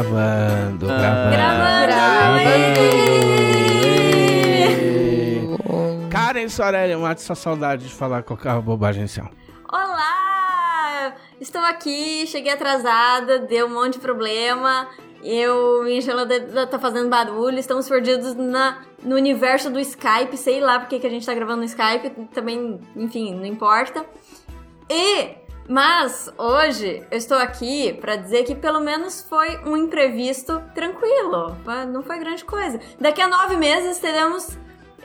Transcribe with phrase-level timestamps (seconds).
[0.00, 1.30] Gravando, Ah.
[1.32, 2.80] gravando.
[6.10, 9.22] Karen Sorelli, mate essa saudade de falar qualquer bobagem assim.
[9.22, 9.28] ó.
[9.74, 11.14] Olá!
[11.40, 14.86] Estou aqui, cheguei atrasada, deu um monte de problema.
[15.24, 20.78] Eu, minha geladeira tá fazendo barulho, estamos perdidos na, no universo do Skype, sei lá
[20.78, 24.04] porque que a gente tá gravando no Skype, também, enfim, não importa.
[24.90, 25.36] E,
[25.68, 31.56] mas, hoje eu estou aqui pra dizer que pelo menos foi um imprevisto tranquilo,
[31.92, 32.80] não foi grande coisa.
[33.00, 34.56] Daqui a nove meses teremos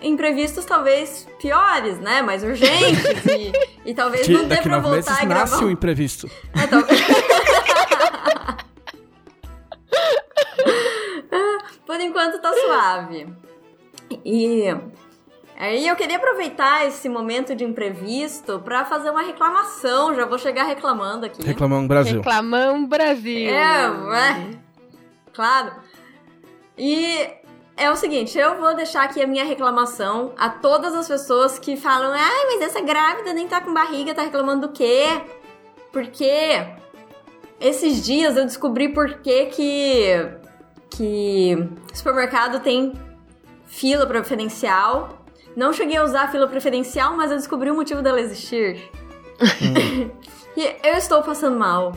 [0.02, 2.22] imprevistos talvez piores, né?
[2.22, 3.52] Mais urgentes e,
[3.90, 5.66] e talvez Que não dê pra nove meses voltar e nasce gravar.
[5.66, 6.30] o imprevisto.
[6.56, 6.82] É, tal-
[11.86, 13.28] Por enquanto tá suave.
[14.26, 14.66] E
[15.66, 20.16] aí eu queria aproveitar esse momento de imprevisto pra fazer uma reclamação.
[20.16, 21.44] Já vou chegar reclamando aqui.
[21.46, 22.18] Reclamando Brasil.
[22.18, 23.50] Reclamão Brasil.
[23.50, 24.60] É, é.
[25.34, 25.72] Claro.
[26.78, 27.30] E
[27.78, 31.78] é o seguinte, eu vou deixar aqui a minha reclamação a todas as pessoas que
[31.78, 35.22] falam: "Ai, mas essa grávida nem tá com barriga, tá reclamando do quê?"
[35.92, 36.66] Porque
[37.60, 40.42] esses dias eu descobri por que que
[40.90, 42.94] que supermercado tem
[43.66, 45.21] fila preferencial.
[45.56, 48.90] Não cheguei a usar a fila preferencial, mas eu descobri o motivo dela existir.
[50.56, 51.94] e eu estou passando mal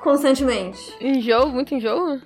[0.00, 0.96] constantemente.
[1.00, 2.20] Enjoo, muito enjoo?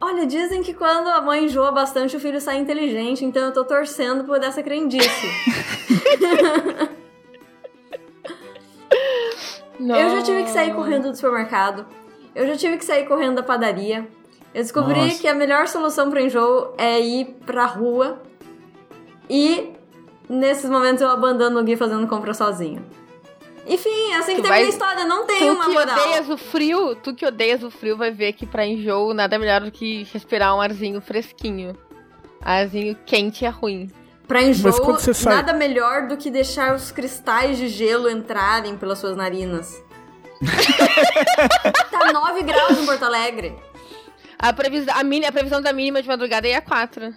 [0.00, 3.64] Olha, dizem que quando a mãe enjoa bastante, o filho sai inteligente, então eu tô
[3.64, 5.08] torcendo por essa crendice.
[9.80, 11.86] Eu já tive que sair correndo do supermercado.
[12.34, 14.08] Eu já tive que sair correndo da padaria.
[14.52, 15.20] Eu descobri Nossa.
[15.20, 18.20] que a melhor solução para enjoo é ir pra rua.
[19.30, 19.72] E
[20.28, 22.84] nesses momentos eu abandono o Gui fazendo compra sozinho.
[23.66, 25.94] Enfim, é assim que Tu termina a vai- história, não tem Tu uma que moral.
[25.98, 29.60] odeias o frio, tu que odeias o frio vai ver que pra enjoo nada melhor
[29.60, 31.76] do que respirar um arzinho fresquinho.
[32.40, 33.90] Arzinho quente é ruim.
[34.26, 39.16] Pra enjoo, sai- nada melhor do que deixar os cristais de gelo entrarem pelas suas
[39.16, 39.82] narinas.
[41.90, 43.54] tá 9 graus em Porto Alegre.
[44.38, 47.12] A, previsão, a, mini, a previsão da mínima de madrugada é a 4.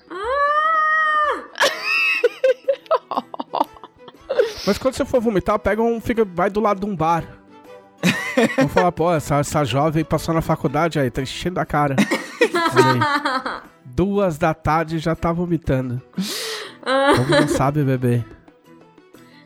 [4.66, 6.00] Mas quando você for vomitar, pega um.
[6.00, 7.24] Fica, vai do lado de um bar.
[8.58, 11.96] Vamos falar, pô, essa, essa jovem passou na faculdade aí, tá enchendo a cara.
[13.86, 16.02] Duas da tarde já tá vomitando.
[17.16, 18.26] Como não sabe beber?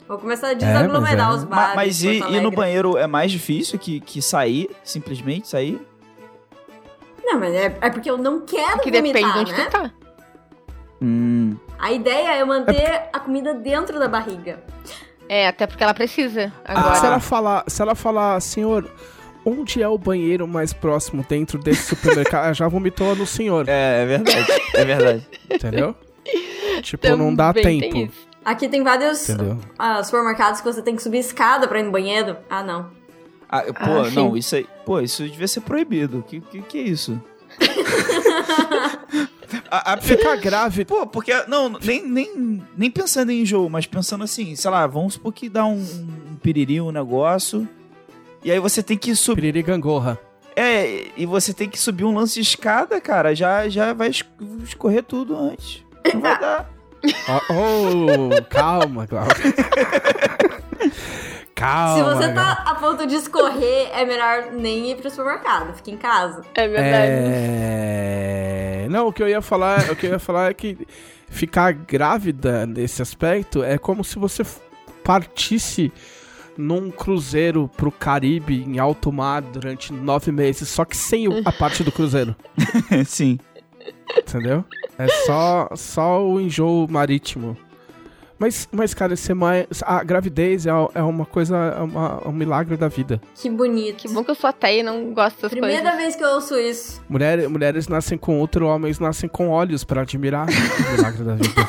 [0.07, 1.37] Vou começar a desaglomerar mas é.
[1.37, 1.75] os Ma- bares.
[1.75, 5.81] Mas, de e, e no banheiro é mais difícil que, que sair, simplesmente sair?
[7.23, 9.65] Não, mas é, é porque eu não quero Que vomitar, depende de onde né?
[9.65, 9.91] tu tá.
[11.01, 11.55] Hum.
[11.77, 14.63] A ideia é manter a comida dentro da barriga.
[15.27, 16.95] É, até porque ela precisa Ah, agora.
[16.95, 18.89] se ela falar, se ela falar, senhor,
[19.45, 22.45] onde é o banheiro mais próximo dentro desse supermercado?
[22.45, 24.47] Ela já vomitou no senhor, É, é verdade.
[24.75, 25.27] é verdade.
[25.49, 25.95] entendeu?
[26.81, 28.11] Tipo, não dá Também tem tempo.
[28.11, 28.27] isso.
[28.43, 29.27] Aqui tem vários
[29.79, 32.37] ah, supermercados que você tem que subir escada pra ir no banheiro.
[32.49, 32.91] Ah, não.
[33.49, 34.15] Ah, pô, Ah, sim.
[34.15, 34.67] não, isso aí.
[34.85, 36.23] Pô, isso devia ser proibido.
[36.27, 37.19] Que que, que é isso?
[39.69, 40.85] a, a- Ficar grávida.
[40.85, 41.31] Pô, porque.
[41.47, 45.49] Não, nem, nem, nem pensando em enjoo, mas pensando assim, sei lá, vamos supor que
[45.49, 47.67] dá um, um piriri, um negócio.
[48.43, 49.41] E aí você tem que subir.
[49.41, 50.19] Piriri gangorra.
[50.55, 53.35] É, e você tem que subir um lance de escada, cara.
[53.35, 54.23] Já, já vai es-
[54.63, 55.83] escorrer tudo antes.
[56.13, 56.69] Não vai dar.
[57.29, 59.35] Ó, Oh, calma, Cláudio.
[61.55, 61.95] calma.
[61.95, 65.73] Se você tá a ponto de escorrer, é melhor nem ir pro supermercado.
[65.75, 66.41] Fica em casa.
[66.53, 67.11] É verdade.
[67.11, 68.87] É...
[68.89, 70.77] Não, o que eu ia falar, o que eu ia falar é que
[71.27, 74.43] ficar grávida nesse aspecto é como se você
[75.03, 75.91] partisse
[76.57, 81.83] num cruzeiro pro Caribe em alto mar durante nove meses, só que sem a parte
[81.83, 82.35] do cruzeiro,
[83.05, 83.37] Sim.
[84.17, 84.63] entendeu?
[84.97, 87.57] É só, só o enjoo marítimo.
[88.37, 92.33] Mas, mas cara, ser mãe, a gravidez é, é uma coisa, é, uma- é um
[92.33, 93.21] milagre da vida.
[93.33, 93.95] Que bonito.
[93.95, 95.97] Que bom que eu sou ateia e não gosto dessas Primeira coisas.
[95.99, 97.01] vez que eu ouço isso.
[97.07, 100.51] Mulher, mulheres nascem com útero, homens nascem com olhos pra admirar o
[100.97, 101.55] milagre da vida.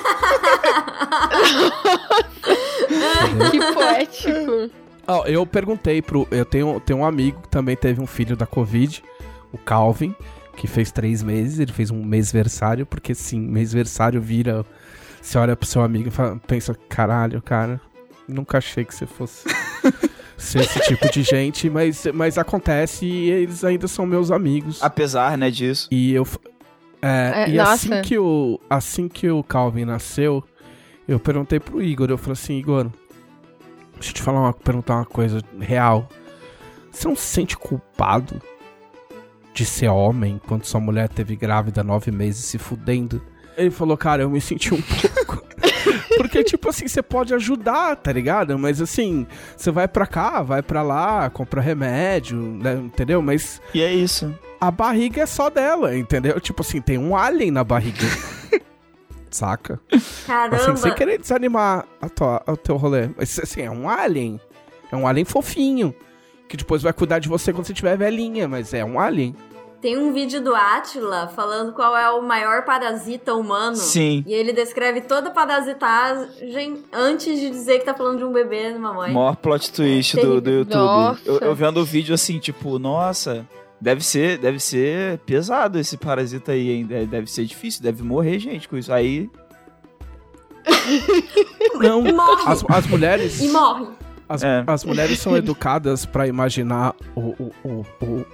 [3.51, 4.71] Que poético.
[5.07, 6.27] Ó, eu perguntei pro.
[6.31, 9.03] Eu tenho, tenho um amigo que também teve um filho da Covid,
[9.53, 10.15] o Calvin,
[10.57, 11.59] que fez três meses.
[11.59, 14.65] Ele fez um mêsversário, porque sim, mêsversário vira.
[15.27, 17.81] Você olha pro seu amigo e fala- pensa: caralho, cara,
[18.29, 19.45] nunca achei que você fosse
[20.39, 24.81] ser esse tipo de gente, mas, mas acontece e eles ainda são meus amigos.
[24.81, 25.89] Apesar, né, disso.
[25.91, 26.25] E eu.
[27.03, 30.45] É, É, e assim que, o, assim que o Calvin nasceu,
[31.09, 32.87] eu perguntei pro Igor, eu falei assim, Igor,
[33.95, 36.09] deixa eu te falar uma, perguntar uma coisa real.
[36.93, 38.41] Você não se sente culpado?
[39.53, 43.23] de ser homem quando sua mulher teve grávida nove meses se fudendo?
[43.57, 45.45] Ele falou, cara, eu me senti um pouco.
[46.17, 48.59] Porque, tipo assim, você pode ajudar, tá ligado?
[48.59, 49.27] Mas assim,
[49.57, 52.75] você vai pra cá, vai pra lá, compra remédio, né?
[52.75, 53.21] entendeu?
[53.21, 54.35] Mas E é isso.
[54.61, 56.41] a barriga é só dela, entendeu?
[56.41, 58.07] Tipo assim, tem um alien na barriga.
[59.31, 59.79] Saca?
[60.27, 60.57] Caramba.
[60.57, 63.11] Assim, sem querer desanimar a tua, o teu rolê.
[63.17, 64.41] Mas assim, é um alien.
[64.91, 65.95] É um alien fofinho.
[66.49, 69.35] Que depois vai cuidar de você quando você tiver velhinha, mas é um alien.
[69.87, 73.77] Tem um vídeo do Atila falando qual é o maior parasita humano.
[73.77, 74.25] Sim.
[74.27, 78.71] E ele descreve toda a parasitagem antes de dizer que tá falando de um bebê
[78.73, 79.13] numa mãe.
[79.13, 81.21] Maior plot twist do, do YouTube.
[81.25, 83.47] Eu, eu vendo o vídeo assim, tipo, nossa,
[83.81, 86.85] deve ser, deve ser pesado esse parasita aí, hein?
[86.85, 88.93] Deve- Deve ser difícil, deve morrer gente com isso.
[88.93, 89.31] Aí,
[91.79, 92.43] Não, E morre.
[92.47, 93.41] as, as mulheres.
[93.41, 93.87] E morre.
[94.29, 94.65] As, É.
[94.67, 97.87] as mulheres são educadas pra imaginar o, o,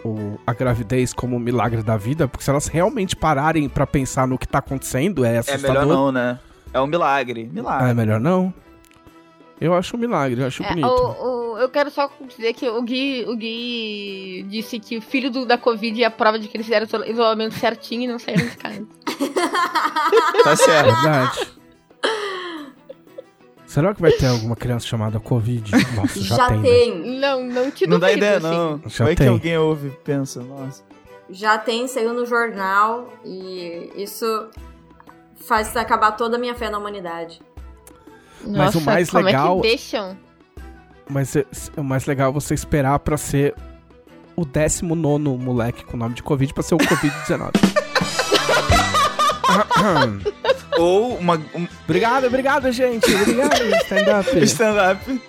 [0.05, 4.27] o, a gravidez como um milagre da vida, porque se elas realmente pararem pra pensar
[4.27, 5.69] no que tá acontecendo, é é assustador.
[5.83, 6.39] melhor não, né?
[6.73, 7.51] É um milagre.
[7.53, 7.91] Milagre.
[7.91, 8.53] é melhor não?
[9.61, 10.87] Eu acho um milagre, eu acho É, bonito.
[10.89, 15.31] o- o- eu quero só dizer que o Gui, o Gui disse que o filho
[15.31, 18.19] do- da Covid é a prova de que eles fizeram o isolamento certinho e não
[18.19, 18.83] saíram de casa.
[20.43, 20.87] Tá É certo.
[21.03, 21.49] verdade.
[23.73, 25.71] Será que vai ter alguma criança chamada Covid?
[25.97, 26.59] Nossa, já, Já, tem.
[26.59, 26.63] né?
[26.63, 27.19] tem.
[27.21, 28.47] Não, não te Não dá ideia, assim.
[28.47, 28.83] não.
[28.87, 29.29] Já Como é que tem.
[29.29, 30.83] alguém ouve e pensa, nossa.
[31.31, 33.09] Já tem, saiu no jornal.
[33.25, 34.27] E isso
[35.47, 37.41] faz acabar toda a minha fé na humanidade.
[38.43, 40.19] Mas o Nossa, mais como legal- é que deixam?
[41.09, 43.55] Mas é- o mais legal é você esperar pra ser
[44.37, 47.53] o 19 moleque com nome de Covid pra ser o Covid-19.
[50.79, 53.05] Ou uma, um obrigado, obrigado, gente.
[53.15, 54.39] Obrigado, stand-up.
[54.45, 55.23] stand-up.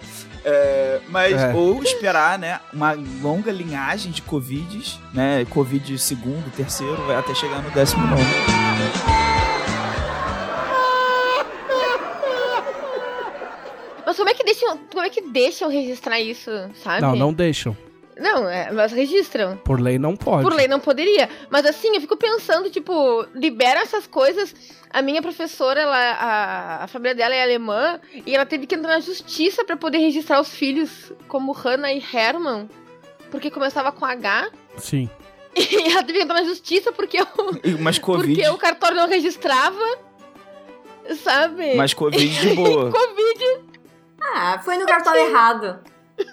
[0.46, 1.54] É, mas, É.
[1.54, 2.92] ou esperar, né, uma
[3.22, 8.24] longa linhagem de Covids, né, Covid segundo, terceiro, vai até chegar no décimo nono.
[14.06, 16.52] Mas como é que deixam, como é que deixam registrar isso,
[16.84, 17.02] sabe?
[17.02, 17.76] Não, não deixam.
[18.18, 19.58] Não, é, mas registram.
[19.58, 20.44] Por lei não pode.
[20.44, 21.30] Por lei não poderia.
[21.50, 24.54] Mas assim, eu fico pensando, tipo, libera essas coisas.
[24.92, 28.90] A minha professora, ela, a, a família dela é alemã, e ela teve que entrar
[28.94, 32.70] na justiça pra poder registrar os filhos como Hannah e Herman.
[33.32, 34.50] Porque começava com H.
[34.78, 35.10] Sim.
[35.56, 39.08] E ela teve que entrar na justiça porque, o- Mas Covid, porque o cartório não
[39.08, 39.80] registrava.
[41.22, 41.76] Sabe?
[41.76, 42.90] mas Covid de boa.
[42.94, 43.62] Covid.
[44.22, 45.80] Ah, foi no cartão errado.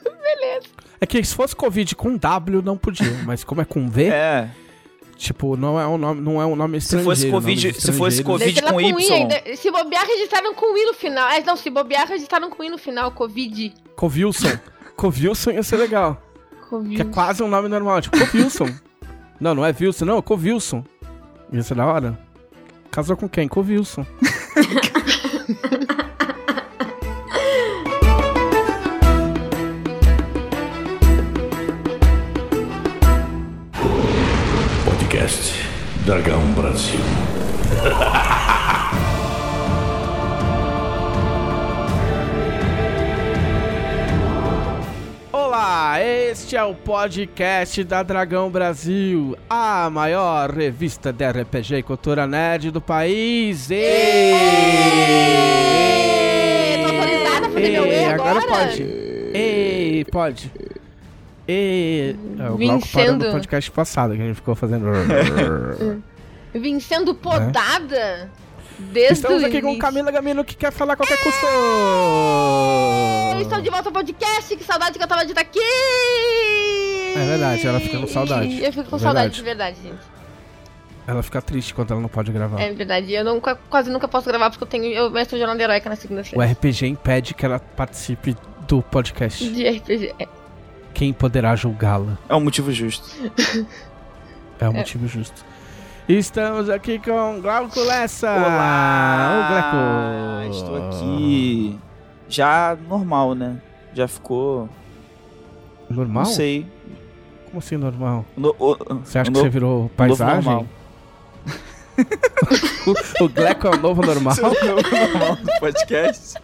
[1.01, 4.51] É que se fosse Covid com W não podia, mas como é com V, É,
[5.17, 7.11] tipo, não é um nome, não é um nome Se estrangeiro.
[7.17, 8.23] fosse Covid- se fosse.
[8.23, 9.13] Covid- com I Y.
[9.15, 9.57] ainda.
[9.57, 11.29] Se bobear, registraram com I no final.
[11.31, 13.13] É, não, se bobear, registraram com I no final.
[13.13, 13.73] Covid.
[13.97, 14.51] Covilson.
[14.97, 16.21] Covilson ia ser legal.
[16.69, 16.97] Covid.
[16.97, 18.69] Que é quase um nome normal, tipo Covilson.
[19.41, 20.85] não, não é Wilson, não, é Covilson.
[21.53, 22.19] Ia ser da hora.
[22.91, 23.49] Casou com quem?
[23.49, 24.05] Covilson.
[36.11, 36.99] Dragão Brasil.
[45.33, 52.27] Olá, este é o podcast da Dragão Brasil, a maior revista de RPG e cultura
[52.27, 53.71] nerd do país.
[53.71, 54.33] Ê,
[56.83, 58.41] tô autorizada a fazer meu E agora?
[58.49, 58.83] pode.
[59.33, 60.51] Ei, pode.
[61.53, 64.87] E é, o podcast passado que a gente ficou fazendo.
[66.55, 68.31] Vim sendo podada
[68.79, 69.77] desde Estamos o aqui com.
[69.77, 71.45] Camila Gamino que quer falar qualquer custo.
[73.35, 75.59] Eu estou de volta ao podcast, que saudade que eu tava de estar aqui!
[77.17, 78.63] É verdade, ela fica com saudade.
[78.63, 80.21] Eu fico com É saudade de verdade, gente.
[81.05, 82.61] Ela fica triste quando ela não pode gravar.
[82.61, 83.13] É verdade.
[83.13, 84.85] Eu nunca, quase nunca posso gravar porque eu tenho.
[84.85, 86.45] Eu mestre Jornada Heróica na O segunda-feira.
[86.45, 88.37] RPG impede que ela participe
[88.69, 89.51] do podcast.
[89.51, 90.15] De RPG.
[90.17, 90.40] É.
[90.95, 92.19] Quem poderá julgá-la?
[92.29, 93.09] é um motivo justo.
[94.59, 95.45] É um motivo justo.
[96.09, 98.31] Estamos aqui com Glauco Lessa.
[98.31, 99.33] Olá!
[99.33, 100.57] Ô, Gleco.
[100.57, 101.79] Estou aqui.
[102.29, 103.61] Já normal, né?
[103.95, 104.69] Já ficou.
[105.89, 106.25] Normal?
[106.25, 106.67] Não sei.
[107.47, 108.25] Como assim normal?
[108.37, 110.53] No- o- Você acha o que no- você virou paisagem?
[112.87, 114.35] o, o Gleco é o novo normal?
[114.37, 116.39] É o novo normal do podcast.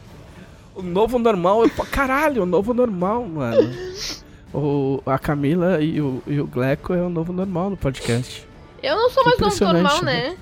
[0.74, 1.68] O novo normal é.
[1.90, 3.70] Caralho, o novo normal, mano.
[4.58, 8.48] O, a Camila e o, e o Gleco é o novo normal no podcast.
[8.82, 10.30] Eu não sou mais novo normal, né?
[10.30, 10.36] né?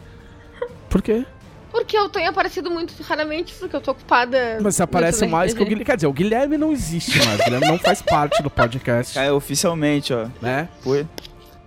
[0.88, 1.24] Por quê?
[1.72, 4.58] Porque eu tenho aparecido muito raramente, porque eu tô ocupada.
[4.62, 5.64] Mas você aparece mais que o.
[5.64, 5.84] Guilherme.
[5.84, 7.40] Quer dizer, o Guilherme não existe mais.
[7.40, 10.26] O Guilherme não faz parte do podcast, É, oficialmente, ó.
[10.40, 10.68] né?
[10.82, 11.04] Foi.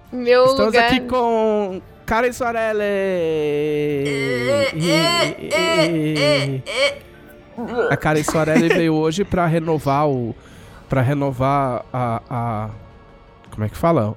[0.09, 0.85] Meu Estamos lugar.
[0.85, 2.85] aqui com Karen Soarelli.
[7.89, 10.33] A Karen Soarelli veio hoje pra renovar o.
[10.89, 12.21] Pra renovar a.
[12.29, 12.69] a-
[13.51, 14.15] como é que fala?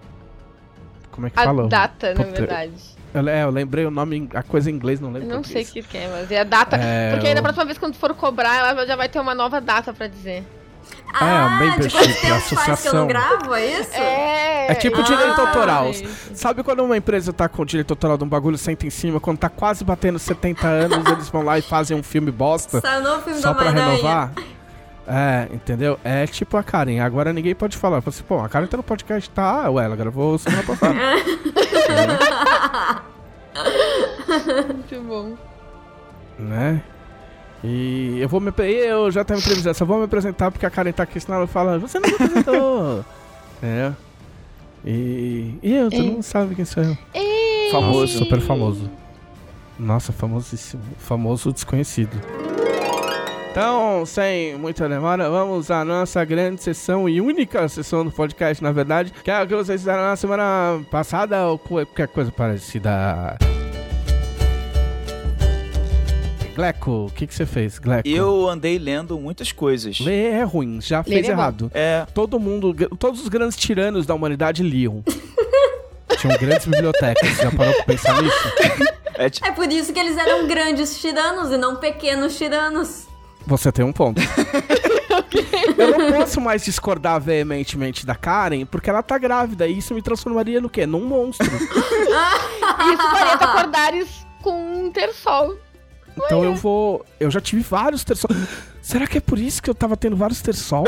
[1.10, 1.68] Como é que A fala?
[1.68, 2.72] data, na verdade.
[3.12, 5.28] Eu, é, eu lembrei o nome, a coisa em inglês, não lembro.
[5.28, 6.76] Não sei o que que é, mas é a data.
[6.76, 9.34] É, Porque aí da o- próxima vez quando for cobrar, ela já vai ter uma
[9.34, 10.44] nova data pra dizer.
[11.12, 12.94] Ah, a de a tempo faz que eu associação.
[12.94, 13.94] não gravo, é isso?
[13.94, 14.66] É.
[14.70, 15.86] É tipo Ah, direito autoral.
[16.34, 19.38] Sabe quando uma empresa tá com direito autoral de um bagulho, senta em cima, quando
[19.38, 23.40] tá quase batendo 70 anos, eles vão lá e fazem um filme bosta no filme
[23.40, 24.32] só da pra renovar?
[25.12, 25.98] É, entendeu?
[26.04, 27.00] É tipo a Karen.
[27.00, 28.00] Agora ninguém pode falar.
[28.00, 29.68] Fala assim, pô, a Karen tá no podcast, tá?
[29.68, 30.94] Ué, ela gravou semana passada.
[34.72, 35.34] Muito bom.
[36.38, 36.80] né?
[37.64, 38.52] E eu vou me.
[38.56, 41.48] Eu já tenho entrevistado, só vou me apresentar porque a Karen tá aqui, senão ela
[41.48, 43.04] fala, você não me apresentou.
[43.64, 43.92] é.
[44.84, 45.58] E.
[45.60, 46.96] E eu, todo mundo sabe quem sou eu.
[47.12, 47.72] Ei.
[47.72, 48.00] Famoso.
[48.00, 48.88] Nossa, super famoso.
[49.76, 50.84] Nossa, famosíssimo.
[50.98, 52.16] Famoso desconhecido.
[53.50, 58.70] Então, sem muita demora, vamos à nossa grande sessão e única sessão do podcast, na
[58.70, 63.36] verdade, que é o que vocês fizeram na semana passada ou qualquer coisa parecida.
[66.54, 68.06] Gleco, o que, que você fez, Gleco?
[68.08, 69.98] Eu andei lendo muitas coisas.
[69.98, 71.32] Ler é ruim, já fez é bom.
[71.32, 71.70] errado.
[71.74, 75.02] É, Todo mundo, todos os grandes tiranos da humanidade liam.
[76.18, 78.52] Tinham grandes bibliotecas, já parou pra pensar nisso?
[79.18, 83.09] é É por isso que eles eram grandes tiranos e não pequenos tiranos.
[83.50, 84.20] Você tem um ponto.
[85.76, 90.00] Eu não posso mais discordar veementemente da Karen, porque ela tá grávida e isso me
[90.00, 90.86] transformaria no quê?
[90.86, 91.50] Num monstro.
[91.50, 95.56] Isso 40 acordares com um terçol.
[96.16, 97.04] Então eu vou.
[97.18, 98.30] Eu já tive vários tersol.
[98.82, 100.84] Será que é por isso que eu tava tendo vários tersol?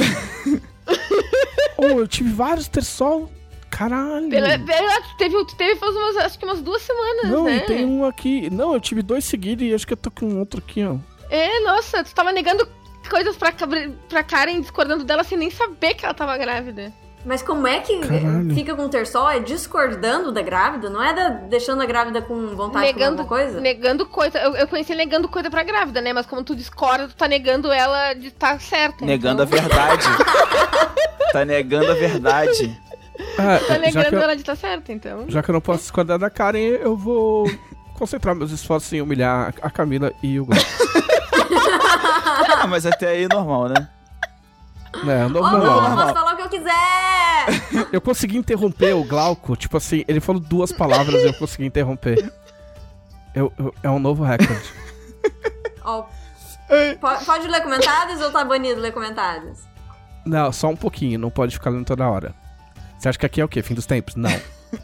[1.76, 3.30] Ou eu tive vários tersol?
[3.70, 4.28] Caralho.
[4.28, 7.56] Pela, pela, teve, teve faz umas, acho que umas duas semanas, Não, né?
[7.56, 8.50] e tem um aqui.
[8.50, 10.96] Não, eu tive dois seguidos e acho que eu tô com um outro aqui, ó.
[11.34, 12.68] É, nossa, tu tava negando
[13.08, 13.52] coisas pra,
[14.08, 16.92] pra Karen, discordando dela sem nem saber que ela tava grávida.
[17.24, 18.52] Mas como é que Caralho.
[18.52, 19.30] fica com o terçol?
[19.30, 20.90] É discordando da grávida?
[20.90, 23.60] Não é da- deixando a grávida com vontade de negando alguma coisa?
[23.60, 24.38] negando coisa.
[24.40, 26.12] Eu, eu conheci negando coisa pra grávida, né?
[26.12, 29.04] Mas como tu discorda, tu tá negando ela de estar certa.
[29.06, 30.04] negando a então, verdade.
[31.32, 32.78] tá negando a verdade.
[33.38, 35.24] Ah, Tá já, negando eu, ela de estar certa, então.
[35.28, 37.48] já que eu não posso discordar da Karen, eu vou
[37.94, 40.64] concentrar meus esforços em humilhar a Camila e o Gleco.
[42.62, 43.88] Ah, mas até aí normal, né?
[44.94, 45.90] É, Ô, normal.
[45.90, 46.72] eu posso falar o que eu quiser!
[47.92, 52.32] Eu consegui interromper o Glauco, tipo assim, ele falou duas palavras e eu consegui interromper.
[53.34, 54.72] Eu, eu- é um novo recorde.
[55.84, 59.58] Ó, po- pode ler comentários ou tá banido ler comentários?
[60.24, 62.32] Não, só um pouquinho, não pode ficar lendo toda hora.
[62.98, 63.60] Você acha que aqui é o quê?
[63.62, 64.14] Fim dos tempos?
[64.14, 64.30] Não.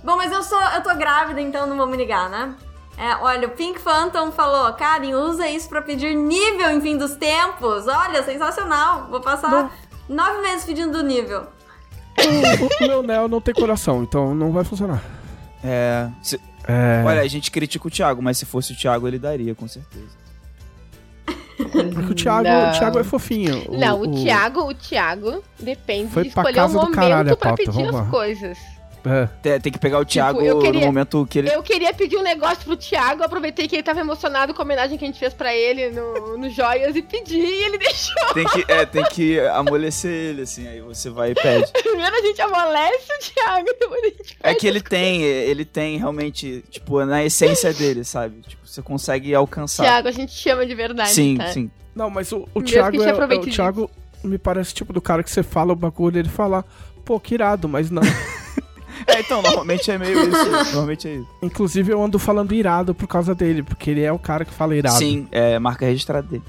[0.02, 2.54] Bom, mas eu sou, eu tô grávida, então não vou me ligar, né?
[2.98, 7.14] É, olha, o Pink Phantom falou, Karen, usa isso pra pedir nível em fim dos
[7.16, 7.86] tempos.
[7.86, 9.06] Olha, sensacional.
[9.08, 9.70] Vou passar
[10.08, 11.46] nove meses pedindo nível.
[12.18, 15.00] o, o meu Neo não tem coração, então não vai funcionar.
[15.62, 16.08] É.
[16.22, 17.02] se- É.
[17.06, 20.18] Olha, a gente critica o Thiago, mas se fosse o Thiago, ele daria, com certeza.
[21.56, 22.68] Porque o Thiago, Não.
[22.70, 23.64] o Thiago é fofinho.
[23.70, 28.08] Não, o, Thiago, o Thiago depende de escolher o do momento pra pauta, pedir as
[28.08, 28.58] coisas.
[29.42, 29.58] É.
[29.58, 31.50] Tem, que pegar o Thiago eu queria- no momento que ele.
[31.54, 34.98] Eu queria pedir um negócio pro Thiago, aproveitei que ele tava emocionado com a homenagem
[34.98, 38.14] que a gente fez pra ele no, no Joias e pedi e ele deixou.
[38.34, 41.70] Tem que, é, tem que amolecer ele, assim, aí você vai e pede.
[41.82, 45.98] Primeiro a gente amolece o Thiago, depois a gente É que ele tem, ele tem
[45.98, 48.40] realmente, tipo, na essência dele, sabe?
[48.46, 49.84] Tipo, você consegue alcançar.
[49.84, 51.48] Thiago, a gente chama de verdade, sim, tá?
[51.48, 51.70] sim.
[51.94, 53.56] Não, mas o, o Thiago é, é, o disso.
[53.56, 53.90] Thiago
[54.22, 56.64] me parece tipo do cara que você fala o bagulho e ele fala,
[57.04, 58.02] pô, que irado, mas não.
[59.06, 60.50] É, então, normalmente é meio isso.
[60.50, 61.28] Normalmente é isso.
[61.42, 64.76] Inclusive eu ando falando irado por causa dele, porque ele é o cara que fala
[64.76, 64.96] irado.
[64.98, 66.44] Sim, é marca registrada dele.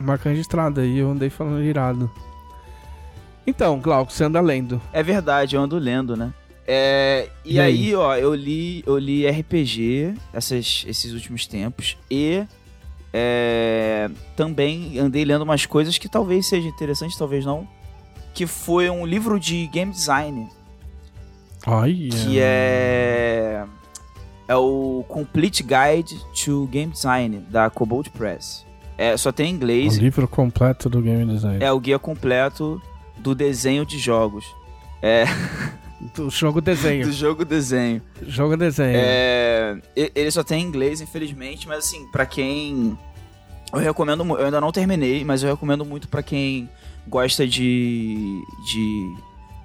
[0.00, 2.10] Marca registrada, e eu andei falando irado.
[3.46, 4.80] Então, Glauco, você anda lendo.
[4.92, 6.32] É verdade, eu ando lendo, né?
[6.66, 7.94] É, e, E aí, aí?
[7.94, 12.44] ó, eu li, eu li RPG essas, esses últimos tempos e
[13.12, 17.66] é, também andei lendo umas coisas que talvez seja interessante, talvez não.
[18.34, 20.46] Que foi um livro de game design,
[21.68, 23.64] Ai, que é
[24.46, 28.64] é o Complete Guide to Game Design da Cobalt Press.
[28.96, 29.96] É, só tem em o inglês.
[29.96, 31.62] livro completo do game design.
[31.62, 32.80] É o guia completo
[33.18, 34.44] do desenho de jogos.
[35.02, 35.24] É,
[36.14, 37.06] Do jogo desenho.
[37.06, 38.00] do jogo desenho.
[38.22, 38.92] jogo desenho.
[38.96, 42.96] É, ele só tem em inglês, infelizmente, mas assim, pra quem.
[43.72, 46.68] Eu recomendo Eu ainda não terminei, mas eu recomendo muito pra quem
[47.08, 48.40] gosta de.
[48.64, 49.14] de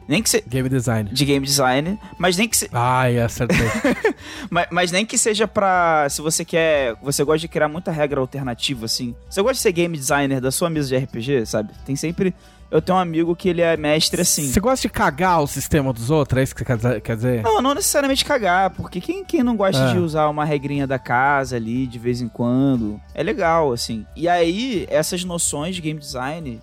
[0.07, 0.43] Nem que se...
[0.47, 1.09] Game design.
[1.11, 2.69] De game design, mas nem que se...
[2.71, 3.57] Ai, acertei.
[4.49, 6.07] mas, mas, nem que seja pra.
[6.09, 6.95] Se você quer.
[7.01, 9.15] Você gosta de criar muita regra alternativa, assim.
[9.29, 11.71] Você gosta de ser game designer da sua mesa de RPG, sabe?
[11.85, 12.33] Tem sempre.
[12.73, 14.51] Eu tenho um amigo que ele é mestre assim.
[14.51, 16.39] Você gosta de cagar o sistema dos outros?
[16.39, 17.43] É isso que você quer dizer?
[17.43, 19.91] Não, não necessariamente cagar, porque quem, quem não gosta é.
[19.91, 22.99] de usar uma regrinha da casa ali de vez em quando?
[23.13, 24.07] É legal, assim.
[24.15, 26.59] E aí, essas noções de game design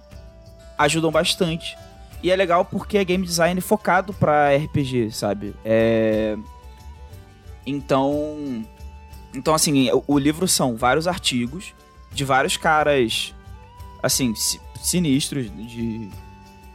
[0.77, 1.79] ajudam bastante.
[2.23, 5.55] E é legal porque é game design focado para RPG, sabe?
[5.65, 6.37] É...
[7.67, 8.65] Então,
[9.35, 11.75] então assim, o, o, livro são vários artigos
[12.13, 13.35] de vários caras
[14.03, 14.35] assim,
[14.83, 16.11] sinistros de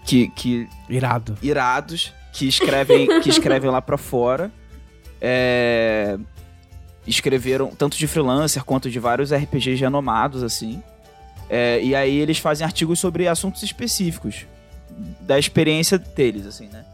[0.04, 1.38] que que irado.
[1.42, 4.52] Irados que escrevem que escrevem lá para fora.
[5.22, 6.18] É...
[7.06, 10.82] escreveram tanto de freelancer quanto de vários RPGs renomados assim.
[11.48, 14.48] É, e aí eles fazem artigos sobre assuntos específicos
[15.22, 16.86] da experiência deles, assim, né?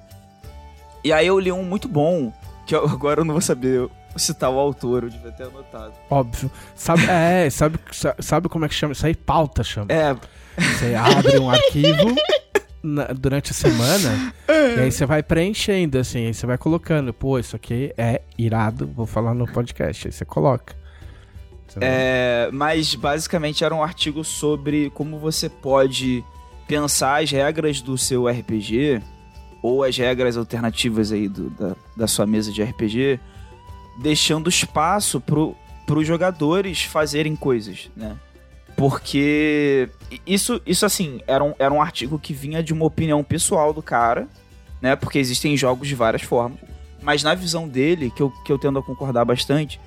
[1.03, 2.31] E aí eu li um muito bom,
[2.65, 5.93] que eu, agora eu não vou saber citar o autor, eu devia ter anotado.
[6.09, 6.51] Óbvio.
[6.75, 7.79] Sabe, é, sabe,
[8.19, 8.93] sabe como é que chama?
[8.93, 9.87] Isso aí pauta chama.
[9.89, 10.15] É.
[10.57, 12.15] Você abre um arquivo
[12.83, 17.39] na, durante a semana e aí você vai preenchendo, assim, aí você vai colocando, pô,
[17.39, 20.75] isso aqui é irado, vou falar no podcast, aí você coloca.
[21.79, 26.21] É, mas basicamente era um artigo sobre como você pode
[26.71, 29.01] pensar as regras do seu RPG
[29.61, 33.19] ou as regras alternativas aí do, da, da sua mesa de RPG,
[34.01, 35.53] deixando espaço pro,
[35.85, 38.15] os jogadores fazerem coisas, né?
[38.77, 39.89] Porque
[40.25, 43.83] isso, isso assim, era um, era um artigo que vinha de uma opinião pessoal do
[43.83, 44.29] cara,
[44.81, 44.95] né?
[44.95, 46.57] Porque existem jogos de várias formas.
[47.01, 49.77] Mas na visão dele, que eu, que eu tendo a concordar bastante,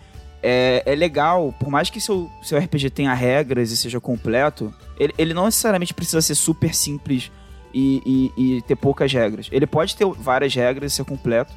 [0.46, 5.14] é, é legal, por mais que seu, seu RPG tenha regras e seja completo, ele,
[5.16, 7.32] ele não necessariamente precisa ser super simples
[7.72, 9.48] e, e, e, ter poucas regras.
[9.50, 11.54] Ele pode ter várias regras e ser completo,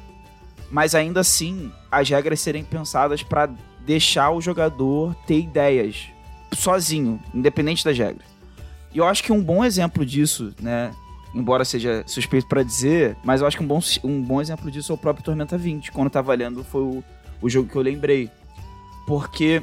[0.70, 3.50] mas ainda assim as regras serem pensadas para
[3.84, 6.06] deixar o jogador ter ideias
[6.54, 8.26] sozinho, independente das regras.
[8.94, 10.92] E eu acho que um bom exemplo disso, né?
[11.34, 14.92] Embora seja suspeito para dizer, mas eu acho que um bom, um bom exemplo disso
[14.92, 15.92] é o próprio Tormenta 20.
[15.92, 17.04] Quando eu tava lendo, foi o,
[17.42, 18.30] o jogo que eu lembrei
[19.08, 19.62] porque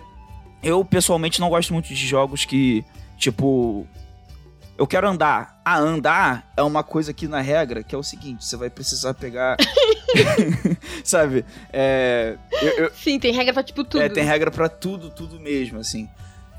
[0.63, 2.84] eu pessoalmente não gosto muito de jogos que,
[3.15, 3.88] tipo,
[4.75, 5.62] eu quero andar.
[5.63, 9.13] Ah, andar é uma coisa aqui na regra que é o seguinte: você vai precisar
[9.13, 9.55] pegar.
[11.03, 11.45] Sabe?
[11.71, 14.01] É, eu, eu, Sim, tem regra pra tipo tudo.
[14.01, 16.10] É, tem regra pra tudo, tudo mesmo, assim.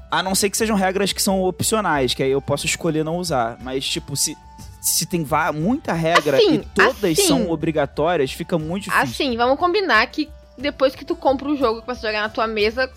[0.09, 3.16] A não ser que sejam regras que são opcionais, que aí eu posso escolher não
[3.16, 3.59] usar.
[3.61, 4.37] Mas, tipo, se,
[4.81, 9.03] se tem muita regra assim, e todas assim, são obrigatórias, fica muito difícil.
[9.03, 12.47] Assim, vamos combinar que depois que tu compra o jogo que você jogar na tua
[12.47, 12.90] mesa,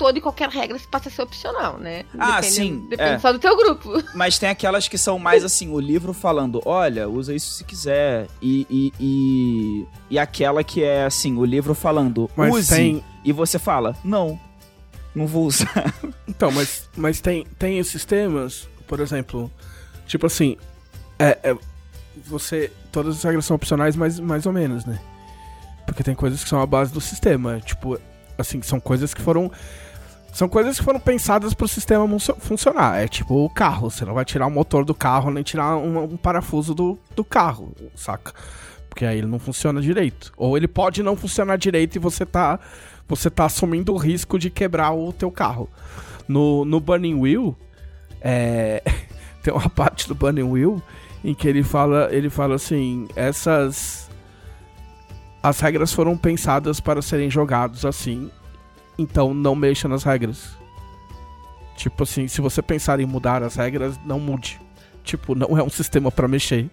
[0.00, 2.04] toda e qualquer regra passa a ser opcional, né?
[2.18, 2.86] Ah, sim.
[2.88, 3.18] Depende é.
[3.18, 4.02] só do teu grupo.
[4.14, 8.26] Mas tem aquelas que são mais assim, o livro falando, olha, usa isso se quiser.
[8.40, 12.74] E, e, e, e aquela que é assim, o livro falando, mas use.
[12.74, 13.04] Tem...
[13.22, 14.40] E você fala, não,
[15.14, 15.92] não vou usar.
[16.26, 19.50] Então, mas, mas tem, tem sistemas, por exemplo,
[20.06, 20.56] tipo assim,
[21.18, 21.56] é, é,
[22.24, 22.72] você.
[22.90, 24.98] Todas as regras são opcionais, mas mais ou menos, né?
[25.90, 27.58] Porque tem coisas que são a base do sistema.
[27.60, 27.98] Tipo,
[28.38, 29.50] assim, são coisas que foram.
[30.32, 32.06] São coisas que foram pensadas para o sistema
[32.38, 33.02] funcionar.
[33.02, 33.90] É tipo o carro.
[33.90, 37.24] Você não vai tirar o motor do carro nem tirar um, um parafuso do, do
[37.24, 38.32] carro, saca?
[38.88, 40.32] Porque aí ele não funciona direito.
[40.36, 42.60] Ou ele pode não funcionar direito e você tá,
[43.08, 45.68] você tá assumindo o risco de quebrar o teu carro.
[46.28, 47.56] No, no Burning Wheel,
[48.20, 48.80] é,
[49.42, 50.80] tem uma parte do Burning Wheel
[51.24, 54.09] em que ele fala, ele fala assim, essas
[55.42, 58.30] as regras foram pensadas para serem jogados assim,
[58.98, 60.58] então não mexa nas regras.
[61.76, 64.60] Tipo assim, se você pensar em mudar as regras, não mude.
[65.02, 66.68] Tipo, não é um sistema para mexer.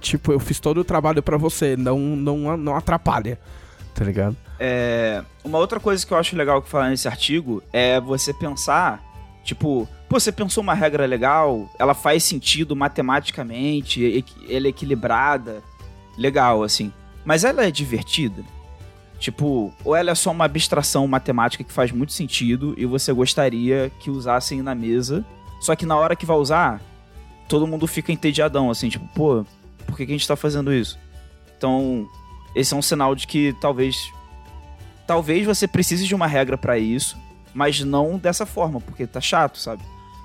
[0.00, 3.38] Tipo, eu fiz todo o trabalho para você, não, não, não atrapalha.
[3.94, 4.36] Tá ligado?
[4.58, 9.02] É, uma outra coisa que eu acho legal que falar nesse artigo é você pensar,
[9.44, 15.62] tipo, pô, você pensou uma regra legal, ela faz sentido matematicamente, ela é equilibrada,
[16.16, 16.92] legal, assim.
[17.30, 18.42] Mas ela é divertida?
[19.20, 23.88] Tipo, ou ela é só uma abstração matemática que faz muito sentido e você gostaria
[24.00, 25.24] que usassem na mesa,
[25.60, 26.82] só que na hora que vai usar,
[27.48, 29.46] todo mundo fica entediadão, assim, tipo, pô,
[29.86, 30.98] por que, que a gente tá fazendo isso?
[31.56, 32.04] Então,
[32.52, 34.12] esse é um sinal de que talvez.
[35.06, 37.16] Talvez você precise de uma regra para isso,
[37.54, 39.84] mas não dessa forma, porque tá chato, sabe?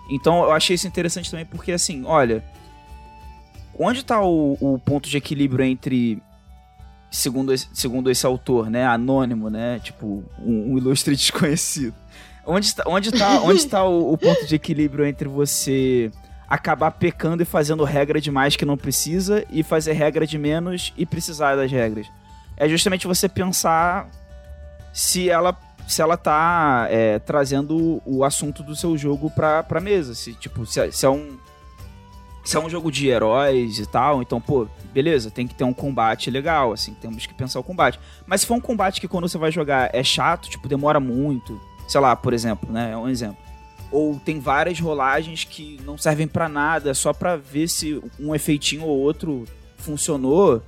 [0.09, 2.43] Então eu achei isso interessante também, porque assim, olha.
[3.77, 6.19] Onde tá o, o ponto de equilíbrio entre
[7.15, 11.93] segundo esse, segundo esse autor, né, anônimo, né, tipo um, um ilustre desconhecido.
[12.45, 16.11] Onde está, onde tá, onde está o, o, ponto de equilíbrio entre você
[16.47, 21.05] acabar pecando e fazendo regra demais que não precisa e fazer regra de menos e
[21.07, 22.05] precisar das regras.
[22.55, 24.07] É justamente você pensar
[24.93, 30.15] se ela se ela tá é, trazendo o assunto do seu jogo pra, pra mesa.
[30.15, 31.37] Se, tipo, se, é- se é um.
[32.45, 35.73] Se é um jogo de heróis e tal, então, pô, beleza, tem que ter um
[35.73, 37.99] combate legal, assim, temos que pensar o combate.
[38.27, 41.59] Mas se for um combate que quando você vai jogar é chato, tipo, demora muito,
[41.87, 43.37] sei lá, por exemplo, né, é um exemplo.
[43.91, 48.83] Ou tem várias rolagens que não servem pra nada, só pra ver se um efeitinho
[48.83, 49.45] ou outro
[49.77, 50.61] funcionou,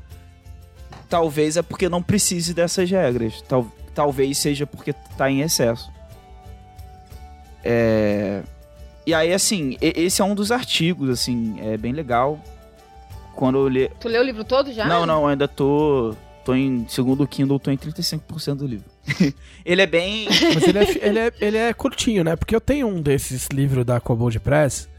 [1.07, 3.39] talvez é porque não precise dessas regras.
[3.43, 5.91] Tal, talvez seja porque tá em excesso.
[7.63, 8.41] É...
[9.07, 12.43] E aí, assim, esse é um dos artigos, assim, é bem legal.
[13.37, 13.89] Quando eu li...
[14.01, 14.85] Tu leu o livro todo já?
[14.85, 16.13] Não, não, ainda tô...
[16.43, 18.85] Tô em segundo Kindle, tô em 35% do livro.
[19.65, 20.27] Ele é bem...
[20.53, 22.35] Mas ele é, ele, é, ele é curtinho, né?
[22.35, 24.89] Porque eu tenho um desses livros da Cobold Press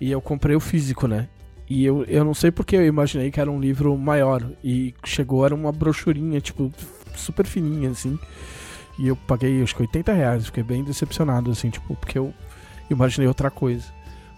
[0.00, 1.28] e eu comprei o físico, né?
[1.68, 4.42] E eu, eu não sei porque eu imaginei que era um livro maior.
[4.62, 6.72] E chegou, era uma brochurinha, tipo,
[7.14, 8.18] super fininha, assim.
[8.98, 10.46] E eu paguei, acho que 80 reais.
[10.46, 12.32] Fiquei bem decepcionado, assim, tipo, porque eu
[12.90, 13.84] imaginei outra coisa.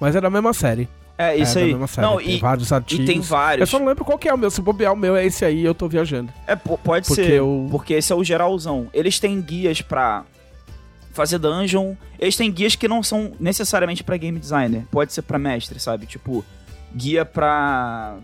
[0.01, 0.89] Mas era a mesma série.
[1.19, 1.73] É, isso é, da aí.
[1.73, 2.07] mesma série.
[2.07, 3.07] Não, tem e, vários e artigos.
[3.07, 3.71] tem Eu vários.
[3.71, 4.51] só não lembro qual que é o meu.
[4.51, 6.31] Se bobear o meu é esse aí, eu tô viajando.
[6.47, 8.89] É, po- pode Porque ser, eu- porque esse é o geralzão.
[8.93, 10.25] Eles têm guias pra
[11.13, 11.95] fazer dungeon.
[12.19, 14.85] Eles têm guias que não são necessariamente pra game designer.
[14.91, 16.05] Pode ser pra mestre, sabe?
[16.05, 16.45] Tipo,
[16.95, 18.17] guia pra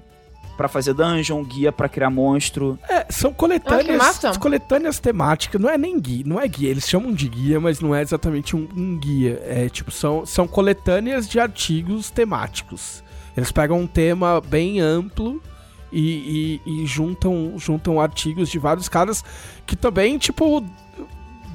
[0.56, 2.78] para fazer dungeon, guia pra criar monstro.
[2.88, 4.38] É, são Ah, coletâneas, massa.
[4.38, 7.94] coletâneas temáticas, não é nem guia, não é guia, eles chamam de guia, mas não
[7.94, 9.42] é exatamente um, um guia.
[9.46, 13.02] É tipo, são, são coletâneas de artigos temáticos.
[13.36, 15.42] Eles pegam um tema bem amplo
[15.90, 19.24] e, e- e juntam, juntam artigos de vários caras
[19.66, 20.62] que também, tipo,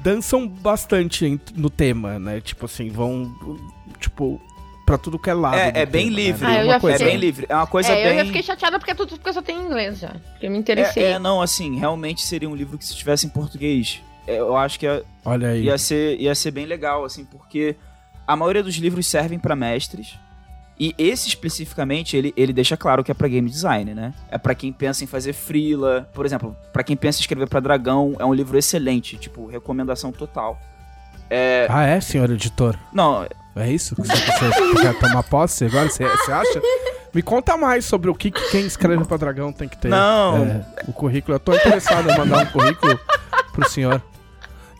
[0.02, 2.40] dançam bastante no tema, né?
[2.40, 3.32] Tipo assim, vão,
[3.98, 4.40] tipo,
[4.88, 5.54] pra tudo que é lado.
[5.56, 6.22] É- é bem tema, né?
[6.22, 6.46] livre.
[6.46, 7.12] Ah, eu Uma coisa- É fiquei.
[7.12, 7.46] bem livre.
[7.48, 8.18] É uma coisa é, eu bem.
[8.18, 10.08] já fiquei chateada porque é tudo porque eu só tenho inglês já.
[10.32, 11.04] Porque eu me interessei.
[11.04, 14.56] É, é, não, assim, realmente seria um livro que se tivesse em português, é, eu
[14.56, 15.64] acho que ia, Olha aí.
[15.64, 17.76] ia ser, ia ser bem legal, assim, porque
[18.26, 20.18] a maioria dos livros servem pra mestres.
[20.80, 24.14] E esse especificamente, ele, ele deixa claro que é pra game design, né?
[24.30, 26.08] É pra quem pensa em fazer freela.
[26.14, 30.12] Por exemplo, pra quem pensa em escrever pra dragão, é um livro excelente, tipo, recomendação
[30.12, 30.56] total.
[31.68, 32.78] Ah, é, senhor editor?
[32.92, 33.26] Não,
[33.58, 35.88] É isso que você, quer tomar posse agora?
[35.88, 36.62] Você, você acha?
[37.14, 39.88] Me conta mais sobre o que, que quem escreve pra dragão tem que ter.
[39.88, 40.44] Não.
[40.44, 41.34] É, o currículo.
[41.36, 42.98] Eu tô interessado em mandar um currículo
[43.52, 44.02] pro senhor.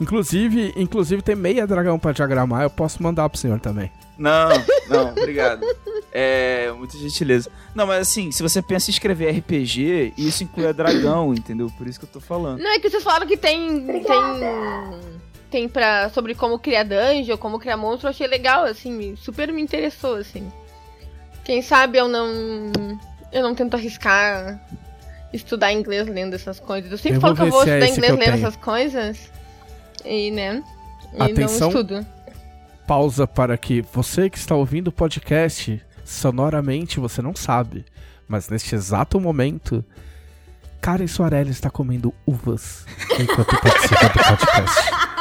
[0.01, 3.91] Inclusive, inclusive tem meia dragão pra diagramar, eu posso mandar pro senhor também.
[4.17, 4.49] Não,
[4.89, 5.65] não, obrigado.
[6.13, 7.51] É, muita gentileza.
[7.75, 11.71] Não, mas assim, se você pensa em escrever RPG, isso inclui a dragão, entendeu?
[11.77, 12.61] Por isso que eu tô falando.
[12.61, 13.87] Não, é que vocês falaram que tem.
[13.87, 14.05] Tem.
[15.51, 16.11] Tem pra.
[16.11, 20.51] sobre como criar dungeon, como criar monstro, eu achei legal, assim, super me interessou, assim.
[21.45, 22.29] Quem sabe eu não.
[23.33, 24.61] Eu não tento arriscar
[25.33, 26.91] estudar inglês lendo essas coisas.
[26.91, 28.37] Eu sempre Eu falo que eu vou é estudar que inglês lendo tenho.
[28.37, 29.31] essas coisas.
[30.05, 30.63] E, né?
[31.15, 31.71] E Atenção.
[31.71, 32.07] não estudo.
[32.87, 37.85] Pausa para que você que está ouvindo o podcast, sonoramente você não sabe,
[38.27, 39.85] mas neste exato momento,
[40.81, 42.87] Karen Soarelli está comendo uvas
[43.19, 44.91] enquanto participa do podcast.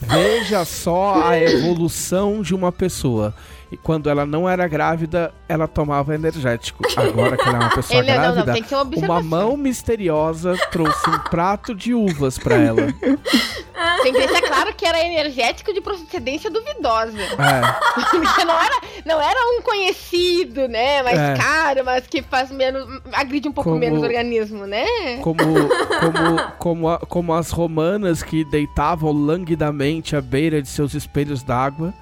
[0.00, 3.34] Veja só a evolução de uma pessoa.
[3.70, 6.82] E quando ela não era grávida, ela tomava energético.
[6.96, 10.56] Agora que ela é uma pessoa Ele, não, não, grávida, tem que uma mão misteriosa
[10.70, 12.86] trouxe um prato de uvas para ela.
[14.02, 17.18] Tem que deixar claro que era energético de procedência duvidosa.
[17.20, 18.00] É.
[18.10, 21.02] Porque não era, não era um conhecido, né?
[21.02, 21.34] Mais É.
[21.36, 22.86] caro, mas que faz menos.
[23.12, 24.84] agride um pouco Como- menos o organismo, né?
[25.20, 31.42] Como, como, como, a- como as romanas que deitavam languidamente à beira de seus espelhos
[31.42, 31.92] d'água.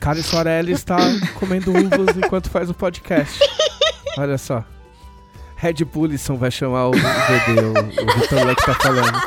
[0.00, 0.96] Karen Soarelli está
[1.34, 3.38] comendo uvas enquanto faz o podcast.
[4.18, 4.64] Olha só.
[5.56, 7.70] Red Bullison vai chamar o VD, o,
[8.04, 9.18] o Vitor Leite tá falando.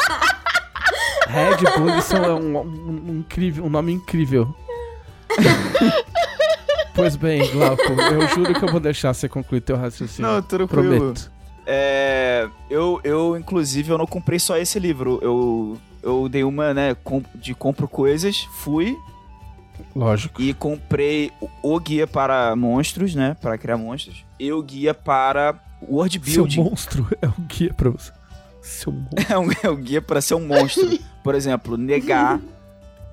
[1.27, 4.55] Red Bullison é um, um- um incrível, um nome incrível.
[6.93, 10.32] pois bem, Glauco, eu juro que eu vou deixar você concluir teu raciocínio.
[10.32, 10.97] Não, tranquilo.
[10.97, 11.32] Prometo.
[11.65, 15.19] É, eu, eu, inclusive, eu não comprei só esse livro.
[15.21, 16.95] Eu, eu dei uma, né,
[17.36, 18.97] de compro coisas, fui
[19.96, 20.42] Lógico.
[20.42, 25.56] e comprei o, o guia para monstros, né, para criar monstros, e o guia para
[25.82, 26.63] world Seu building.
[26.63, 28.12] monstro é o guia pra você.
[28.62, 29.20] Seu monstro.
[29.30, 31.00] É um, é um guia para ser um monstro.
[31.24, 32.39] Por exemplo, negar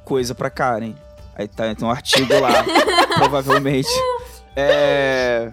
[0.04, 0.94] coisa pra Karen.
[1.34, 2.64] Aí tá, tem um artigo lá,
[3.16, 3.88] provavelmente.
[4.54, 5.50] É,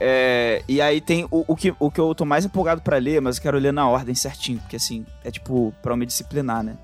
[0.00, 3.20] é, e aí tem o, o, que, o que eu tô mais empolgado pra ler,
[3.20, 6.62] mas eu quero ler na ordem certinho, porque assim, é tipo, pra eu me disciplinar,
[6.62, 6.76] né?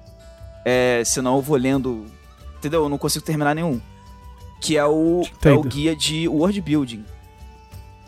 [0.65, 2.07] É, senão eu vou lendo.
[2.61, 2.83] Entendeu?
[2.85, 3.81] Eu não consigo terminar nenhum.
[4.61, 7.03] que é o, é o guia de world building.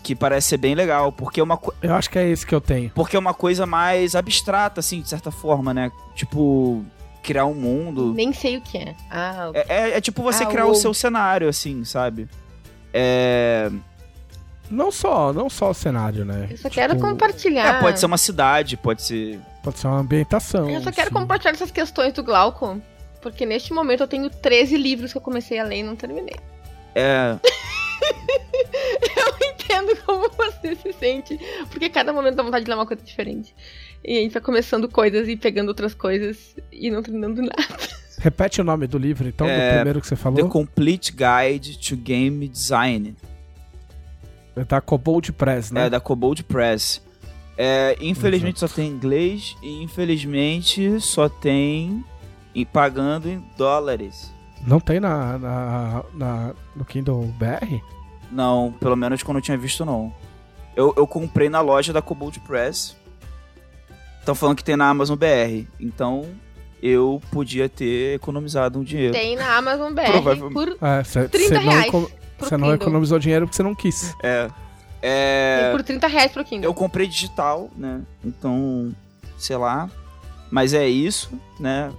[0.02, 2.54] Que parece ser bem legal, porque é uma, co- Eu acho que é esse que
[2.54, 2.90] eu tenho.
[2.94, 5.90] porque é uma coisa mais abstrata, assim, de certa forma, né?
[6.14, 6.84] Tipo,
[7.22, 8.12] criar um mundo.
[8.12, 8.94] Nem sei o que é.
[9.10, 12.28] Ah, É, é- é tipo você Ah, criar o- o seu cenário, assim, sabe?
[12.92, 13.70] É,
[14.70, 16.48] Não só, não só o cenário, né?
[16.50, 17.76] eu só quero Tipo, compartilhar.
[17.76, 19.38] é, pode ser uma cidade, pode ser.
[19.62, 20.68] Pode ser uma ambientação.
[20.68, 21.14] Eu só quero sim.
[21.14, 22.80] compartilhar essas questões do Glauco.
[23.22, 26.36] Porque neste momento eu tenho 13 livros que eu comecei a ler e não terminei.
[26.94, 27.38] É.
[29.42, 31.38] Entendo como você se sente.
[31.70, 33.54] Porque cada momento dá vontade de ler uma coisa diferente.
[34.04, 38.02] E a gente vai começando coisas e pegando outras coisas e não terminando nada.
[38.18, 40.48] Repete o nome do livro, então, É, do primeiro que você The falou.
[40.48, 43.16] Complete Guide to Game Design.
[44.56, 45.86] É da Cobold Press, né?
[45.86, 47.00] É, da Cobold Press.
[47.56, 52.02] É, infelizmente só tem em inglês e infelizmente só tem
[52.54, 54.32] em pagando em dólares.
[54.66, 57.80] Não tem na, na, na- no Kindle BR?
[58.30, 60.12] Não, pelo menos quando eu tinha visto, não.
[60.76, 62.96] Eu, eu comprei na loja da Cobold Press.
[64.20, 65.66] Estão falando que tem na Amazon BR.
[65.80, 66.24] Então
[66.82, 69.12] eu podia ter economizado um dinheiro.
[69.12, 70.52] Tem na Amazon BR Provavelmente.
[70.54, 71.92] por É, você 30 não, reais
[72.38, 74.14] você não economizou dinheiro porque você não quis.
[74.22, 74.48] É.
[75.02, 75.70] É.
[75.72, 76.64] por 30 reais pro Kindle.
[76.70, 78.00] Eu comprei digital, né?
[78.24, 78.94] Então,
[79.36, 79.90] sei lá.
[80.50, 81.90] Mas é isso, né?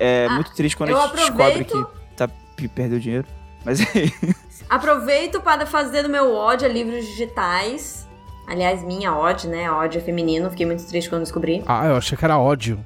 [0.00, 3.26] É Ah, muito triste quando a gente descobre aproveito- que tá, que perdeu dinheiro.
[3.64, 3.84] Mas é
[4.68, 8.06] Aproveito para fazer do meu ódio a livros digitais.
[8.48, 9.70] Aliás, minha ódio, né?
[9.70, 10.48] Ódio é feminino.
[10.50, 11.62] Fiquei muito triste quando descobri.
[11.66, 12.84] Ah, eu achei que era ódio.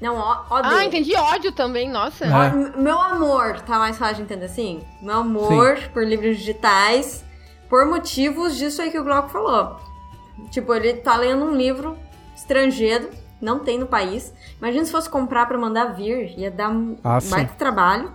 [0.00, 0.70] Não, ó, ódio.
[0.70, 2.24] Ah, entendi ódio também, nossa.
[2.24, 2.28] É.
[2.28, 4.82] Ó, Meu amor, tá mais fácil de entender assim?
[5.00, 7.24] Meu amor por livros digitais,
[7.68, 9.76] por motivos disso aí que o Glauco falou.
[10.50, 11.96] Tipo, ele tá lendo um livro
[12.34, 13.08] estrangeiro,
[13.42, 14.32] não tem no país.
[14.58, 18.12] Imagina se fosse comprar pra mandar vir, ia dar um Ah, baita trabalho.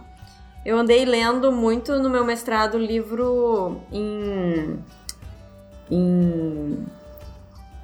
[0.65, 4.79] Eu andei lendo muito no meu mestrado livro em.
[5.91, 6.85] em.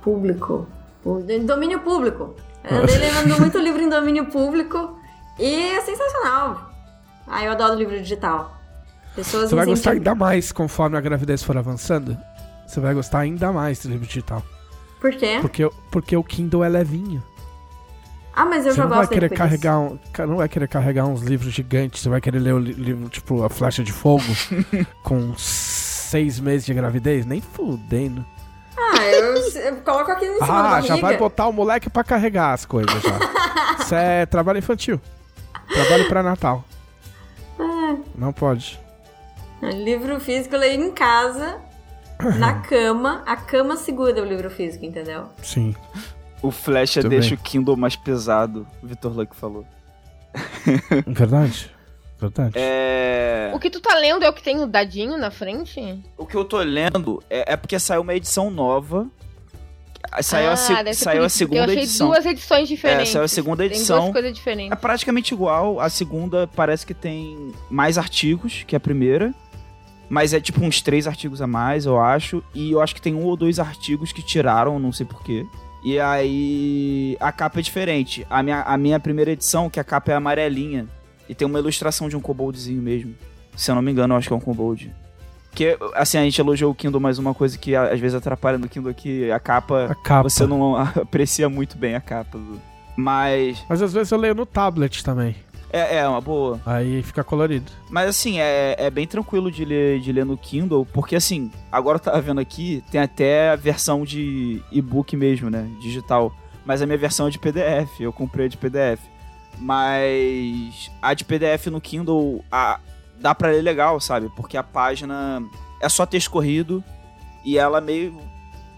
[0.01, 0.67] público.
[1.05, 2.33] Em domínio público.
[2.63, 4.97] Eu andei lendo muito livro em domínio público
[5.37, 6.71] e é sensacional.
[7.27, 8.57] Ah, eu adoro livro digital.
[9.15, 12.17] Pessoas Você vai gostar ainda mais conforme a gravidez for avançando.
[12.65, 14.41] Você vai gostar ainda mais do livro digital.
[14.99, 15.37] Por quê?
[15.41, 17.21] Porque, porque o Kindle é levinho.
[18.35, 21.05] Ah, mas eu Você já não vai gosto querer carregar um, não vai querer carregar
[21.05, 22.01] uns livros gigantes.
[22.01, 24.23] Você vai querer ler o li- livro tipo A Flecha de Fogo
[25.03, 27.25] com seis meses de gravidez?
[27.25, 28.25] Nem fudendo.
[28.75, 32.53] Ah, eu, eu coloco aqui em cima Ah, já vai botar o moleque pra carregar
[32.53, 33.19] as coisas já.
[33.79, 34.99] Isso é trabalho infantil.
[35.71, 36.63] Trabalho pra Natal.
[37.59, 37.95] Ah.
[38.15, 38.79] Não pode.
[39.61, 41.57] Livro físico eu leio em casa,
[42.39, 43.21] na cama.
[43.27, 45.25] A cama segura o livro físico, entendeu?
[45.41, 45.75] Sim.
[46.43, 47.37] O Flecha Muito deixa bem.
[47.39, 49.65] o Kindle mais pesado, o Vitor Luck falou.
[51.07, 51.71] Verdade.
[52.19, 52.53] Verdade.
[52.55, 53.51] É.
[53.53, 56.01] O que tu tá lendo é o que tem o dadinho na frente?
[56.17, 59.07] O que eu tô lendo é, é porque saiu uma edição nova.
[60.21, 62.07] Saiu, a, Ah, se- deve ser saiu a segunda Eu achei edição.
[62.09, 63.09] duas edições diferentes.
[63.09, 63.99] É, saiu a segunda Tem edição.
[64.01, 64.79] duas coisas É diferentes.
[64.79, 65.79] praticamente igual.
[65.79, 69.33] A segunda parece que tem mais artigos que a primeira.
[70.09, 72.43] Mas é tipo uns três artigos a mais, eu acho.
[72.53, 75.45] E eu acho que tem um ou dois artigos que tiraram, não sei porquê.
[75.83, 78.25] E aí a capa é diferente.
[78.29, 80.87] A minha, a minha primeira edição, que a capa é amarelinha.
[81.27, 83.15] E tem uma ilustração de um koboldzinho mesmo.
[83.55, 84.93] Se eu não me engano, eu acho que é um kobold.
[85.49, 88.67] Porque, assim, a gente elogiou o Kindle, mas uma coisa que às vezes atrapalha no
[88.67, 90.27] Kindle é que a capa, A capa.
[90.27, 92.39] você não aprecia muito bem a capa.
[92.95, 95.35] Mas Mas às vezes eu leio no tablet também.
[95.73, 96.61] É, é uma boa.
[96.65, 97.71] Aí fica colorido.
[97.89, 101.95] Mas assim, é, é bem tranquilo de ler, de ler no Kindle, porque assim, agora
[101.97, 105.67] eu tava vendo aqui, tem até a versão de e-book mesmo, né?
[105.81, 106.31] Digital.
[106.65, 109.01] Mas a minha versão é de PDF, eu comprei a de PDF.
[109.59, 112.79] Mas a de PDF no Kindle a-
[113.19, 114.29] dá pra ler legal, sabe?
[114.35, 115.43] Porque a página
[115.81, 116.83] é só texto corrido
[117.43, 118.17] e ela meio.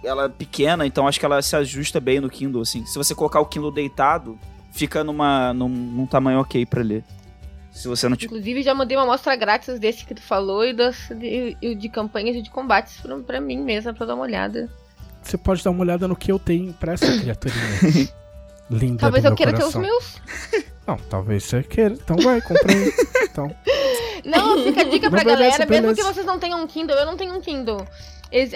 [0.04, 2.86] Ela é pequena, então acho que ela se ajusta bem no Kindle, assim.
[2.86, 4.38] Se você colocar o Kindle deitado,
[4.76, 7.04] fica numa, num, num tamanho ok pra ler.
[7.72, 8.16] Se você não.
[8.20, 11.90] Inclusive, já mandei uma amostra grátis desse que tu falou e das, de, e de
[11.90, 14.70] campanhas e de combates pra, pra mim mesma, pra dar uma olhada.
[15.22, 18.10] Você pode dar uma olhada no que eu tenho impresso, criaturinha.
[18.70, 19.82] Linda Talvez do eu meu queira coração.
[19.82, 20.22] ter os meus.
[20.88, 21.94] Não, talvez você queira.
[21.94, 22.94] Então vai, compra aí.
[23.36, 23.54] Então,
[24.24, 25.96] Não, fica a dica pra Não, beleza, galera, mesmo beleza.
[25.96, 27.86] que vocês não tenham um Kindle, eu não tenho um Kindle.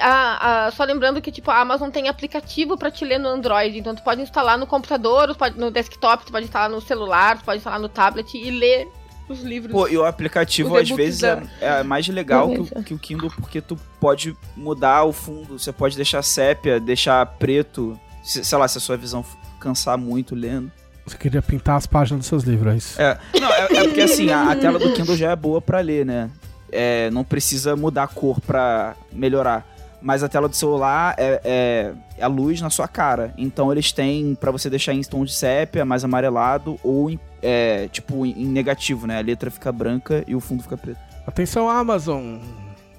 [0.02, 3.78] A- a- só lembrando que, tipo, a Amazon tem aplicativo pra te ler no Android,
[3.78, 7.46] então tu pode instalar no computador, pode- no desktop, tu pode instalar no celular, tu
[7.46, 8.88] pode instalar no tablet e ler
[9.30, 9.72] os livros.
[9.72, 13.00] Pô, e o aplicativo às vezes da- é, é mais legal que o, que o
[13.00, 18.58] Kindle porque tu pode mudar o fundo, você pode deixar sépia, deixar preto, se- sei
[18.58, 19.24] lá, se a sua visão
[19.60, 20.72] cansar muito lendo.
[21.06, 23.02] você queria pintar as páginas dos seus livros, é isso?
[23.02, 25.80] É, não, é, é porque assim, a, a tela do Kindle já é boa pra
[25.80, 26.30] ler, né?
[26.72, 29.66] É, não precisa mudar a cor pra melhorar.
[30.02, 33.34] Mas a tela do celular é, é, é a luz na sua cara.
[33.38, 37.90] Então eles têm pra você deixar em tom de sépia, mais amarelado, ou em, é,
[37.90, 39.18] tipo em negativo, né?
[39.18, 41.00] A letra fica branca e o fundo fica preto.
[41.28, 42.40] Atenção, Amazon.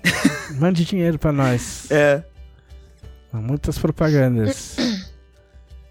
[0.58, 1.90] Mande dinheiro pra nós.
[1.90, 2.22] É.
[3.32, 4.76] Muitas propagandas.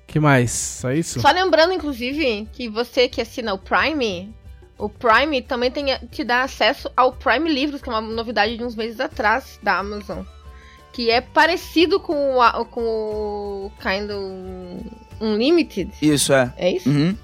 [0.05, 0.51] que mais?
[0.51, 1.21] Só isso?
[1.21, 4.33] Só lembrando, inclusive, que você que assina o Prime,
[4.79, 8.63] o Prime também tem, te dá acesso ao Prime Livros, que é uma novidade de
[8.63, 10.23] uns meses atrás da Amazon.
[10.93, 14.09] Que é parecido com o, com o Kind
[15.21, 15.91] Unlimited.
[16.01, 16.53] Isso, é.
[16.57, 16.89] É isso?
[16.89, 17.15] Uhum.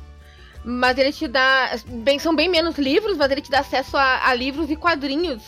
[0.63, 1.71] Mas ele te dá.
[1.87, 5.41] Bem, são bem menos livros, mas ele te dá acesso a, a livros e quadrinhos.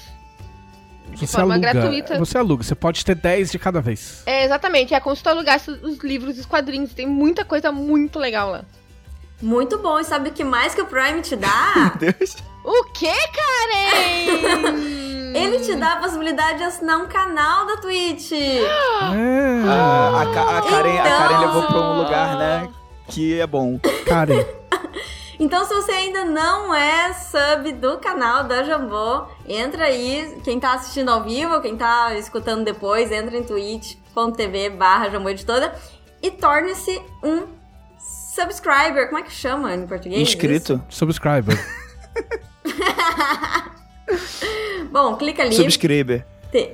[1.12, 1.74] De Você forma aluga.
[1.74, 2.18] gratuita.
[2.18, 2.64] Você aluga.
[2.64, 4.24] Você pode ter 10 de cada vez.
[4.26, 4.94] É, exatamente.
[4.94, 6.94] É como se tu alugasse os livros e os quadrinhos.
[6.94, 8.66] Tem muita coisa muito legal lá.
[9.42, 10.00] Muito bom.
[10.00, 11.94] E sabe o que mais que o Prime te dá?
[12.00, 12.36] Deus.
[12.64, 14.78] O que, Karen?
[15.38, 18.32] Ele te dá a possibilidade de assinar um canal da Twitch.
[18.32, 18.66] É.
[19.66, 22.70] A, Ka- a Karen, a Karen Então- levou pra um lugar, né?
[23.10, 23.80] Que é bom.
[24.06, 24.44] Karen.
[25.40, 30.36] Então, se você ainda não é sub do canal da Jambô, entra aí.
[30.44, 35.76] Quem tá assistindo ao vivo, quem tá escutando depois, entra em twitch.tv barra Jambô Editora
[36.24, 37.44] e torne-se um
[38.42, 39.08] subscriber.
[39.08, 40.22] Como é que chama em português?
[40.22, 40.82] Inscrito.
[40.90, 41.58] Subscriber.
[42.66, 42.78] Isso?
[44.92, 46.26] Bom, clica ali Subscriber.
[46.52, 46.72] te-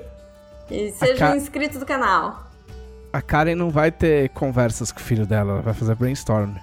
[0.70, 2.48] e seja Ca- um inscrito do canal.
[3.12, 5.54] A Karen não vai ter conversas com o filho dela.
[5.54, 6.56] Ela vai fazer brainstorm.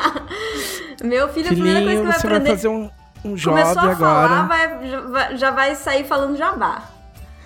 [1.02, 2.50] Meu filho, a primeira coisa Filhinho, que vai você vai aprender...
[2.50, 2.90] fazer um,
[3.24, 4.42] um job Começou a falar, agora.
[4.46, 6.88] vai- já, vai, já vai sair falando jabá.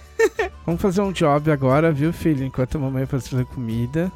[0.66, 2.44] Vamos fazer um job agora, viu, filho?
[2.44, 4.10] Enquanto a mamãe vai fazer comida.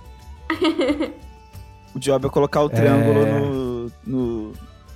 [1.99, 3.41] O job é colocar o triângulo É.
[3.41, 3.93] no.
[4.07, 4.53] no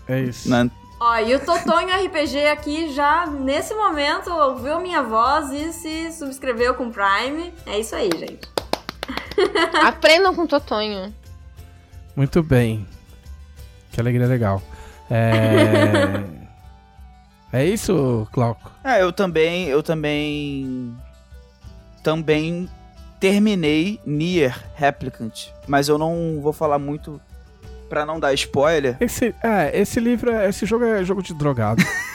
[0.06, 0.48] É isso.
[0.48, 6.12] na- Ó, e o Totonho RPG aqui já, nesse momento, ouviu minha voz e se
[6.12, 7.52] subscreveu com Prime.
[7.66, 8.48] É isso aí, gente.
[9.84, 11.12] Aprendam com o Totonho.
[12.14, 12.86] Muito bem.
[13.90, 14.62] Que alegria legal.
[15.10, 16.22] É.
[17.52, 18.70] é isso, Glauco?
[18.84, 19.66] Ah, eu também.
[19.66, 20.96] Eu também.
[22.04, 22.70] Também
[23.22, 25.46] terminei Nier Replicant.
[25.68, 27.20] Mas eu não vou falar muito
[27.88, 28.96] pra não dar spoiler.
[29.00, 31.82] Esse, é, esse livro, é- esse jogo é jogo de drogado.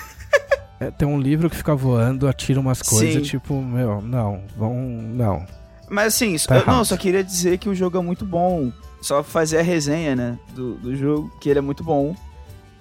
[0.79, 3.21] É, tem um livro que fica voando, atira umas coisas, Sim.
[3.23, 5.43] tipo, meu, não, vão, não.
[5.89, 8.71] Mas assim, Tá eu, não, só queria dizer que o jogo é muito bom.
[9.01, 10.37] Só fazer a resenha, né?
[10.53, 12.15] Do, do jogo, que ele é muito bom.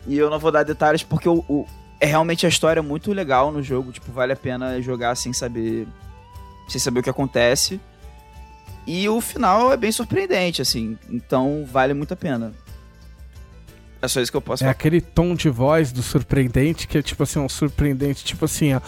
[0.06, 1.66] E eu não vou dar detalhes porque o, o-
[1.98, 3.90] é realmente a história é muito legal no jogo.
[3.92, 5.88] Tipo, vale a pena jogar sem saber.
[6.68, 7.80] Sem saber o que acontece.
[8.86, 10.96] E o final é bem surpreendente, assim.
[11.10, 12.52] Então vale muito a pena.
[14.00, 14.72] É só isso que eu posso É falar.
[14.72, 18.80] aquele tom de voz do surpreendente que é tipo assim, um surpreendente, tipo assim, ó.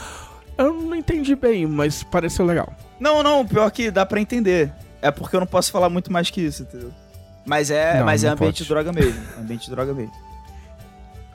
[0.56, 2.72] Eu não entendi bem, mas pareceu legal.
[3.00, 4.72] Não, não, pior que dá pra entender.
[5.00, 6.92] É porque eu não posso falar muito mais que isso, entendeu?
[7.46, 8.62] Mas é, Não, mas é não ambiente pode.
[8.64, 9.20] de droga mesmo.
[9.40, 10.12] Ambiente de droga mesmo.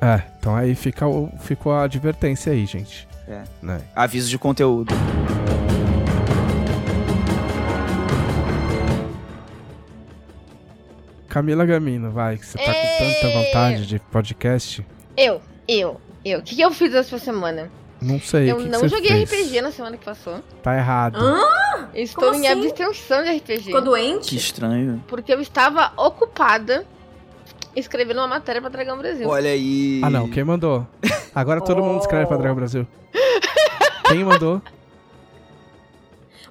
[0.02, 1.06] É, então aí fica
[1.39, 3.08] ficou a advertência aí, gente.
[3.28, 3.41] É.
[3.62, 3.82] Né?
[3.95, 4.93] Aviso de conteúdo.
[11.34, 14.86] Camila Gamino, vai, que você tá com tanta vontade de podcast.
[15.17, 16.38] Eu, eu, eu.
[16.38, 17.72] O que, que eu fiz essa semana?
[18.00, 18.52] Não sei.
[18.52, 19.48] eu o que que não você joguei fez?
[19.48, 20.43] RPG na semana que passou.
[20.62, 21.17] Tá errado.
[21.17, 21.89] Hã?
[21.96, 22.60] Estou Como em assim?
[22.67, 23.60] abstenção de RPG.
[23.63, 24.36] Ficou Que doente?
[24.36, 25.04] estranho.
[25.08, 26.86] Porque eu estava ocupada
[27.76, 29.28] escrevendo uma matéria pra Dragão Brasil.
[29.28, 30.02] Olha aí.
[30.04, 30.86] Ah, não, quem mandou?
[31.34, 32.39] Agora todo mundo escreve pra Oh.
[32.39, 32.88] Dragão Brasil.
[34.06, 34.62] Quem mandou?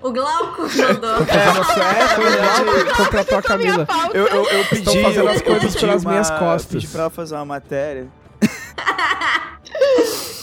[0.03, 1.17] O Glauco mandou.
[1.23, 2.65] É, foi o verdade.
[2.65, 3.87] Glauco que contratou a Camila.
[4.13, 4.83] Eu, eu, eu pedi.
[4.83, 6.83] Estão fazendo as coisas pelas minhas costas.
[6.83, 8.09] Pedi pra ela fazer uma matéria.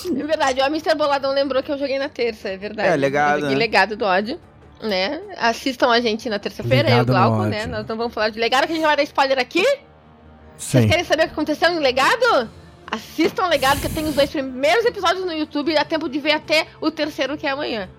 [0.09, 0.95] É verdade, o Mr.
[0.95, 2.89] Boladão lembrou que eu joguei na terça, é verdade.
[2.89, 3.55] É, legado, né?
[3.55, 4.39] legado do ódio.
[4.81, 5.21] Né?
[5.37, 7.65] Assistam a gente na terça-feira, eu e o Legado no Glauco, né?
[7.65, 9.65] Nós não vamos falar de legado, que a gente vai dar spoiler aqui.
[10.57, 10.89] Vocês Sim.
[10.89, 12.49] querem saber o que aconteceu em legado?
[12.89, 16.07] Assistam o legado, que eu tenho os dois primeiros episódios no YouTube e dá tempo
[16.07, 17.89] de ver até o terceiro, que é amanhã.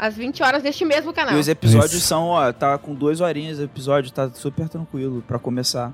[0.00, 1.36] Às 20 horas deste mesmo canal.
[1.36, 2.06] E os episódios Isso.
[2.06, 5.92] são, ó, tá com duas horinhas o episódio, tá super tranquilo pra começar.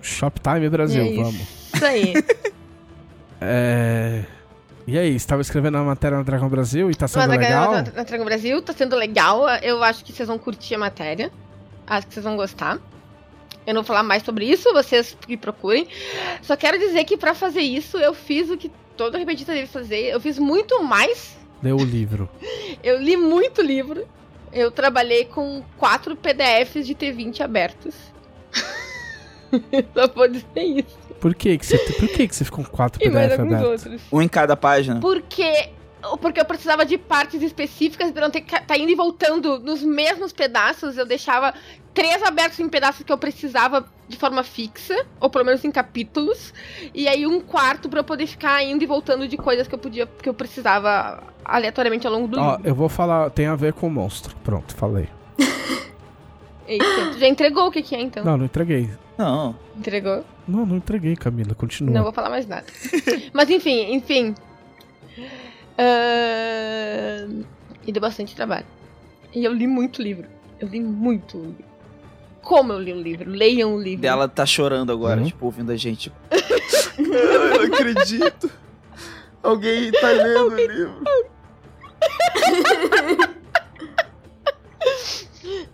[0.00, 1.22] Shoptime Brasil, É isso.
[1.24, 1.40] vamos.
[1.74, 2.14] Isso aí.
[3.46, 4.24] É...
[4.86, 7.72] E aí, você tava escrevendo uma matéria no Dragão Brasil e tá sendo na, legal?
[7.72, 9.48] na, na Dragon Brasil, tá sendo legal.
[9.62, 11.30] Eu acho que vocês vão curtir a matéria.
[11.86, 12.78] Acho que vocês vão gostar.
[13.66, 15.88] Eu não vou falar mais sobre isso, vocês que procurem.
[16.42, 20.04] Só quero dizer que pra fazer isso, eu fiz o que todo repetista deve fazer.
[20.12, 21.36] Eu fiz muito mais.
[21.64, 22.28] Leu o livro.
[22.84, 24.06] Eu li muito livro.
[24.52, 27.94] Eu trabalhei com quatro PDFs de T20 abertos.
[29.94, 30.98] Só vou dizer isso.
[31.18, 34.02] Por que que você, por que que você ficou com quatro mais PDF alguns abertos?
[34.12, 35.00] Um em cada página.
[35.00, 35.70] Porque
[36.20, 39.82] porque eu precisava de partes específicas pra não ter que tá indo e voltando nos
[39.82, 40.98] mesmos pedaços.
[40.98, 41.54] Eu deixava
[41.94, 46.52] três abertos em pedaços que eu precisava de forma fixa, ou pelo menos em capítulos,
[46.92, 49.78] e aí um quarto pra eu poder ficar indo e voltando de coisas que eu
[49.78, 52.68] podia, que eu precisava aleatoriamente ao longo do Ó, livro.
[52.68, 54.34] eu vou falar, tem a ver com o monstro.
[54.44, 55.08] Pronto, falei.
[56.68, 58.24] Eita, tu já entregou o que, que é então?
[58.24, 58.90] Não, não entreguei.
[59.16, 59.54] Não.
[59.76, 60.24] Entregou?
[60.48, 61.54] Não, não entreguei, Camila.
[61.54, 61.94] Continua.
[61.94, 62.66] Não vou falar mais nada.
[63.32, 64.34] Mas enfim, enfim.
[65.78, 67.44] Ahn,
[67.86, 68.66] E deu bastante trabalho.
[69.34, 70.26] E eu li muito livro.
[70.60, 71.73] Eu li muito livro.
[72.44, 73.30] Como eu li o livro?
[73.30, 74.02] Leiam o livro.
[74.02, 75.26] Dela tá chorando agora, Uhum.
[75.26, 76.12] tipo, ouvindo a gente.
[76.98, 78.50] eu não acredito.
[79.42, 81.02] Alguém tá lendo o livro.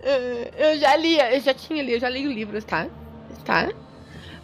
[0.03, 2.87] Ah, Eu já li, eu já tinha lido, eu já li o livro, tá?
[3.45, 3.69] Tá?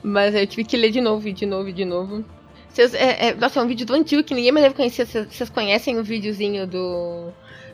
[0.04, 2.24] Mas eu tive que ler de novo, e de novo, e de novo.
[2.70, 5.06] Vocês, é, é, nossa, é um vídeo do antigo que ninguém mais deve conhecer.
[5.06, 7.30] Vocês, vocês conhecem o videozinho do,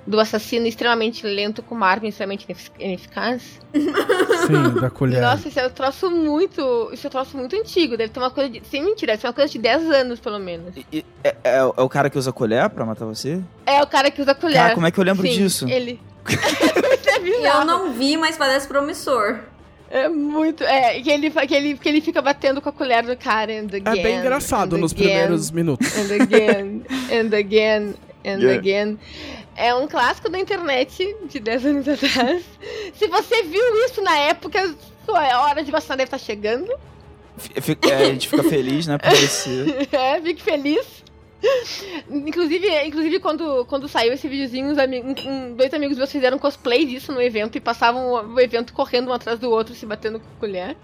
[0.06, 3.60] do assassino extremamente lento com uma arma extremamente inefic- ineficaz?
[3.74, 5.22] Sim, da colher.
[5.22, 6.89] Nossa, isso é um troço muito.
[6.91, 7.95] Isso é um troço muito antigo.
[7.97, 8.62] Deve ter uma coisa de.
[8.68, 10.76] Sem mentira, deve ter uma coisa de 10 anos, pelo menos.
[10.76, 13.41] E- e- é, é- é o cara que usa colher pra matar você?
[13.66, 14.56] É o cara que usa colher.
[14.58, 15.68] Cara, como é que eu lembro Sim, disso?
[15.70, 15.99] Ele.
[16.30, 17.49] Isso é.
[17.60, 19.39] Eu não vi, mas parece promissor.
[19.89, 20.64] É muito.
[20.64, 23.51] É, que ele, que, ele, que ele fica batendo com a colher no cara.
[23.54, 25.88] And É again, bem engraçado and nos again, primeiros minutos.
[25.97, 26.82] And again,
[27.12, 27.93] and again,
[28.26, 28.58] and Yeah.
[28.58, 28.97] again.
[29.56, 32.43] É um clássico da internet de 10 anos atrás.
[32.95, 34.74] Se você viu isso na época,
[35.06, 36.72] sua hora de vacinar deve estar chegando.
[37.38, 38.97] F- fica- é, a gente fica feliz, né?
[38.97, 39.88] Por esse...
[39.91, 41.04] É, fique feliz.
[42.10, 46.86] Inclusive, inclusive quando, quando saiu esse videozinho, uns ami- um- dois amigos meus fizeram cosplay
[46.86, 50.26] disso no evento e passavam o, evento correndo um atrás do outro, se batendo com
[50.39, 50.76] colher.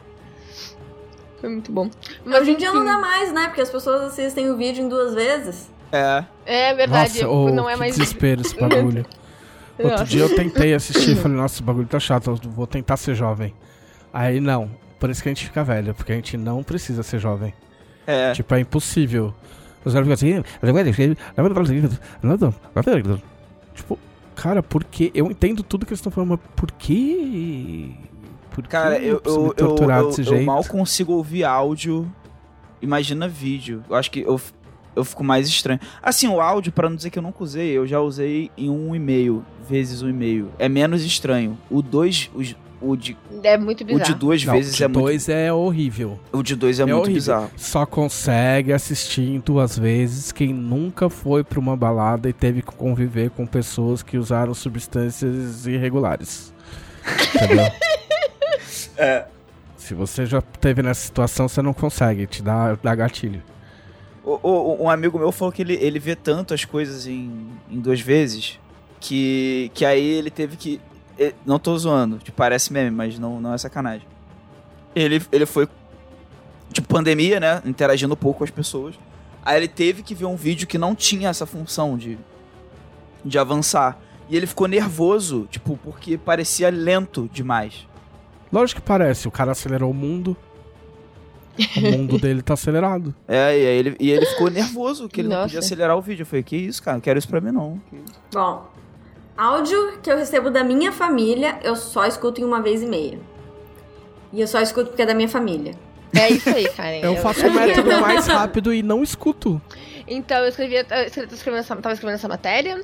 [1.40, 1.90] Foi muito bom.
[2.26, 3.46] Mas Hoje em dia não dá mais, né?
[3.48, 5.70] Porque as pessoas assistem o vídeo em duas vezes.
[5.92, 6.24] É.
[6.46, 7.98] É verdade, Nossa, oh, não é que mais.
[7.98, 9.06] desespero esse bagulho.
[9.78, 10.06] Outro Nossa.
[10.06, 13.16] dia eu tentei assistir e falei, nossa, esse bagulho tá chato, eu vou tentar ser
[13.16, 13.54] jovem.
[14.14, 14.70] Aí não,
[15.00, 17.54] por isso que a gente fica velho, porque a gente não precisa ser jovem.
[18.06, 18.34] É.
[18.34, 19.34] Tipo, é impossível.
[19.86, 20.44] Os caras ficam assim.
[23.74, 24.00] Tipo,
[24.36, 25.12] cara, por que?
[25.14, 27.96] Eu entendo tudo que eles estão falando, mas por que?
[28.52, 30.46] Por que Cara, eu, preciso eu, me eu, torturar eu, desse eu jeito?
[30.46, 32.12] mal consigo ouvir áudio.
[32.82, 33.84] Imagina vídeo.
[33.90, 34.40] Eu acho que eu,
[34.96, 35.80] eu fico mais estranho.
[36.02, 38.96] Assim, o áudio, pra não dizer que eu nunca usei, eu já usei em um
[38.96, 40.50] e-mail, vezes um e-mail.
[40.60, 41.58] É menos estranho.
[41.70, 44.06] O dois, os- o de, É muito o bizarro.
[44.06, 45.02] de duas Não, vezes de é muito.
[45.02, 46.18] dois é horrível.
[46.32, 47.14] O de dois é, muito horrível.
[47.14, 47.52] bizarro.
[47.58, 52.72] Só consegue assistir em duas vezes quem nunca foi pra uma balada e teve que
[52.72, 56.54] conviver com pessoas que usaram substâncias irregulares.
[57.36, 57.66] Entendeu?
[58.98, 59.26] É.
[59.78, 63.42] Se você já teve nessa situação, você não consegue, te dá, dá gatilho.
[64.24, 67.80] O- o- um amigo meu falou que ele, ele vê tanto as coisas em, em
[67.80, 68.60] duas vezes
[69.00, 70.80] que, que aí ele teve que.
[71.46, 74.08] Não tô zoando, tipo, parece meme, mas não, não é sacanagem.
[74.96, 75.68] Ele, ele foi.
[76.72, 77.62] Tipo, pandemia, né?
[77.66, 78.96] Interagindo pouco com as pessoas.
[79.44, 82.18] Aí ele teve que ver um vídeo que não tinha essa função de,
[83.26, 83.98] de avançar.
[84.30, 87.88] E ele ficou nervoso, tipo, porque parecia lento demais.
[88.52, 90.38] Lógico que parece, o cara acelerou o mundo.
[91.78, 93.14] O mundo dele tá acelerado.
[93.28, 95.48] É, e aí ele, e ele ficou nervoso, que ele não Nossa.
[95.48, 96.24] podia acelerar o vídeo.
[96.24, 96.96] Eu falei, que isso, cara?
[96.96, 97.80] Não quero isso pra mim, não.
[98.34, 98.66] Bom,
[99.38, 103.20] áudio que eu recebo da minha família, eu só escuto em uma vez e meia.
[104.34, 105.74] E eu só escuto porque é da minha família.
[106.16, 107.00] É isso aí, Karen.
[107.02, 109.62] Eu faço o método mais rápido e não escuto.
[110.08, 110.84] Então, eu escrevi, eu
[111.32, 112.82] escrevendo essa, tava escrevendo essa matéria.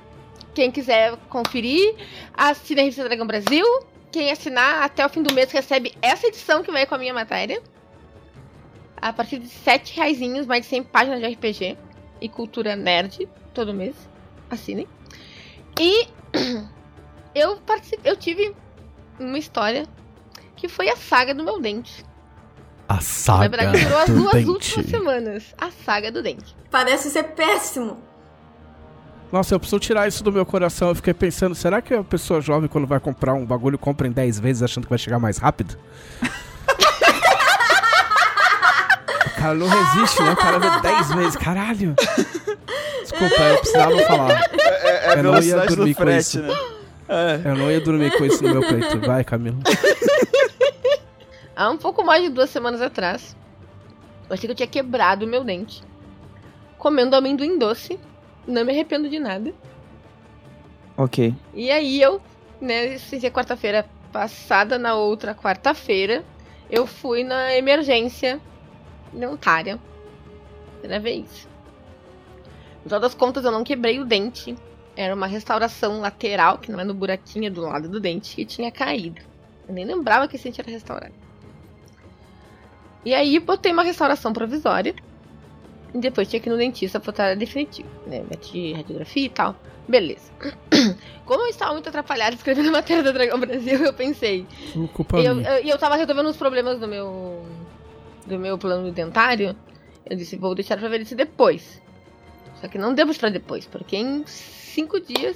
[0.54, 1.96] Quem quiser conferir,
[2.34, 3.66] assina a revista Dragão Brasil.
[4.12, 7.14] Quem assinar até o fim do mês recebe essa edição que vai com a minha
[7.14, 7.62] matéria.
[9.02, 11.78] A partir de 7 reaisinhos, mais de 100 páginas de RPG
[12.22, 13.96] e cultura nerd, todo mês.
[14.50, 14.88] Assinem.
[15.80, 16.08] E
[17.36, 18.56] eu participei, eu tive
[19.20, 19.86] uma história
[20.56, 22.04] que foi a saga do meu dente.
[22.88, 24.50] A Na saga verdade, durou as do duas dente.
[24.50, 25.56] últimas semanas.
[25.58, 26.56] A saga do dente.
[26.70, 27.98] Parece ser péssimo.
[29.32, 30.90] Nossa, eu preciso tirar isso do meu coração.
[30.90, 34.12] Eu fiquei pensando, será que a pessoa jovem, quando vai comprar um bagulho, compra em
[34.12, 35.78] 10 vezes achando que vai chegar mais rápido?
[39.54, 40.32] Não resiste, né?
[40.32, 41.36] O cara vê 10 vezes.
[41.36, 41.94] Caralho!
[43.02, 44.50] Desculpa, eu precisava falar.
[44.54, 46.42] É, a Eu não ia velocidade do dormir com frete, isso.
[46.42, 46.56] né?
[47.08, 47.42] É.
[47.46, 49.00] Eu não ia dormir com isso no meu peito.
[49.02, 49.60] Vai, Camilo.
[51.56, 53.36] Há um pouco mais de duas semanas atrás,
[54.28, 55.84] eu achei que eu tinha quebrado o meu dente.
[56.78, 58.00] Comendo amendoim doce.
[58.48, 59.54] Não me arrependo de nada.
[60.98, 61.34] Ok.
[61.54, 62.22] E aí eu,
[62.60, 66.24] né, sem ser quarta-feira passada, na outra quarta-feira,
[66.70, 68.40] eu fui na emergência
[69.16, 69.80] dentária.
[70.80, 71.48] Primeira vez.
[72.78, 74.56] No final das contas, eu não quebrei o dente.
[74.96, 78.72] Era uma restauração lateral, que não é no buraquinho do lado do dente, que tinha
[78.72, 79.22] caído.
[79.68, 81.14] Eu nem lembrava que esse dente era restaurado.
[83.04, 84.96] E aí, botei uma restauração provisória.
[85.94, 88.24] E depois tinha que ir no dentista botar definitivo, né?
[88.30, 89.56] Meti radiografia e tal.
[89.88, 90.32] Beleza.
[91.26, 94.46] Como eu estava muito atrapalhada escrevendo a matéria da Dragão Brasil, eu pensei.
[94.94, 97.46] Culpa E eu, eu, eu tava resolvendo os problemas do meu.
[98.26, 99.56] Do meu plano dentário.
[100.06, 101.82] Eu disse, vou deixar pra ver isso depois.
[102.62, 105.36] Só que não demos pra depois, porque em cinco dias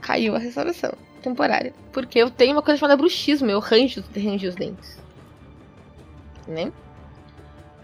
[0.00, 1.72] caiu a restauração temporária.
[1.92, 4.98] Porque eu tenho uma coisa chamada bruxismo, eu ranjo, ranjo os dentes.
[6.46, 6.70] Né?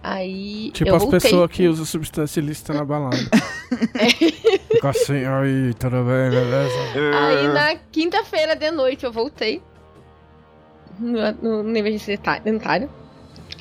[0.03, 0.71] Aí.
[0.73, 3.17] Tipo as pessoas que usam substância ilícita na balada.
[4.73, 6.75] Fica assim, aí, tudo bem, beleza?
[7.19, 9.63] Aí na quinta-feira de noite eu voltei
[10.99, 12.19] no, no, no emergência.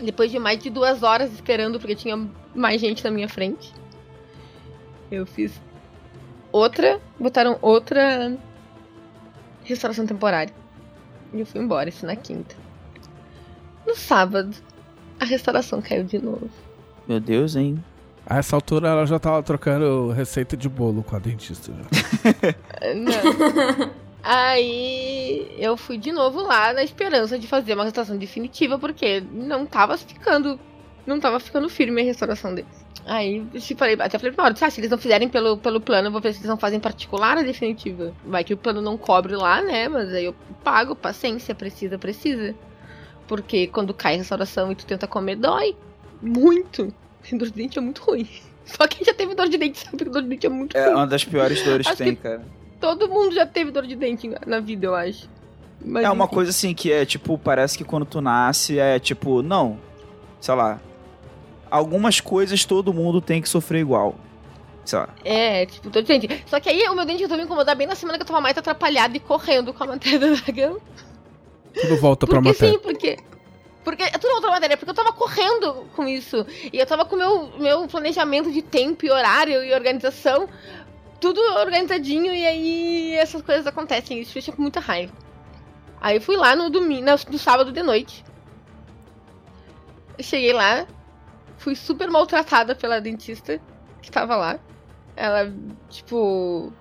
[0.02, 3.74] Depois de mais de duas horas esperando, porque tinha mais gente na minha frente.
[5.12, 5.60] Eu fiz
[6.52, 8.38] outra, botaram outra
[9.64, 10.54] restauração temporária.
[11.34, 12.56] E eu fui embora, isso na quinta.
[13.86, 14.56] No sábado,
[15.20, 16.50] a restauração caiu de novo.
[17.08, 17.84] Meu Deus, hein?
[18.26, 21.74] A essa altura ela já tava trocando receita de bolo com a dentista.
[21.74, 22.94] Já.
[22.94, 23.92] Não.
[24.24, 29.66] Aí eu fui de novo lá na esperança de fazer uma restauração definitiva, porque não
[29.66, 30.60] tava ficando.
[31.06, 32.86] Não tava ficando firme a restauração deles.
[33.06, 36.10] Aí te falei, até falei pra hora, ah, se eles não fizerem pelo, pelo plano,
[36.10, 38.14] eu vou ver se eles não fazem particular a definitiva.
[38.26, 39.88] Vai que o plano não cobre lá, né?
[39.90, 42.54] Mas aí eu pago, paciência, precisa, precisa.
[43.28, 45.76] Porque quando cai a restauração e tu tenta comer, dói.
[46.22, 46.94] Muito.
[47.32, 48.28] Dor de dente é muito ruim.
[48.66, 50.86] Só quem já teve dor de dente sabe que dor de dente é muito É
[50.86, 50.96] ruim.
[50.96, 52.46] uma das piores dores que tem, que- cara.
[52.80, 55.30] Todo mundo já teve dor de dente na vida, eu acho.
[55.84, 56.34] Mas, É uma enfim.
[56.34, 59.78] coisa assim que é tipo, parece que quando tu nasce é tipo, não,
[60.40, 60.80] sei lá.
[61.70, 64.16] Algumas coisas todo mundo tem que sofrer igual.
[64.86, 65.10] Sei lá.
[65.24, 66.44] É, tipo, dor de dente.
[66.48, 68.42] Só que aí o meu dente resolveu me incomodar bem na semana que eu tava
[68.42, 70.80] mais atrapalhada e correndo com a matéria do dragão.
[71.74, 72.74] Tudo volta pra Porque matéria.
[72.74, 73.18] sim, porque.
[73.84, 76.46] Porque é tudo outra matéria, porque eu tava correndo com isso.
[76.74, 80.50] E eu tava com meu meu planejamento de tempo e horário e organização.
[81.20, 84.20] Tudo organizadinho e aí essas coisas acontecem.
[84.20, 85.14] Isso deixa com muita raiva.
[86.02, 88.24] Aí eu fui lá no domingo, no sábado de noite.
[90.18, 90.88] Eu cheguei lá,
[91.58, 93.60] fui super maltratada pela dentista
[94.02, 94.60] que tava lá.
[95.16, 95.54] Ela,
[95.90, 96.72] tipo,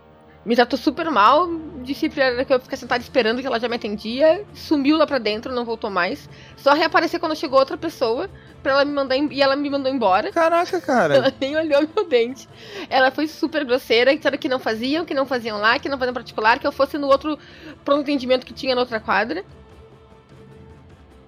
[0.48, 1.46] me tratou super mal,
[1.82, 5.06] disse pra ela que eu ficar sentada esperando que ela já me atendia, sumiu lá
[5.06, 6.26] pra dentro, não voltou mais.
[6.56, 8.30] Só reapareceu quando chegou outra pessoa
[8.62, 10.32] pra ela me mandar e ela me mandou embora.
[10.32, 11.16] Caraca, cara.
[11.16, 12.48] Ela nem olhou meu dente.
[12.88, 16.14] Ela foi super grosseira, disseram que não faziam, que não faziam lá, que não faziam
[16.14, 17.38] particular, que eu fosse no outro
[17.84, 19.44] pronto atendimento que tinha na outra quadra.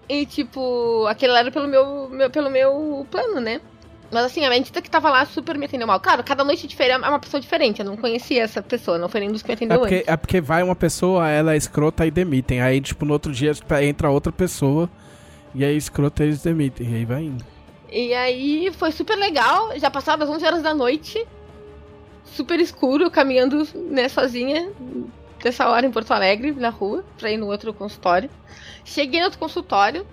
[0.08, 3.60] E tipo, aquele era pelo meu, meu- pelo meu plano, né?
[4.11, 6.00] Mas assim, a dentista que tava lá super me atendeu mal.
[6.00, 7.80] Claro, cada noite diferente é uma pessoa diferente.
[7.80, 10.08] Eu não conhecia essa pessoa, não foi nem dos que me É atendeu porque, antes.
[10.08, 12.61] é porque vai uma pessoa, ela é escrota e demitem.
[12.61, 13.52] Aí, tipo, no outro dia
[13.82, 14.90] entra outra pessoa
[15.54, 16.90] e aí escrota eles demitem.
[16.90, 17.44] E aí vai indo.
[17.92, 19.78] E aí foi super legal.
[19.78, 21.24] Já passava das 11 horas da noite.
[22.24, 24.70] Super escuro, caminhando, né, sozinha.
[25.42, 28.28] Dessa hora em Porto Alegre, na rua, pra ir no outro consultório.
[28.84, 30.06] Cheguei no outro consultório.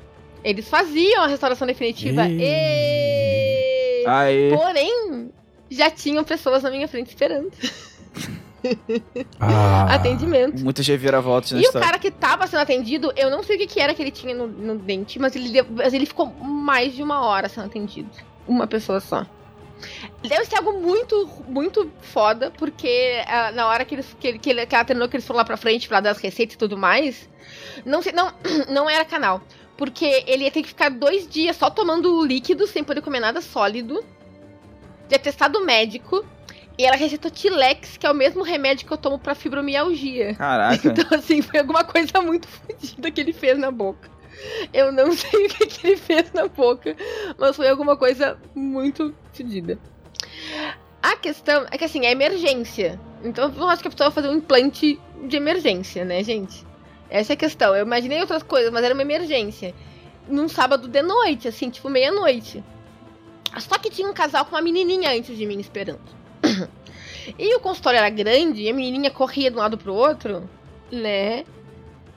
[0.43, 2.25] Eles faziam a restauração definitiva.
[2.27, 2.37] Ih.
[2.41, 3.46] E...
[4.09, 4.51] Aí.
[4.55, 5.31] Porém,
[5.69, 7.51] já tinham pessoas na minha frente esperando
[9.39, 9.93] Ah.
[9.93, 10.63] atendimento.
[10.63, 11.85] Muitas reviravoltas na E o história.
[11.87, 14.33] cara que tava sendo atendido, eu não sei o que, que era que ele tinha
[14.35, 18.09] no, no dente, mas ele, deu- mas ele ficou mais de uma hora sendo atendido.
[18.47, 19.25] Uma pessoa só.
[20.27, 24.49] Deve ser algo muito, muito foda, porque ah, na hora que, eles, que, ele- que,
[24.49, 26.57] ele, que ela terminou, que eles foram lá pra frente pra dar as receitas e
[26.57, 27.29] tudo mais,
[27.85, 28.33] não, sei, não,
[28.69, 29.41] não era canal.
[29.77, 33.41] Porque ele ia ter que ficar dois dias só tomando líquido, sem poder comer nada
[33.41, 34.03] sólido,
[35.07, 36.25] de atestado médico,
[36.77, 40.33] e ela receitou Tilex, que é o mesmo remédio que eu tomo pra fibromialgia.
[40.37, 40.87] Caraca.
[40.87, 44.09] Então, assim, foi alguma coisa muito fodida que ele fez na boca.
[44.71, 46.95] Eu não sei o que, que ele fez na boca,
[47.37, 49.79] mas foi alguma coisa muito fodida.
[51.01, 52.99] A questão é que, assim, é emergência.
[53.23, 56.63] Então, eu não acho que a pessoa vai fazer um implante de emergência, né, gente?
[57.09, 57.75] Essa é a questão.
[57.75, 59.73] Eu imaginei outras coisas, mas era uma emergência.
[60.27, 62.63] Num sábado de noite, assim, tipo meia-noite.
[63.59, 66.01] Só que tinha um casal com uma menininha antes de mim esperando.
[67.37, 70.49] E o consultório era grande, e a menininha corria de um lado pro outro,
[70.89, 71.43] né?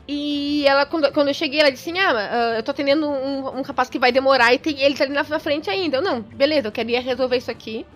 [0.07, 3.59] E ela, quando, quando eu cheguei, ela disse assim: Ah, ah, eu tô atendendo um,
[3.59, 5.99] um rapaz que vai demorar e tem, ele tá ali na, na frente ainda.
[5.99, 7.87] Eu, não, beleza, eu queria resolver isso aqui.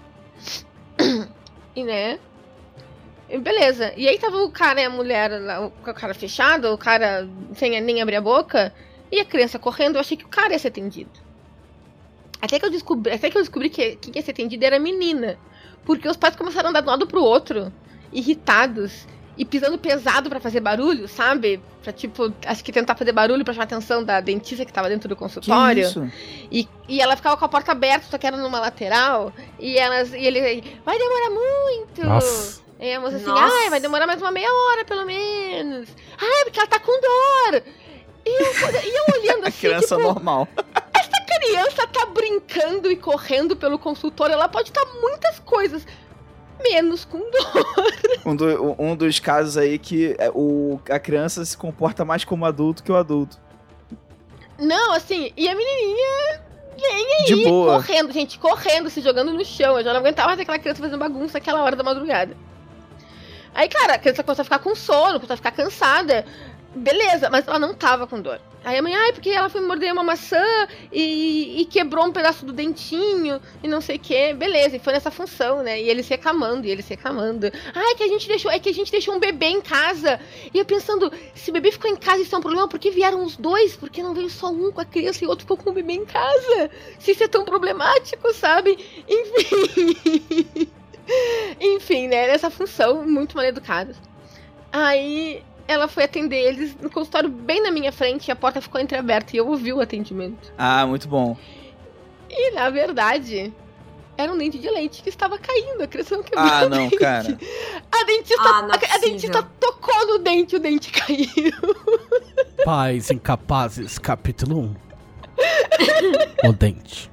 [1.77, 2.21] E, né?
[3.39, 3.93] Beleza.
[3.97, 7.29] E aí tava o cara e a mulher lá, com a cara fechada, o cara
[7.55, 8.73] sem nem abrir a boca,
[9.11, 9.97] e a criança correndo.
[9.97, 11.11] Eu achei que o cara ia ser atendido.
[12.41, 14.81] Até que eu descobri, até que eu descobri que quem ia ser atendido era a
[14.81, 15.39] menina.
[15.85, 17.71] porque os pais começaram a andar de um lado pro outro,
[18.13, 19.07] irritados
[19.37, 21.61] e pisando pesado pra fazer barulho, sabe?
[21.83, 24.89] Pra, tipo, acho que tentar fazer barulho pra chamar a atenção da dentista que tava
[24.89, 25.83] dentro do Que consultório.
[25.83, 26.11] isso?
[26.51, 29.33] E, e ela ficava com a porta aberta, só que era numa lateral.
[29.59, 30.13] E elas.
[30.15, 30.63] E ele.
[30.85, 32.07] Vai demorar muito!
[32.07, 32.64] Nossa.
[32.85, 33.43] E a moça assim, Nossa.
[33.63, 35.89] ai, vai demorar mais uma meia hora, pelo menos.
[36.21, 37.63] Ai, porque ela tá com dor.
[38.27, 40.47] E eu, e eu olhando A assim, criança tipo, normal.
[40.75, 45.87] a criança tá brincando e correndo pelo consultório, ela pode estar muitas coisas,
[46.63, 47.65] menos com dor.
[48.27, 52.45] Um, do- um dos casos aí que é, o, a criança se comporta mais como
[52.47, 53.39] adulto que o adulto.
[54.59, 56.43] Não, assim, e a menininha
[56.81, 57.75] nem aí, De boa.
[57.77, 59.79] correndo, gente, correndo, se jogando no chão.
[59.79, 62.35] Eu já não aguentava mais aquela criança fazendo bagunça aquela hora da madrugada.
[63.55, 66.27] Aí, cara, a criança começou a ficar com sono, começou a ficar cansada.
[66.75, 68.41] Beleza, mas ela não tava com dor.
[68.65, 70.43] Aí a mãe, ai, porque ela foi morder uma maçã
[70.91, 74.33] e, e quebrou um pedaço do dentinho e não sei o que.
[74.33, 75.81] Beleza, e foi nessa função, né?
[75.81, 77.53] E eles reclamando, e eles reclamando.
[77.75, 80.19] Ai, que a gente deixou, é que a gente deixou um bebê em casa.
[80.53, 82.91] E eu pensando, se o bebê ficou em casa, isso é um problema, por que
[82.91, 83.77] vieram os dois?
[83.77, 85.75] Por que não veio só um com a criança e o outro ficou com o
[85.75, 86.71] bebê em casa?
[86.99, 88.79] Se isso é tão problemático, sabe?
[89.07, 90.69] Enfim.
[91.61, 92.27] Enfim, né?
[92.29, 93.97] Nessa função, muito mal educadas.
[94.73, 98.81] Aí ela foi atender eles no consultório bem na minha frente e a porta ficou
[98.81, 100.53] entreaberta e eu ouvi o atendimento.
[100.59, 101.37] Ah, muito bom.
[102.29, 103.53] E na verdade,
[104.17, 106.79] era um dente de leite que estava caindo, a criança não quebrou Ah, o não,
[106.79, 106.97] dente.
[106.99, 107.39] cara.
[107.93, 111.27] A dentista, Ah, não é a, a dentista tocou no dente, o dente caiu.
[112.65, 116.49] Pais incapazes, capítulo 1.
[116.49, 117.11] o dente.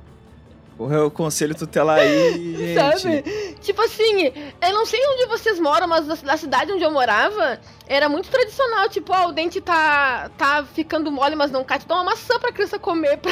[0.81, 2.73] Porra, eu aconselho tutelar aí, gente.
[2.73, 3.21] Sabe?
[3.61, 8.09] Tipo assim, eu não sei onde vocês moram, mas na- cidade onde eu morava, era
[8.09, 8.89] muito tradicional.
[8.89, 11.77] Tipo, ó, o dente tá, tá ficando mole, mas não cai.
[11.77, 13.31] Tu dá uma maçã pra criança comer, pra,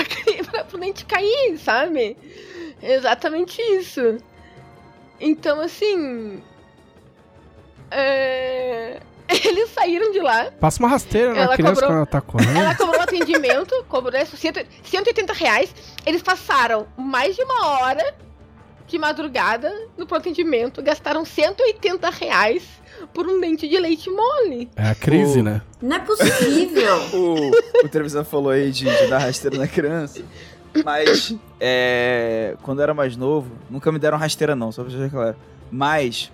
[0.51, 2.15] pra, pro dente cair, sabe?
[2.83, 4.19] Exatamente isso.
[5.19, 6.43] Então, assim.
[7.89, 8.99] É...
[9.45, 10.51] Eles saíram de lá.
[10.59, 12.57] Passa uma rasteira na Ela criança cobrou- quando ela tá correndo.
[12.57, 15.73] Ela cobrou atendimento, cobrou né, 100 180 reais.
[16.05, 18.13] Eles passaram mais de uma hora
[18.87, 22.63] de madrugada no pronto atendimento, gastaram 180 reais
[23.13, 24.67] por um dente de leite mole.
[24.75, 25.61] É a crise, O- né?
[25.81, 26.99] Não é possível.
[27.13, 30.21] O, o televisão falou aí de, de dar rasteira na criança.
[30.83, 35.09] Mas, é, quando eu era mais novo, nunca me deram rasteira, não, só pra deixar
[35.09, 35.35] claro.
[35.71, 36.31] Mas,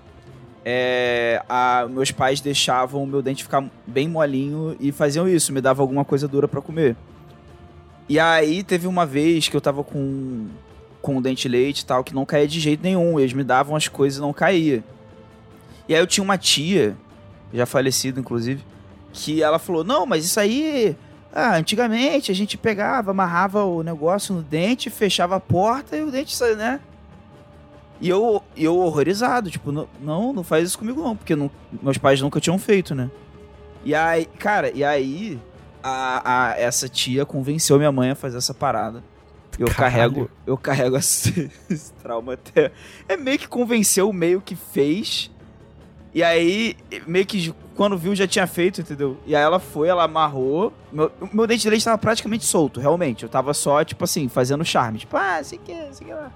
[0.66, 5.62] é, a- meus pais deixavam o meu dente ficar bem molinho e faziam isso, me
[5.62, 6.96] davam alguma coisa dura pra comer.
[8.10, 10.48] E aí, teve uma vez que eu tava com,
[11.02, 13.20] com o dente leite e tal, que não caía de jeito nenhum.
[13.20, 14.84] Eles me davam as coisas e não caía.
[15.88, 16.96] E aí, eu tinha uma tia,
[17.54, 18.64] já falecida, inclusive,
[19.14, 20.96] que ela falou: Não, mas isso aí.
[21.34, 26.10] Ah, antigamente a gente pegava, amarrava o negócio no dente, fechava a porta e o
[26.10, 26.80] dente saiu, né?
[28.02, 29.88] E eu, eu horrorizado, tipo, não,
[30.34, 31.50] não, faz isso comigo não, porque não-
[31.82, 33.10] meus pais nunca tinham feito, né?
[33.86, 35.40] E aí, cara, e aí
[35.82, 39.04] a, a- essa tia convenceu minha mãe a fazer essa parada.
[39.58, 39.78] Eu Caralho.
[39.94, 42.72] carrego, eu carrego esse, esse trauma até.
[43.08, 45.32] É meio que convenceu, meio que fez.
[46.14, 46.76] E aí,
[47.08, 49.18] meio que quando viu já tinha feito, entendeu?
[49.26, 50.74] E aí ela foi, ela amarrou.
[50.92, 53.24] Meu, meu dente de leite tava praticamente solto, realmente.
[53.24, 55.00] Eu tava só, tipo assim, fazendo charme.
[55.00, 56.32] Tipo, ah, sei que, sei que lá.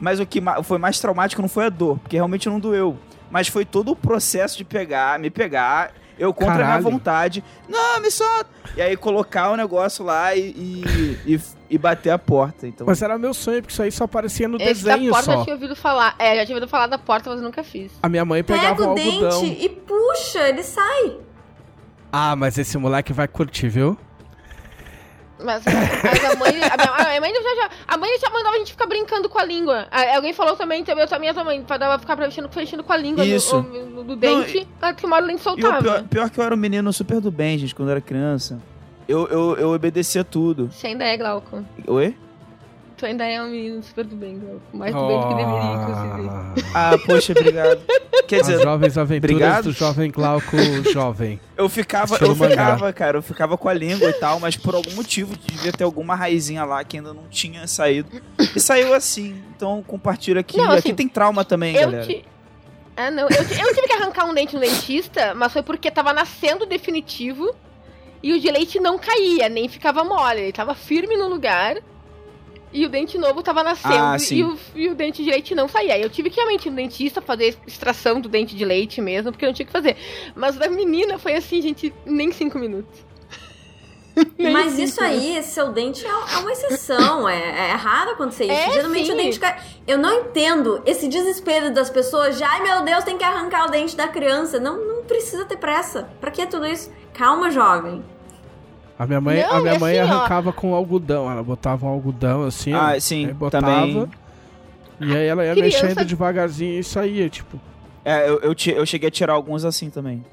[0.00, 2.96] Mas o que foi mais traumático não foi a dor, porque realmente não doeu.
[3.30, 6.82] Mas foi todo o processo de pegar, me pegar, eu contra a Caralho.
[6.82, 7.44] minha vontade.
[7.68, 8.48] Não, me solta!
[8.76, 11.40] E aí colocar o negócio lá e, e, e,
[11.70, 12.66] e bater a porta.
[12.66, 15.30] Então, Mas era meu sonho, porque isso aí só aparecia no Esse da desenho porta
[15.32, 15.44] eu só.
[15.44, 16.14] tinha ouvido falar.
[16.18, 17.92] É, já tinha ouvido falar da porta, mas eu nunca fiz.
[18.02, 19.42] A minha mãe pegava Pega o o algodão.
[19.42, 21.18] dente e puxa, ele sai.
[22.10, 23.96] Ah, mas esse moleque vai curtir, viu?
[25.42, 26.48] Mas, mas a mãe.
[26.50, 29.38] A minha, a mãe já, já, a mãe já mandava a gente ficar brincando com
[29.38, 29.86] a língua.
[29.90, 32.96] A- alguém falou também, também, eu também, a mãe, pra ficar mexendo, mexendo com a
[32.96, 33.62] língua Isso.
[33.62, 35.80] no, do dente, pra que uma hora o soltava.
[35.82, 38.58] pior, pior que eu era um menino super do bem, gente, quando eu era criança.
[39.08, 40.70] Eu, eu, eu obedecia tudo.
[40.72, 41.64] Você ainda é, Glauco.
[41.86, 42.14] Oi?
[42.98, 44.60] Tu ainda é um menino super do bem, Glauco.
[44.74, 46.28] Mais do bem do que deveria, inclusive.
[46.74, 47.80] Ah, Ah, poxa, obrigado.
[48.26, 49.64] Quer As dizer, jovens aventuras obrigado.
[49.64, 50.56] do jovem Glauco
[50.92, 51.40] jovem.
[51.56, 54.90] eu ficava, eu ficava, cara, eu ficava com a língua e tal, mas por algum
[54.94, 58.10] motivo devia ter alguma raizinha lá que ainda não tinha saído.
[58.54, 59.40] E saiu assim.
[59.56, 60.56] Então compartilho aqui.
[60.58, 62.04] Não, aqui assim, tem trauma também, Eu, galera.
[62.06, 62.24] ti-
[62.96, 63.22] ah, não.
[63.22, 67.54] Eu, eu tive que arrancar um dente no dentista, mas foi porque tava nascendo definitivo
[68.20, 70.40] e o de leite não caía, nem ficava mole.
[70.40, 71.76] Ele tava firme no lugar
[72.72, 75.68] e o dente novo tava nascendo Ah, e, o, e o dente de leite não
[75.68, 75.94] saía.
[75.94, 79.32] Aí eu tive que realmente ir no dentista fazer extração do dente de leite mesmo,
[79.32, 79.96] porque eu não tinha o que fazer.
[80.34, 83.06] Mas da menina foi assim, gente, nem cinco minutos.
[84.36, 87.28] Nem Mas cinco isso aí, seu dente é, é uma exceção.
[87.28, 88.52] é, é raro acontecer isso.
[88.52, 89.12] É, Geralmente sim.
[89.12, 89.60] o dente cai.
[89.86, 93.70] Eu não entendo esse desespero das pessoas de ai meu Deus, tem que arrancar o
[93.70, 94.58] dente da criança.
[94.58, 96.10] Não, não precisa ter pressa.
[96.20, 96.90] Pra que tudo isso?
[97.14, 98.02] Calma, jovem.
[98.98, 100.14] A minha mãe, Não, a minha mãe assim, ó.
[100.16, 101.30] arrancava com algodão.
[101.30, 103.66] Ela botava um algodão assim, Ah, sim, aí botava.
[103.66, 104.10] também.
[105.00, 107.60] E aí ela ia Criança- mexendo devagarzinho e saía, tipo.
[108.04, 110.24] É, eu, eu, eu cheguei a tirar alguns assim também.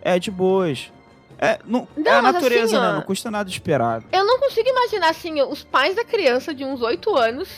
[0.00, 0.92] É, de boas.
[1.38, 2.92] É, não, Não, é a mas natureza, assim, ó, né?
[2.94, 4.02] Não custa nada esperar.
[4.12, 7.48] Eu não consigo imaginar, assim, os pais da criança de uns 8 anos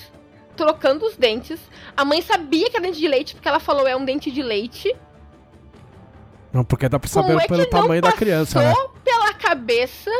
[0.56, 1.60] trocando os dentes.
[1.94, 4.42] A mãe sabia que era dente de leite, porque ela falou é um dente de
[4.42, 4.94] leite.
[6.52, 8.72] Não, porque dá pra Como saber é pelo não tamanho da criança, né?
[9.04, 10.10] Pela cabeça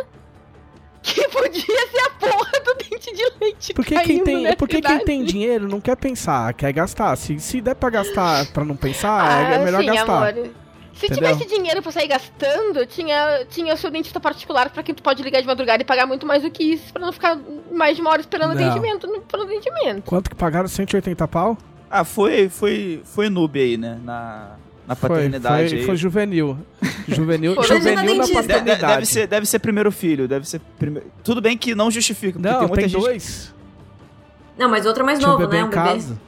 [1.05, 5.24] que podia ser a porra do dente de leite Porque quem tem, porque quem tem
[5.24, 7.14] dinheiro não quer pensar, quer gastar.
[7.16, 10.28] Se, se der pra gastar pra não pensar, Ah, é melhor sim, gastar.
[10.28, 10.50] amor.
[10.94, 11.28] Se Entendeu?
[11.34, 15.22] tivesse dinheiro pra sair gastando, tinha, tinha o seu dentista particular pra quem tu pode
[15.24, 17.36] ligar de madrugada e pagar muito mais do que isso, pra não ficar
[17.72, 18.62] mais de uma hora esperando Não.
[18.64, 20.02] atendimento no, pelo atendimento.
[20.02, 20.68] Quanto que pagaram?
[20.68, 21.59] 180 pau?
[21.90, 23.98] Ah, foi, foi, foi noob aí, né?
[24.05, 24.52] Na,
[24.87, 25.85] na Foi, paternidade foi, aí.
[25.87, 26.59] foi juvenil.
[27.09, 27.64] Juvenil, Foi.
[27.64, 28.24] juvenil na dentista.
[28.26, 28.95] De- de- paternidade.
[28.95, 31.11] deve, ser, deve ser primeiro filho, deve ser primeiro.
[31.22, 33.01] Tudo bem que não justifica, porque Não, tem muita tem gente.
[33.03, 33.55] dois.
[34.59, 35.64] Não, mas outro é mais Tinha um novo, bebê né?
[35.64, 35.82] Um bebê.
[35.82, 36.18] casa.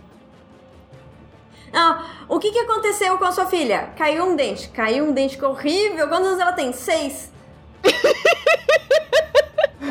[1.72, 3.90] Não, o que que aconteceu com a sua filha?
[3.96, 4.68] Caiu um dente.
[4.68, 6.08] Caiu um dente que horrível.
[6.08, 6.72] Quantos anos ela tem?
[6.72, 7.30] Seis.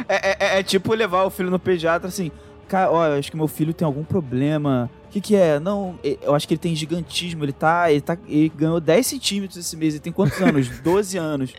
[0.07, 2.32] É, é- é- é tipo levar o filho no pediatra assim.
[2.68, 4.89] Cara, ó, eu acho que meu filho tem algum problema.
[5.16, 5.61] O que, que é?
[5.61, 7.45] Não, eu acho que ele tem gigantismo.
[7.45, 7.89] Ele tá.
[7.89, 9.93] Ele, tá, ele ganhou 10 centímetros esse mês.
[9.93, 10.68] Ele tem quantos anos?
[10.84, 11.53] 12 anos.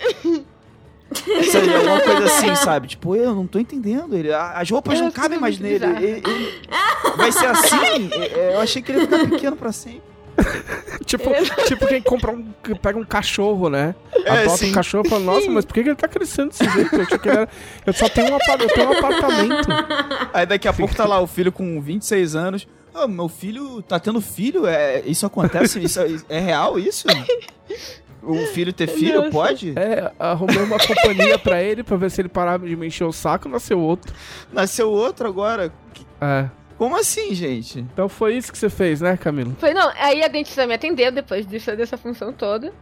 [1.51, 2.89] Sabe, alguma coisa assim, sabe?
[2.89, 4.15] Tipo, eu não tô entendendo.
[4.15, 5.85] Ele, as roupas É, não cabem mais nele.
[5.87, 6.61] Ele- ele-
[7.17, 7.77] vai ser assim?
[8.13, 10.03] É, é, Eu achei que ele ia ficar pequeno pra sempre.
[11.07, 11.31] Tipo,
[11.67, 12.45] tipo quem compra um.
[12.83, 13.95] pega um cachorro, né?
[14.27, 14.69] É, Adota sim.
[14.71, 16.95] um cachorro e fala, nossa, mas por que ele tá crescendo desse jeito?
[16.95, 17.49] Eu, era-
[17.87, 19.69] eu só tenho um, eu tenho um apartamento.
[20.35, 22.69] Aí daqui a pouco tá lá o filho com 26 anos.
[22.99, 24.67] Ah, meu filho tá tendo filho?
[24.67, 25.79] É, isso acontece?
[25.83, 27.07] Isso é, é real isso?
[28.23, 29.19] O filho ter filho?
[29.19, 29.31] Nossa.
[29.31, 29.75] Pode?
[29.79, 33.13] É, arrumei uma companhia pra ele pra ver se ele parava de me encher o
[33.13, 34.15] saco, nasceu outro.
[34.51, 35.71] Nasceu outro agora.
[36.21, 36.49] É.
[36.79, 37.81] Como assim, gente?
[37.81, 39.55] Então foi isso que você fez, né, Camilo?
[39.59, 42.73] Foi, não, aí a dentista me atendeu depois disso, dessa função toda.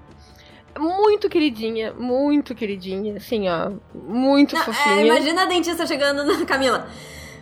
[0.78, 3.70] Muito queridinha, muito queridinha, assim, ó.
[3.94, 5.06] Muito Não, é, fofinha.
[5.06, 6.88] imagina a dentista chegando na Camila.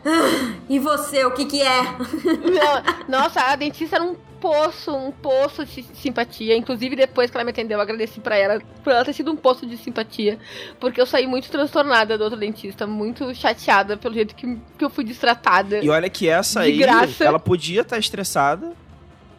[0.04, 1.82] "Ah, e você, o que que é?
[1.82, 6.56] Não, nossa, a dentista era um poço, um poço de simpatia.
[6.56, 9.36] Inclusive, depois que ela me atendeu, eu agradeci pra ela por ela ter sido um
[9.36, 10.36] poço de simpatia.
[10.80, 14.90] Porque eu saí muito transtornada do outro dentista, muito chateada pelo jeito que, que eu
[14.90, 15.78] fui destratada.
[15.78, 17.24] E olha que essa aí, graça.
[17.24, 18.72] ela podia estar estressada.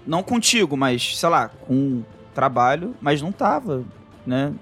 [0.07, 2.03] Não contigo, mas, sei lá, com
[2.33, 3.83] trabalho, mas não tava,
[4.25, 4.53] né?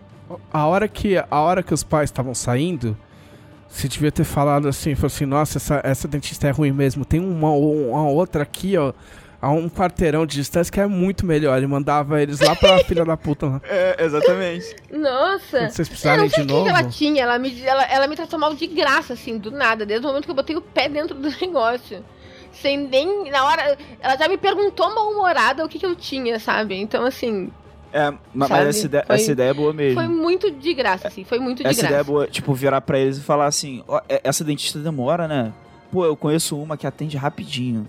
[0.52, 2.97] A hora que, a hora que os pais estavam saindo,
[3.72, 7.05] você devia ter falado assim, falou assim, nossa, essa, essa dentista é ruim mesmo.
[7.05, 8.91] Tem uma, uma outra aqui, ó,
[9.41, 11.61] a um quarteirão de distância que é muito melhor.
[11.63, 13.61] E mandava eles lá pra filha da puta lá.
[13.63, 14.76] É, exatamente.
[14.91, 15.57] Nossa!
[15.59, 16.93] Quando vocês Eu precisarem não sei de o que que ela novo.
[16.93, 20.09] tinha, ela me, ela, ela me tratou mal de graça, assim, do nada, desde o
[20.09, 22.03] momento que eu botei o pé dentro do negócio.
[22.51, 23.32] Sem nem.
[23.32, 23.78] Na hora.
[24.01, 26.76] Ela já me perguntou mal-humorada o que, que eu tinha, sabe?
[26.76, 27.49] Então, assim,
[27.94, 28.70] É, ma- mas Sabe?
[28.70, 29.96] essa ideia, Foi- essa ideia é boa mesmo.
[30.00, 32.12] foi muito de graça, assim, foi muito de Essa ideia é graça.
[32.12, 35.52] boa, tipo, virar pra eles e falar assim, ó, é- essa dentista demora, né?
[35.92, 37.88] Pô, eu conheço uma que atende rapidinho.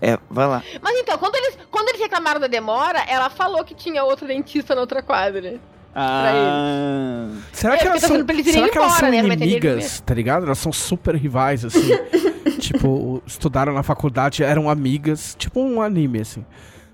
[0.00, 0.62] É, vai lá.
[0.80, 4.72] Mas então, quando eles, quando eles reclamaram da demora, ela falou que tinha outro dentista
[4.74, 5.58] na outra quadra.
[5.92, 9.18] Ah, Será É, que elas são, será que elas embora, são né?
[9.18, 10.46] Inimigas, tá ligado?
[10.46, 11.80] Elas são super rivais, assim.
[12.60, 16.44] tipo, estudaram na faculdade, eram amigas, tipo um anime, assim.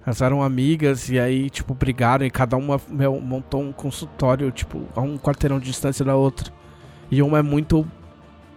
[0.06, 4.82] Elas eram amigas e aí, tipo, brigaram e cada uma meu, montou um consultório, tipo,
[4.94, 6.52] a um quarteirão de distância da outra.
[7.10, 7.86] E uma é muito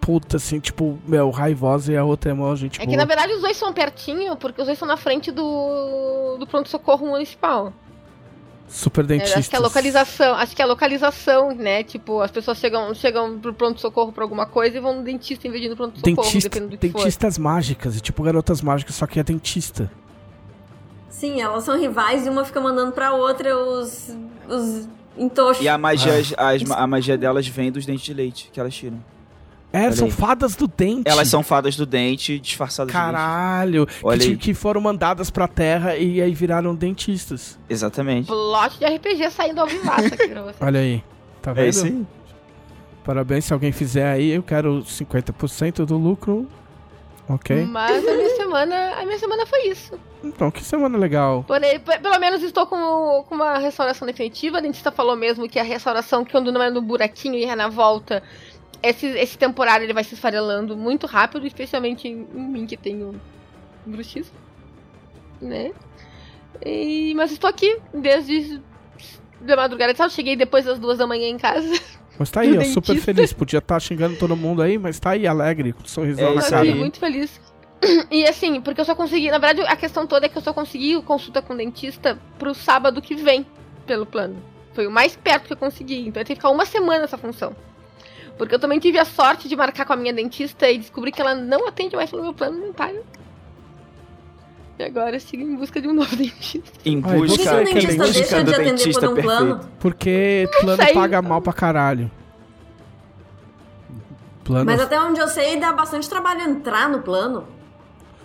[0.01, 2.97] puta, assim, tipo, meu, raivosa e a outra é mó gente É que boa.
[2.97, 7.07] na verdade os dois são pertinho, porque os dois são na frente do, do pronto-socorro
[7.07, 7.73] municipal.
[8.69, 9.39] Super É, dentista.
[9.39, 11.83] acho que a localização, acho que a localização, né?
[11.83, 15.51] Tipo, as pessoas chegam, chegam pro pronto-socorro pra alguma coisa e vão no dentista em
[15.51, 16.97] vez de ir no pronto-socorro, Dentista, dependendo do que for.
[16.99, 19.89] dentistas mágicas, e tipo garotas mágicas, só que é dentista.
[21.10, 24.16] Sim, elas são rivais e uma fica mandando pra outra os,
[24.47, 24.88] os
[25.18, 25.64] entoxos.
[25.64, 26.49] e a magia, Ah.
[26.49, 29.03] as- a magia delas vem dos dentes de leite que elas tiram.
[29.74, 30.12] É, Olha são aí.
[30.12, 31.03] fadas do dente.
[31.05, 33.12] Elas são fadas do dente disfarçadas de leite.
[33.14, 33.86] Caralho,
[34.20, 37.60] que, que foram mandadas pra terra e aí viraram dentistas.
[37.70, 38.28] Exatamente.
[38.28, 40.55] Plot de RPG saindo ao vivaço aqui pra você.
[40.64, 41.03] Olha aí,
[41.41, 41.66] tá vendo?
[41.66, 42.05] É isso aí.
[43.03, 46.47] Parabéns se alguém fizer aí, eu quero 50% do lucro.
[47.30, 47.65] Ok?
[47.65, 49.99] Mas a minha semana, a minha semana foi isso.
[50.23, 51.43] Então, que semana legal.
[51.45, 54.57] Porém, pelo menos estou com, com uma restauração definitiva.
[54.57, 57.67] A dentista falou mesmo que a restauração, quando não é no buraquinho e é na
[57.67, 58.23] volta,
[58.82, 63.19] esse, esse temporário ele vai se esfarelando muito rápido, especialmente em, em mim que tenho
[63.86, 64.36] bruxismo,
[65.41, 65.71] né?
[66.65, 68.61] E, mas estou aqui desde
[69.41, 69.93] da madrugada.
[69.97, 71.67] Eu cheguei depois das duas da manhã em casa.
[72.20, 73.32] Mas tá aí, ó, super feliz.
[73.34, 76.41] Podia estar xingando todo mundo aí, mas tá aí, alegre, com um sorrisão É na
[76.41, 76.61] eu cara.
[76.63, 76.74] aí.
[76.76, 77.39] muito feliz.
[78.09, 79.30] E assim, porque eu só consegui.
[79.30, 82.55] Na verdade, a questão toda é que eu só consegui consulta com o dentista pro
[82.55, 83.45] sábado que vem,
[83.86, 84.36] pelo plano.
[84.74, 86.07] Foi o mais perto que eu consegui.
[86.07, 87.55] Então eu tenho que ficar uma semana nessa função.
[88.38, 91.22] Porque eu também tive a sorte de marcar com a minha dentista e descobri que
[91.22, 93.03] ela não atende mais pelo meu plano dentário.
[94.80, 96.71] E agora eu sigo em busca de um novo dentista.
[96.86, 98.99] Em Ai, Por que, que busca, o Busca- dentista deixa busca de do atender dentista
[99.01, 99.25] por um perfeito.
[99.39, 99.59] plano?
[99.80, 100.93] Porque plano sei.
[100.93, 102.11] paga mal pra caralho.
[104.43, 104.65] Plano.
[104.65, 107.45] Mas até onde eu sei, dá bastante trabalho entrar no plano.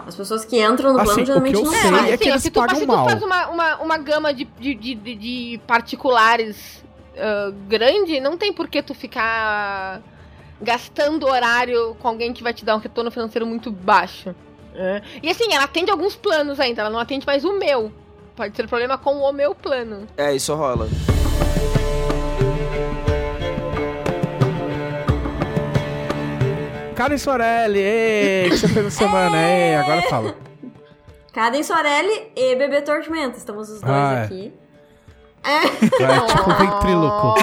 [0.07, 2.13] As pessoas que entram no Assim, plano o geralmente que eu não sei sabem.
[2.13, 3.05] é que assim, ó, eles se tu, pagam se tu mal.
[3.09, 6.85] faz uma, uma, uma gama de, de, de, de- particulares
[7.17, 10.01] ah, grande, não tem por que tu ficar
[10.61, 14.35] gastando horário com alguém que vai te dar um retorno financeiro muito baixo.
[14.75, 15.03] Né?
[15.23, 17.93] E assim, ela atende alguns planos ainda, ela não atende mais o meu.
[18.37, 20.07] Pode ser problema com o meu plano.
[20.17, 20.89] É, isso rola.
[26.95, 29.37] Karen Sorelli, ei, o que você fez na semana?
[29.37, 30.35] Ei, agora fala.
[31.33, 33.39] Caden Sorelli e Bebê Tormenta.
[33.39, 34.25] Estamos os dois Ah, é.
[34.25, 34.53] aqui.
[35.99, 37.35] Vai, tipo um ventríloco,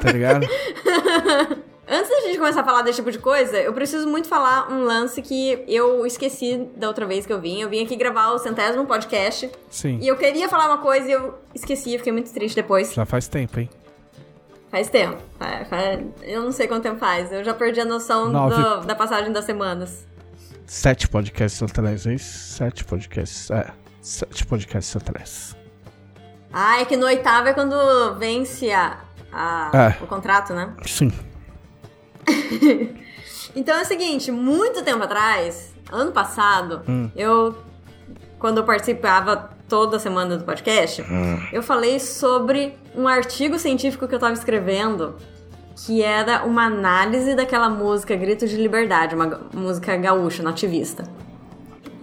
[0.00, 0.46] tá ligado?
[1.88, 4.84] Antes da gente começar a falar desse tipo de coisa, eu preciso muito falar um
[4.84, 7.60] lance que eu esqueci da outra vez que eu vim.
[7.60, 11.12] Eu vim aqui gravar o centésimo podcast Sim, e eu queria falar uma coisa e
[11.12, 12.92] eu esqueci, eu fiquei muito triste depois.
[12.94, 13.68] já faz tempo, hein?
[14.70, 15.18] Faz tempo.
[15.38, 17.30] Fa- Eu não sei quanto tempo faz.
[17.32, 20.06] Eu já perdi a noção do- da passagem das semanas.
[20.64, 22.16] Sete podcasts atrás, hein?
[22.16, 23.66] Sete podcasts, é.
[24.00, 25.56] Sete podcasts atrás.
[26.52, 28.98] Ah, é que no oitavo é quando vence a,
[29.30, 29.70] a-
[30.00, 30.02] É.
[30.02, 30.72] o contrato, né?
[30.86, 31.12] Sim.
[33.54, 37.10] Então é o seguinte, muito tempo atrás, ano passado, Hum.
[37.14, 37.54] eu,
[38.38, 41.38] quando eu participava toda semana do podcast, Hum.
[41.52, 45.16] eu falei sobre um artigo científico que eu tava escrevendo,
[45.84, 51.04] que era uma análise daquela música Grito de Liberdade, uma música gaúcha, nativista.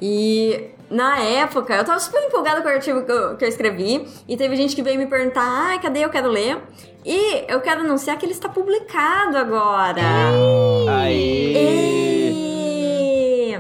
[0.02, 4.08] E na época, eu tava super empolgada com o artigo que eu, que eu escrevi,
[4.28, 6.58] e teve gente que veio me perguntar, ah, cadê eu quero ler?
[7.06, 10.02] E eu quero anunciar que ele está publicado agora.
[10.90, 11.54] Aí.
[11.56, 13.60] E...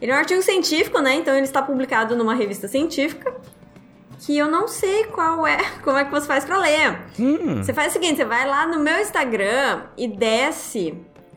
[0.00, 1.14] Ele é um artigo científico, né?
[1.14, 3.34] Então ele está publicado numa revista científica.
[4.24, 6.98] Que eu não sei qual é, como é que você faz pra ler.
[7.18, 10.94] Hum, Você faz o seguinte, você vai lá no meu Instagram e desce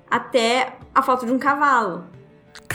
[0.09, 2.05] até a foto de um cavalo.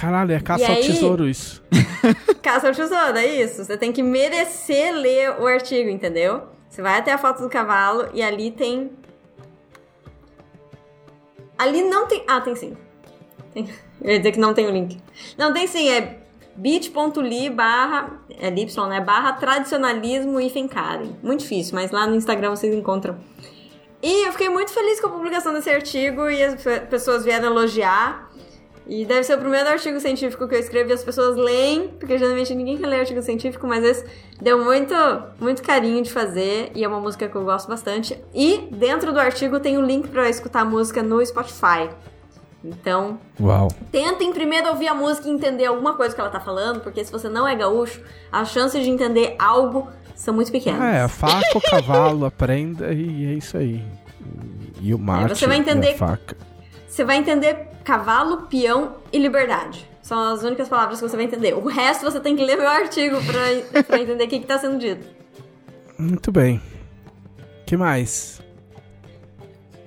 [0.00, 0.82] Caralho, é caça E ao aí?
[0.86, 1.62] tesouro isso.
[2.42, 3.64] Caça ao tesouro, é isso.
[3.64, 6.42] Você tem que merecer ler o artigo, entendeu?
[6.68, 8.90] Você vai até a foto do cavalo e ali tem.
[11.58, 12.24] Ali não tem.
[12.26, 12.76] Ah, tem sim.
[13.52, 13.68] Tem...
[14.00, 14.98] Eu ia dizer que não tem o link.
[15.36, 15.90] Não, tem sim.
[15.90, 16.20] É
[16.56, 18.18] bit.ly barra.
[18.38, 19.00] É Y, né?
[19.00, 21.10] Barra tradicionalismo e Karen.
[21.22, 23.18] Muito difícil, mas lá no Instagram vocês encontram.
[24.02, 27.46] E eu fiquei muito feliz com a publicação desse artigo e as pe- pessoas vieram
[27.48, 28.29] elogiar.
[28.90, 32.18] E deve ser o primeiro artigo científico que eu escrevo e as pessoas leem, porque
[32.18, 34.04] geralmente ninguém quer ler artigo científico, mas esse
[34.42, 34.92] deu muito,
[35.38, 38.18] muito carinho de fazer e é uma música que eu gosto bastante.
[38.34, 41.88] E dentro do artigo tem o link para escutar a música no Spotify.
[42.64, 43.68] Então, Uau.
[43.92, 47.12] tentem primeiro ouvir a música e entender alguma coisa que ela tá falando, porque se
[47.12, 50.82] você não é gaúcho, as chances de entender algo são muito pequenas.
[50.82, 53.84] É, faca, o cavalo, a prenda e é isso aí.
[54.80, 56.36] E o mate você vai e entender- a faca.
[56.88, 59.88] Você vai entender cavalo, peão e liberdade.
[60.02, 61.54] São as únicas palavras que você vai entender.
[61.54, 64.58] O resto você tem que ler meu artigo pra, pra entender o que, que tá
[64.58, 65.06] sendo dito.
[65.98, 66.60] Muito bem.
[67.66, 68.40] que mais?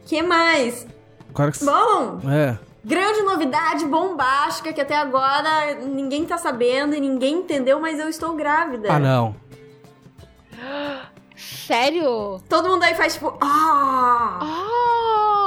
[0.05, 0.85] que mais?
[1.29, 1.65] Agora que...
[1.65, 2.57] Bom, É.
[2.85, 8.35] grande novidade bombástica que até agora ninguém tá sabendo e ninguém entendeu, mas eu estou
[8.35, 8.93] grávida.
[8.93, 9.35] Ah, não.
[11.35, 12.39] Sério?
[12.47, 15.42] Todo mundo aí faz tipo, ah, Oh!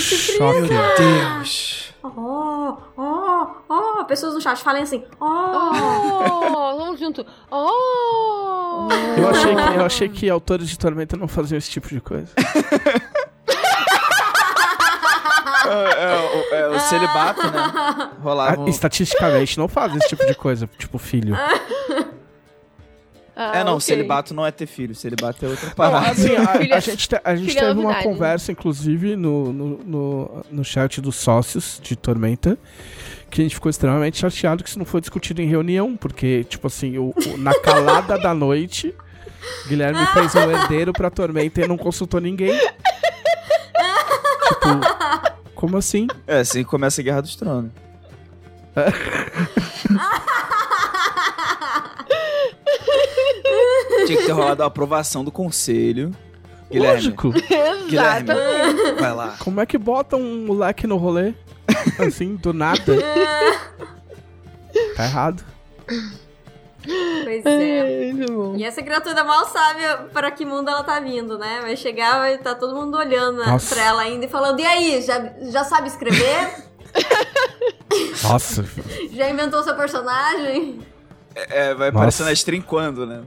[0.00, 0.68] Choque.
[0.98, 1.92] Deus.
[2.02, 4.04] oh, oh, oh.
[4.04, 5.24] Pessoas no chat falem assim, oh.
[5.26, 6.76] Oh!
[6.78, 7.24] Vamos junto.
[7.50, 8.88] Oh!
[9.18, 12.32] Eu achei, que, eu achei que autores de Tormenta não faziam esse tipo de coisa.
[15.68, 15.70] É,
[16.04, 18.10] é, o- é, o celibato, né?
[18.22, 18.66] Rolava um...
[18.66, 21.36] Ah, Estatisticamente não fazem esse tipo de coisa, tipo filho.
[23.38, 23.80] Ah, É, não, ok.
[23.82, 26.10] celibato não é ter filho, celibato é outra Não, parada.
[26.10, 28.04] assim, a, a é- gente, te- a gente é teve uma novidade.
[28.08, 32.56] conversa, inclusive, no, no, no, no chat dos sócios de Tormenta,
[33.30, 36.66] que a gente ficou extremamente chateado que isso não foi discutido em reunião, porque, tipo
[36.66, 38.94] assim, o, o- na calada da noite,
[39.68, 42.58] Guilherme fez um herdeiro pra Tormenta e não consultou ninguém.
[44.48, 46.06] tipo, Como assim?
[46.26, 47.70] É, assim que começa a Guerra dos Tronos.
[54.06, 56.12] Tinha que ter rolado a aprovação do conselho.
[56.70, 57.30] Guilherme, Lógico.
[57.88, 59.00] Guilherme, Exatamente.
[59.00, 59.36] vai lá.
[59.38, 61.34] Como é que bota um moleque no rolê?
[61.98, 62.96] Assim, do nada.
[64.96, 65.44] Tá errado.
[67.24, 68.12] Pois é.
[68.28, 68.54] Bom.
[68.56, 69.82] E essa criatura mal sabe
[70.12, 71.60] para que mundo ela tá vindo, né?
[71.62, 73.74] Vai chegar, vai estar todo mundo olhando né, Nossa.
[73.74, 76.64] pra ela ainda e falando: e aí, já, já sabe escrever?
[78.22, 78.64] Nossa.
[79.12, 80.80] já inventou seu personagem?
[81.50, 81.98] É, vai Nossa.
[81.98, 83.22] aparecendo a stream quando, né?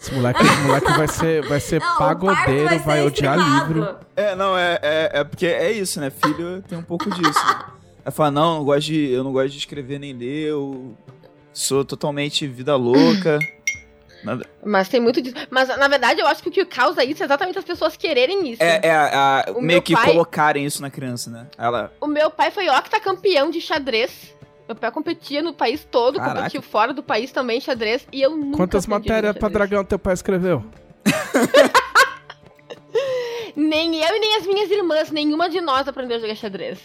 [0.00, 3.72] Esse moleque, esse moleque vai ser, vai ser Não, pagodeiro, vai, vai, ser odiar streamado.
[3.74, 3.96] livro.
[4.16, 6.10] É, não, é, é, é porque é isso, né?
[6.10, 7.46] Filho tem um pouco disso.
[7.46, 7.64] Né?
[8.04, 10.96] Aí fala, não, eu não gosto de, eu não gosto de escrever nem ler, eu
[11.52, 13.38] sou totalmente vida louca.
[14.24, 15.34] Nada- Mas tem muito disso.
[15.50, 18.50] Mas, na verdade, eu acho que o que causa isso é exatamente as pessoas quererem
[18.52, 18.62] isso.
[18.62, 21.46] É, é a- a- O meio que pai- colocarem isso na criança, né?
[21.58, 21.92] Ela.
[22.00, 24.32] O meu pai foi octacampeão de xadrez.
[24.68, 26.36] Meu pai competia no país todo, Caraca.
[26.36, 28.06] competiu fora do país também xadrez.
[28.12, 30.64] E eu nunca Quantas matérias pra dragão teu pai escreveu?
[33.54, 36.78] Nem eu e nem as minhas irmãs, nenhuma de nós aprendeu a jogar xadrez.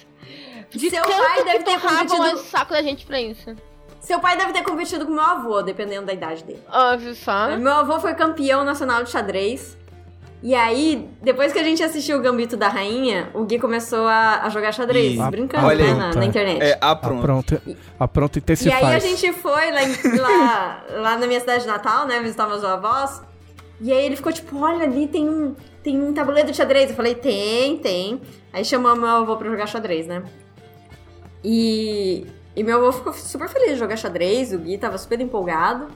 [0.69, 3.55] De Seu tanto pai deve que ter competido- o saco da gente pra isso.
[4.01, 6.61] Seu pai deve ter competido com meu avô, dependendo da idade dele.
[6.71, 7.57] Óbvio só.
[7.57, 9.77] Meu avô foi campeão nacional de xadrez.
[10.41, 14.41] E aí, depois que a gente assistiu o Gambito da Rainha, o Gui começou a,
[14.43, 16.61] a jogar xadrez, Ih, brincando olha né, na, na internet.
[16.61, 17.21] É, ah, A pronto.
[17.21, 17.61] pronto,
[17.99, 22.05] a pronto E aí a gente foi lá, em- lá, lá na minha cidade natal,
[22.05, 22.19] né?
[22.19, 23.21] Visitar meus avós.
[23.81, 26.91] E aí ele ficou tipo, olha ali tem um, tem um tabuleiro de xadrez.
[26.91, 28.21] Eu falei, tem, tem.
[28.53, 30.21] Aí chamou meu avô pra jogar xadrez, né?
[31.43, 32.25] E,
[32.55, 35.87] e meu avô ficou super feliz de jogar xadrez, o Gui tava super empolgado.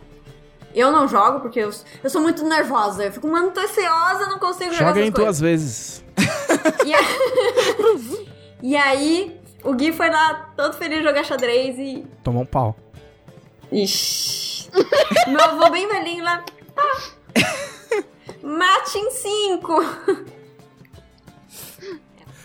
[0.73, 1.69] Eu não jogo porque eu,
[2.03, 3.03] eu sou muito nervosa.
[3.05, 5.15] Eu fico muito ansiosa, não consigo jogar Joga em coisas.
[5.25, 6.03] duas vezes.
[6.85, 6.99] E, a-
[8.61, 12.75] e aí, o Gui foi lá todo feliz jogar xadrez e Tomou um pau.
[13.71, 14.69] Ixi.
[15.27, 16.43] Meu avô bem velhinho lá.
[18.43, 19.73] Mate em cinco.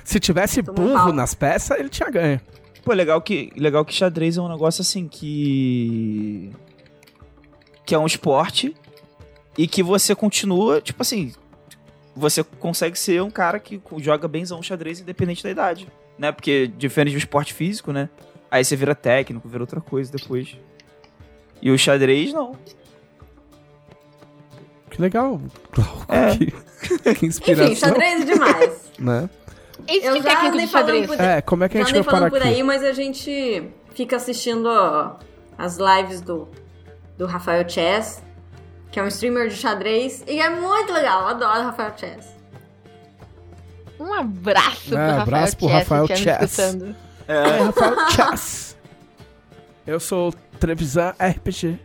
[0.05, 1.12] Se tivesse Tomou um burro pau.
[1.12, 2.41] nas peças, ele tinha ganho.
[2.85, 6.53] Pô, legal que, legal que xadrez é um negócio assim que.
[7.87, 8.76] Que é um esporte
[9.57, 11.32] e que você continua, tipo assim.
[12.14, 15.87] Você consegue ser um cara que joga benzão xadrez independente da idade,
[16.18, 16.32] né?
[16.32, 18.09] Porque diferente do esporte físico, né?
[18.51, 20.57] Aí você vira técnico, vira outra coisa depois.
[21.61, 22.57] E o xadrez, não.
[24.91, 25.41] Que legal.
[26.09, 26.37] É.
[26.37, 27.66] Que, que inspiração.
[27.72, 28.87] Enfim, xadrez é demais.
[28.99, 29.28] Né?
[29.87, 32.30] Esse Eu de já andei falando por- É, como é que a gente vai parar
[32.30, 32.49] por aqui?
[32.49, 35.16] aí, mas a gente fica assistindo ó,
[35.59, 36.49] as lives do,
[37.19, 38.23] do Rafael Chess,
[38.91, 40.23] que é um streamer de xadrez.
[40.27, 42.27] E é muito legal, eu adoro Rafael Chess.
[43.99, 46.59] Um abraço pro Rafael abraço pro Chess, Rafael tá Chess.
[46.59, 48.77] É, É, Rafael Chess.
[49.87, 51.79] Eu sou Trevisan RPG.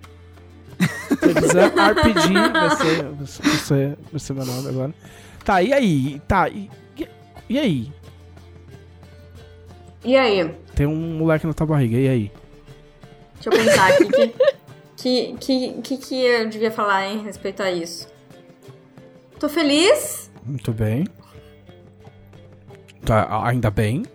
[1.19, 3.27] Trevisan RPG vai ser, vai
[3.57, 4.93] ser, vai ser meu nome agora.
[5.45, 6.19] Tá, e aí?
[6.27, 6.69] Tá, e-
[7.49, 7.91] e aí?
[10.03, 10.51] E aí?
[10.75, 12.31] Tem um moleque na tua barriga, e aí?
[13.35, 14.35] Deixa eu pensar aqui.
[15.01, 18.07] Que, que, que, que, eu devia falar em respeito a isso?
[19.39, 20.29] Tô feliz.
[20.45, 21.07] Muito bem.
[23.03, 24.05] Tá, ainda bem.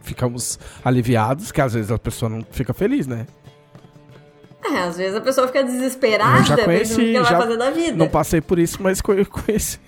[0.00, 3.26] Ficamos aliviados, que às vezes a pessoa não fica feliz, né?
[4.64, 7.58] É, às vezes a pessoa fica desesperada, Eu já conheci, que ela já vai fazer
[7.58, 7.96] da vida.
[7.96, 9.78] Não passei por isso, mas co- conheci.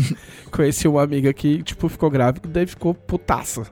[0.52, 3.66] conheci uma amiga que, tipo, ficou grávida e daí ficou putaça.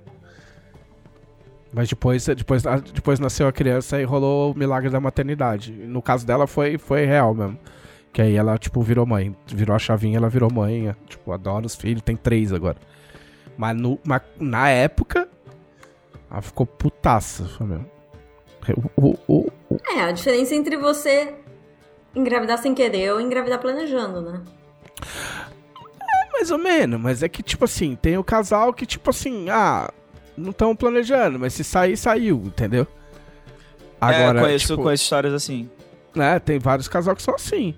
[1.73, 2.63] Mas depois, depois,
[2.93, 5.73] depois nasceu a criança e rolou o milagre da maternidade.
[5.73, 7.59] No caso dela foi, foi real mesmo.
[8.13, 9.35] Que aí ela, tipo, virou mãe.
[9.47, 10.95] Virou a chavinha, ela virou mãe.
[11.07, 12.77] Tipo, adora os filhos, tem três agora.
[13.57, 15.29] Mas, no, mas na época,
[16.29, 17.45] ela ficou putaça.
[17.45, 17.87] foi mesmo.
[18.97, 21.35] O, o, o, É, a diferença entre você
[22.15, 24.43] engravidar sem querer ou engravidar planejando, né?
[26.33, 29.91] Mais ou menos, mas é que, tipo assim, tem o casal que, tipo assim, ah,
[30.41, 32.87] não estão planejando, mas se sair, saiu, entendeu?
[34.01, 35.69] Agora, é, conheço, tipo, conheço histórias assim.
[36.15, 37.75] né, tem vários casal que são assim.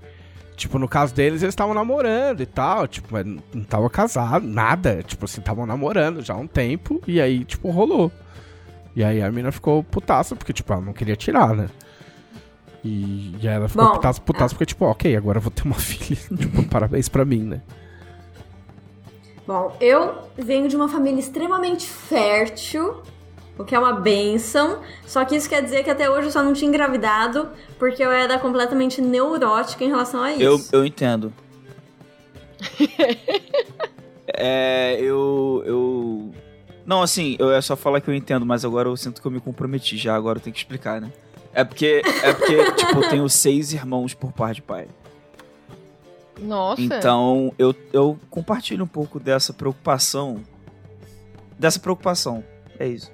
[0.56, 5.02] Tipo, no caso deles, eles estavam namorando e tal, tipo, mas não estavam casados, nada.
[5.02, 8.12] Tipo assim, estavam namorando já há um tempo, e aí, tipo, rolou.
[8.94, 11.68] E aí a mina ficou putaça, porque, tipo, ela não queria tirar, né?
[12.84, 15.62] E, e aí ela ficou Bom, putaça, putaça, porque, tipo, ok, agora eu vou ter
[15.64, 16.20] uma filha.
[16.36, 17.62] tipo, parabéns pra mim, né?
[19.46, 23.02] Bom, eu venho de uma família extremamente fértil,
[23.58, 24.80] o que é uma benção.
[25.06, 28.10] Só que isso quer dizer que até hoje eu só não tinha engravidado, porque eu
[28.10, 30.74] era completamente neurótica em relação a Eu, isso.
[30.74, 31.32] eu entendo.
[34.28, 36.30] é, eu, eu
[36.86, 39.32] Não, assim, eu ia só falar que eu entendo, mas agora eu sinto que eu
[39.32, 41.12] me comprometi já, agora eu tenho que explicar, né?
[41.52, 44.86] É porque, é porque tipo, eu tenho seis irmãos por parte de pai.
[46.42, 46.82] Nossa.
[46.82, 50.42] Então, eu, eu compartilho um pouco dessa preocupação.
[51.58, 52.44] Dessa preocupação.
[52.78, 53.10] É isso.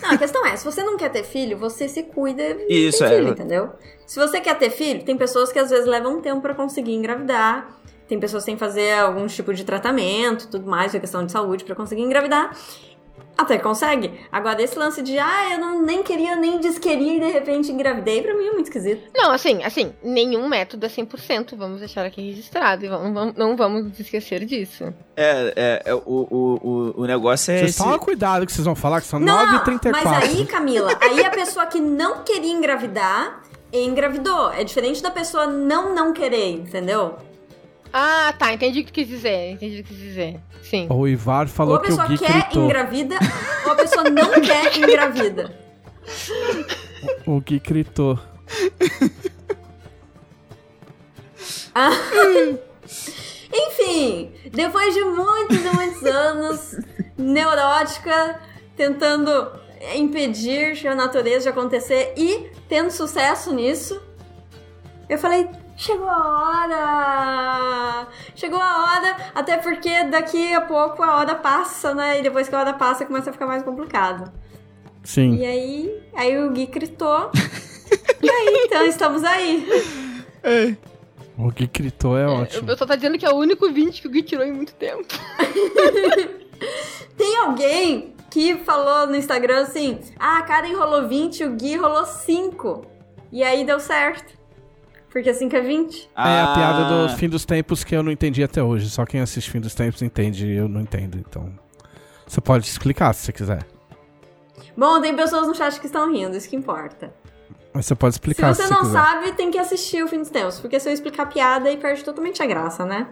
[0.00, 2.98] Não, a questão é, se você não quer ter filho, você se cuida e Isso,
[2.98, 3.10] tem é.
[3.16, 3.70] filho, entendeu?
[4.06, 6.92] Se você quer ter filho, tem pessoas que às vezes levam um tempo pra conseguir
[6.92, 7.80] engravidar.
[8.06, 11.32] Tem pessoas que têm que fazer algum tipo de tratamento, tudo mais, é questão de
[11.32, 12.56] saúde pra conseguir engravidar.
[13.36, 14.12] Até consegue.
[14.30, 18.22] Agora, esse lance de, ah, eu não, nem queria, nem desqueria e de repente engravidei,
[18.22, 19.10] pra mim é muito esquisito.
[19.12, 23.56] Não, assim, assim, nenhum método é 100%, vamos deixar aqui registrado e vamos, vamos- não
[23.56, 24.84] vamos esquecer disso.
[25.16, 26.60] É, é, é, o, o,
[26.96, 27.78] o, o negócio é Vocês esse...
[27.82, 29.90] tomam cuidado que vocês vão falar que são Não, 9h34.
[29.90, 33.42] mas aí, Camila, aí a pessoa que não queria engravidar,
[33.72, 34.52] engravidou.
[34.52, 37.16] É diferente da pessoa não não querer, entendeu?
[37.96, 40.40] Ah, tá, entendi o que quis dizer, entendi o que quis dizer.
[40.64, 40.88] Sim.
[40.90, 42.64] O Ivar Ou falou a que o pessoa Gui quer gritou.
[42.64, 43.14] engravida,
[43.64, 45.56] ou a pessoa não quer engravida.
[47.24, 48.18] O Gui gritou.
[53.52, 56.76] Enfim, depois de muitos e muitos anos
[57.16, 58.40] neurótica,
[58.76, 59.52] tentando
[59.94, 64.02] impedir a natureza de acontecer e tendo sucesso nisso,
[65.08, 65.48] eu falei.
[65.76, 68.08] Chegou a hora!
[68.34, 72.20] Chegou a hora, até porque daqui a pouco a hora passa, né?
[72.20, 74.32] E depois que a hora passa começa a ficar mais complicado.
[75.02, 75.36] Sim.
[75.36, 77.30] E aí, aí o Gui gritou.
[78.22, 79.66] e aí, então estamos aí.
[81.36, 82.66] O Gui gritou é O ótimo.
[82.66, 85.06] pessoal tá dizendo que é o único 20 que o Gui tirou em muito tempo.
[87.18, 92.06] Tem alguém que falou no Instagram assim: ah, a Karen rolou 20, o Gui rolou
[92.06, 92.86] 5.
[93.32, 94.32] E aí deu certo.
[95.14, 96.10] Porque 5 é 20.
[96.16, 98.90] É a piada do Ah, fim dos tempos que eu não entendi até hoje.
[98.90, 101.16] Só quem assiste fim dos tempos entende e eu não entendo.
[101.16, 101.50] Então.
[102.26, 103.64] Você pode explicar se você quiser.
[104.76, 107.14] Bom, tem pessoas no chat que estão rindo, isso que importa.
[107.72, 108.92] Mas você pode Se explicar se você você, não quiser.
[108.92, 110.58] sabe, tem que assistir o fim dos tempos.
[110.58, 113.06] Porque se eu explicar a piada, aí perde totalmente a graça, né?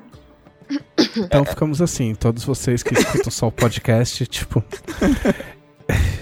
[1.16, 2.16] Então ficamos assim.
[2.16, 4.62] Todos vocês que escutam só o podcast, tipo.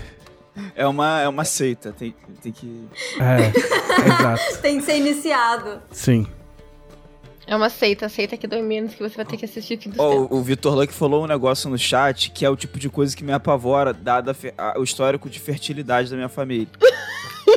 [0.75, 2.85] É uma, é uma seita, tem, tem que...
[3.21, 4.07] É.
[4.07, 4.43] exato.
[4.61, 5.81] Tem que ser iniciado.
[5.91, 6.27] Sim.
[7.47, 9.91] É uma seita, seita que dói menos que você vai ter que assistir o fim
[9.91, 10.29] dos Ó, tempos.
[10.31, 13.17] o o Vitor Luck falou um negócio no chat que é o tipo de coisa
[13.17, 16.69] que me apavora, dado a fe- a- o histórico de fertilidade da minha família.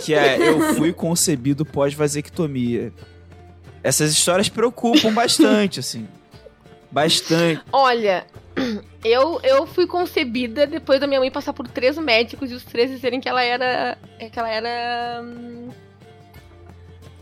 [0.03, 2.91] que é, eu fui concebido pós-vasectomia.
[3.83, 6.07] Essas histórias preocupam bastante, assim.
[6.91, 7.61] Bastante.
[7.71, 8.25] Olha,
[9.04, 12.89] eu, eu fui concebida depois da minha mãe passar por três médicos e os três
[12.91, 13.97] dizerem que ela era.
[14.20, 15.22] é, que ela era.
[15.24, 15.70] hum,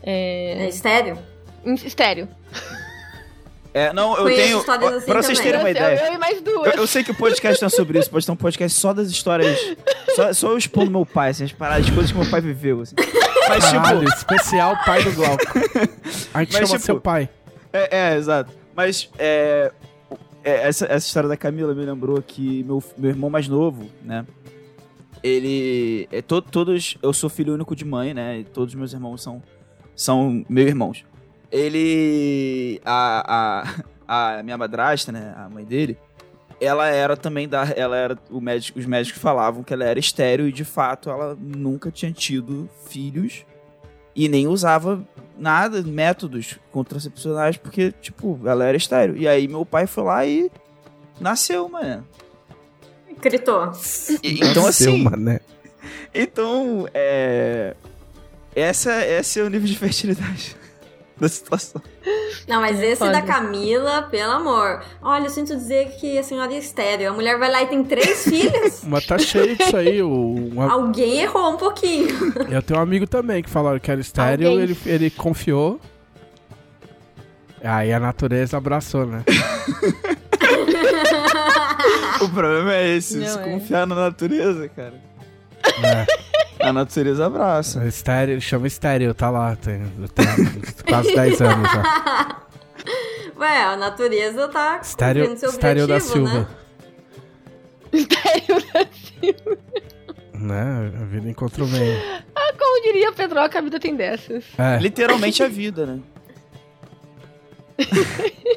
[0.02, 0.68] É É.
[0.68, 1.18] estéreo?
[1.84, 2.28] Estéreo.
[3.74, 4.88] É, não, eu Conheço tenho.
[4.88, 6.06] assim pra vocês terem uma eu, ideia.
[6.08, 6.74] eu e mais duas.
[6.74, 8.92] Eu, eu sei que o podcast não é sobre isso, pode ter um podcast só
[8.92, 9.58] das histórias.
[10.14, 12.82] Só, só eu expondo meu pai, assim, as paradas, as coisas que meu pai viveu,
[12.82, 12.94] assim.
[13.48, 14.12] Mas, Caralho, tipo.
[14.18, 15.42] especial pai do Glauco.
[16.34, 17.30] A gente Mas, chama tipo, seu pai.
[17.72, 18.52] É, é, exato.
[18.76, 19.72] Mas é,
[20.50, 24.26] essa, essa história da Camila me lembrou que meu, meu irmão mais novo, né?
[25.22, 26.08] Ele.
[26.10, 26.98] É, to, todos.
[27.00, 28.40] Eu sou filho único de mãe, né?
[28.40, 29.42] E todos meus irmãos são,
[29.94, 31.04] são meus irmãos.
[31.50, 32.80] Ele.
[32.84, 35.32] A, a, a minha madrasta, né?
[35.36, 35.96] A mãe dele.
[36.60, 37.68] Ela era também da.
[37.76, 38.18] Ela era.
[38.30, 42.12] O médico, os médicos falavam que ela era estéreo e de fato ela nunca tinha
[42.12, 43.44] tido filhos
[44.14, 45.02] e nem usava
[45.38, 49.16] nada, métodos contracepcionais, porque, tipo, ela era estéreo.
[49.16, 50.50] E aí meu pai foi lá e
[51.20, 52.06] nasceu, mano.
[53.20, 53.72] Gritou.
[54.22, 55.40] Então, Nasceu, assim, mané.
[56.14, 57.74] então, é...
[58.54, 60.56] Essa, esse é o nível de fertilidade
[61.22, 61.80] da situação.
[62.48, 63.12] Não, mas É, esse foda.
[63.12, 64.82] da Camila, pelo amor.
[65.00, 67.10] Olha, eu sinto dizer que a senhora é estéreo.
[67.10, 68.82] A mulher vai lá e tem três filhos.
[68.84, 70.02] Mas tá cheio disso aí.
[70.02, 72.08] Uma- Alguém errou um pouquinho.
[72.50, 74.62] eu tenho um amigo também que falaram que era estéreo, Alguém.
[74.64, 75.80] ele, ele confiou.
[77.64, 79.22] Aí a natureza abraçou, né?
[82.20, 83.42] O problema é esse, Não, se é.
[83.42, 84.94] confiar na natureza, cara.
[85.64, 86.06] É.
[86.62, 87.84] A natureza abraça.
[87.86, 89.56] Estéreo, ele chama estéreo, tá lá.
[89.56, 89.82] Tem,
[90.14, 90.26] tem
[90.88, 92.42] quase 10 anos já.
[93.38, 96.40] Ué, a natureza tá Estéreo, cumprindo seu estéreo da objetivo, Silva.
[96.40, 96.46] né?
[97.92, 100.92] Estéreo da Né?
[101.00, 101.98] A vida encontrou meio.
[102.34, 104.44] Ah, como diria Pedroca, a vida tem dessas.
[104.56, 104.78] É.
[104.78, 106.00] Literalmente a vida, né?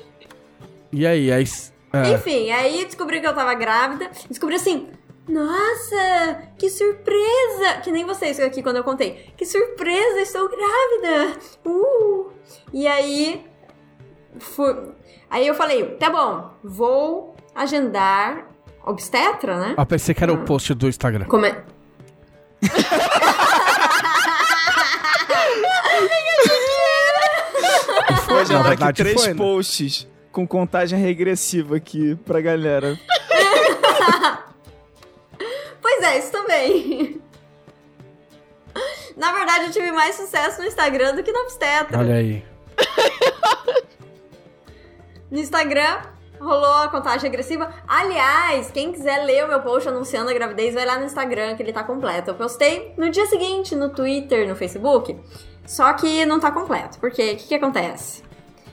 [0.92, 1.30] E aí?
[1.30, 1.44] aí
[1.92, 2.14] é.
[2.14, 4.10] Enfim, aí descobri que eu tava grávida.
[4.30, 4.88] Descobri assim,
[5.28, 7.82] nossa, que surpresa!
[7.84, 9.34] Que nem vocês aqui quando eu contei.
[9.36, 11.40] Que surpresa, estou grávida!
[11.66, 12.32] Uh!
[12.72, 13.46] E aí,
[14.38, 14.76] fui...
[15.30, 18.48] aí eu falei, tá bom, vou agendar
[18.86, 19.74] obstetra, né?
[19.78, 21.26] Ah, pensei que era o post do Instagram.
[21.26, 21.64] Como é...
[28.28, 29.38] Vou Na gerar aqui verdade, três foi, né?
[29.38, 33.00] posts com contagem regressiva aqui pra galera.
[36.18, 37.22] Isso também.
[39.16, 41.98] Na verdade, eu tive mais sucesso no Instagram do que no obstetra.
[41.98, 42.44] Olha aí.
[45.32, 46.02] No Instagram,
[46.40, 47.74] rolou a contagem regressiva.
[47.88, 51.64] Aliás, quem quiser ler o meu post anunciando a gravidez, vai lá no Instagram, que
[51.64, 52.32] ele tá completo.
[52.32, 55.18] Eu postei no dia seguinte no Twitter, no Facebook.
[55.66, 57.00] Só que não tá completo.
[57.00, 58.24] Porque o que, que acontece?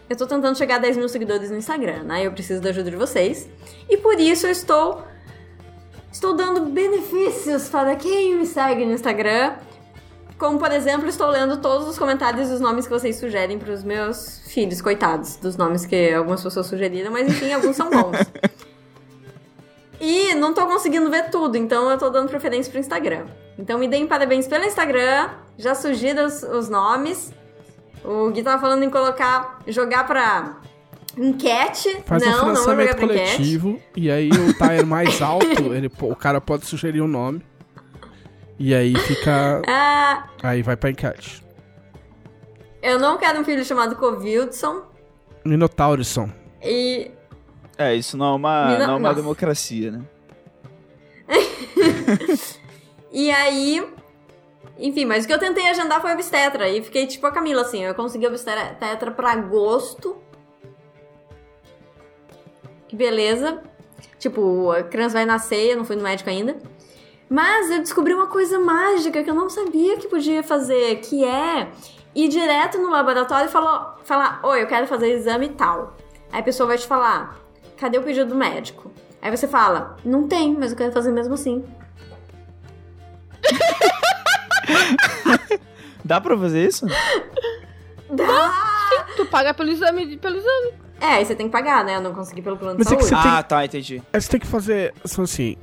[0.08, 2.26] Eu tô tentando chegar a 10 mil seguidores no Instagram, né?
[2.26, 3.48] Eu preciso da ajuda de vocês.
[3.88, 5.02] E por isso eu estou.
[6.12, 9.54] Estou dando benefícios para quem me segue no Instagram.
[10.36, 13.72] Como, por exemplo, estou lendo todos os comentários e os nomes que vocês sugerem para
[13.72, 18.16] os meus filhos, coitados, dos nomes que algumas pessoas sugeriram, mas enfim, alguns são bons.
[20.04, 23.24] E não tô conseguindo ver tudo, então eu tô dando preferência pro Instagram.
[23.56, 27.32] Então me deem parabéns pelo Instagram, já sugiro os, os nomes.
[28.04, 30.56] O Gui tava falando em colocar, jogar pra
[31.16, 32.02] enquete.
[32.06, 32.64] Faz um não, não vou jogar
[32.94, 37.42] financiamento coletivo e aí o tier mais alto, ele, o cara pode sugerir um nome.
[38.58, 39.60] E aí fica.
[39.68, 41.42] Ah, Aí vai pra enquete.
[42.82, 44.82] eu não quero um filho chamado Covildson.
[45.44, 46.30] Minotaurison.
[46.62, 47.10] E
[47.78, 49.14] É, isso não é uma, Mina- não é uma Nossa.
[49.20, 50.00] democracia, né?
[53.12, 53.86] E aí.
[54.78, 56.68] Enfim, mas o que eu tentei agendar foi obstetra.
[56.68, 57.84] E fiquei tipo a Camila, assim.
[57.84, 60.16] Eu consegui obstetra pra agosto.
[62.92, 63.62] Que beleza.
[64.18, 66.58] Tipo, a criança vai nascer, eu não fui no médico ainda.
[67.26, 71.70] Mas eu descobri uma coisa mágica que eu não sabia que podia fazer, que é
[72.14, 75.96] ir direto no laboratório e falar, falar oi, eu quero fazer exame tal.
[76.30, 77.40] Aí a pessoa vai te falar,
[77.78, 78.92] cadê o pedido do médico?
[79.22, 81.64] Aí você fala, não tem, mas eu quero fazer mesmo assim.
[86.04, 86.84] Dá pra fazer isso?
[88.10, 89.06] Dá!
[89.16, 90.82] Tu paga pelo exame, pelo exame.
[91.02, 91.96] É, aí você tem que pagar, né?
[91.96, 93.16] Eu não consegui pelo plano de Mas é que saúde.
[93.16, 94.00] Você tem- Ah, tá, entendi.
[94.12, 94.94] Aí você tem que fazer.
[95.04, 95.56] Só assim.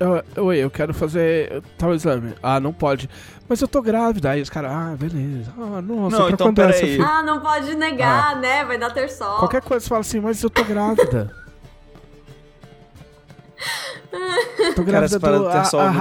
[0.00, 2.34] eu- Oi, eu quero fazer tal exame.
[2.42, 3.08] Ah, não pode.
[3.48, 4.30] Mas eu tô grávida.
[4.30, 5.52] Aí os caras, ah, beleza.
[5.56, 7.06] Ah, nossa, Não, então é filha?
[7.06, 8.64] Ah, não pode negar, né?
[8.64, 9.38] Vai dar ter sol.
[9.38, 11.30] Qualquer coisa você fala assim, mas eu tô grávida.
[14.74, 15.96] tô grávida parada do é a, a muito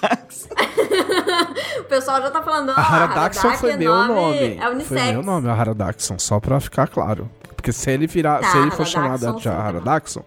[0.00, 0.48] Daxon.
[1.80, 4.56] O pessoal já tá falando, ó, A Hara Daxon Haradak foi é meu nome.
[4.60, 5.00] É unissex.
[5.02, 7.30] Foi meu nome, a Hara Daxon, só pra ficar claro.
[7.54, 9.84] Porque se ele virar, Tá, se ele for chamado de sim, tá Hara bom.
[9.84, 10.24] Daxon,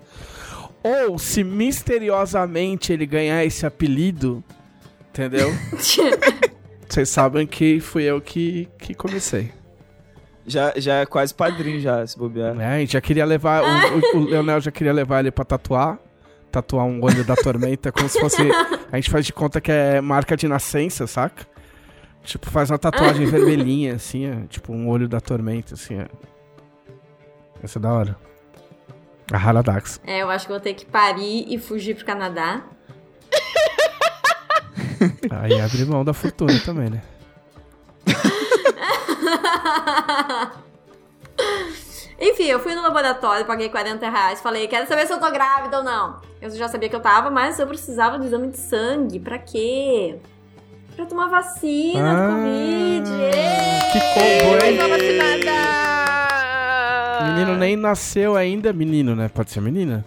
[0.84, 4.44] ou se misteriosamente ele ganhar esse apelido,
[5.10, 5.54] entendeu?
[6.88, 9.52] Vocês sabem que fui eu que, que comecei.
[10.46, 12.58] Já, já é quase padrinho já, se bobear.
[12.60, 13.62] É, a gente já queria levar.
[13.64, 16.00] O, o, o Leonel já queria levar ele pra tatuar.
[16.52, 18.42] Tatuar um olho da tormenta, como se fosse.
[18.92, 21.46] A gente faz de conta que é marca de nascença, saca?
[22.24, 26.06] Tipo, faz uma tatuagem vermelhinha, assim, ó, tipo um olho da tormenta, assim, ó.
[27.64, 28.18] Essa é da hora.
[29.32, 30.00] A Haradax.
[30.06, 32.64] É, eu acho que vou ter que parir e fugir pro Canadá.
[35.30, 37.02] Aí abre mão da fortuna também, né?
[42.20, 45.78] Enfim, eu fui no laboratório, paguei 40 reais, falei, quero saber se eu tô grávida
[45.78, 46.20] ou não.
[46.42, 49.20] Eu já sabia que eu tava, mas eu precisava do exame de sangue.
[49.20, 50.16] Pra quê?
[50.96, 53.12] Pra tomar vacina do Ah, Covid.
[53.12, 53.92] Ê!
[53.92, 54.78] que combo, hein?
[57.34, 59.30] Menino nem nasceu ainda, menino, né?
[59.30, 60.04] Pode ser menina.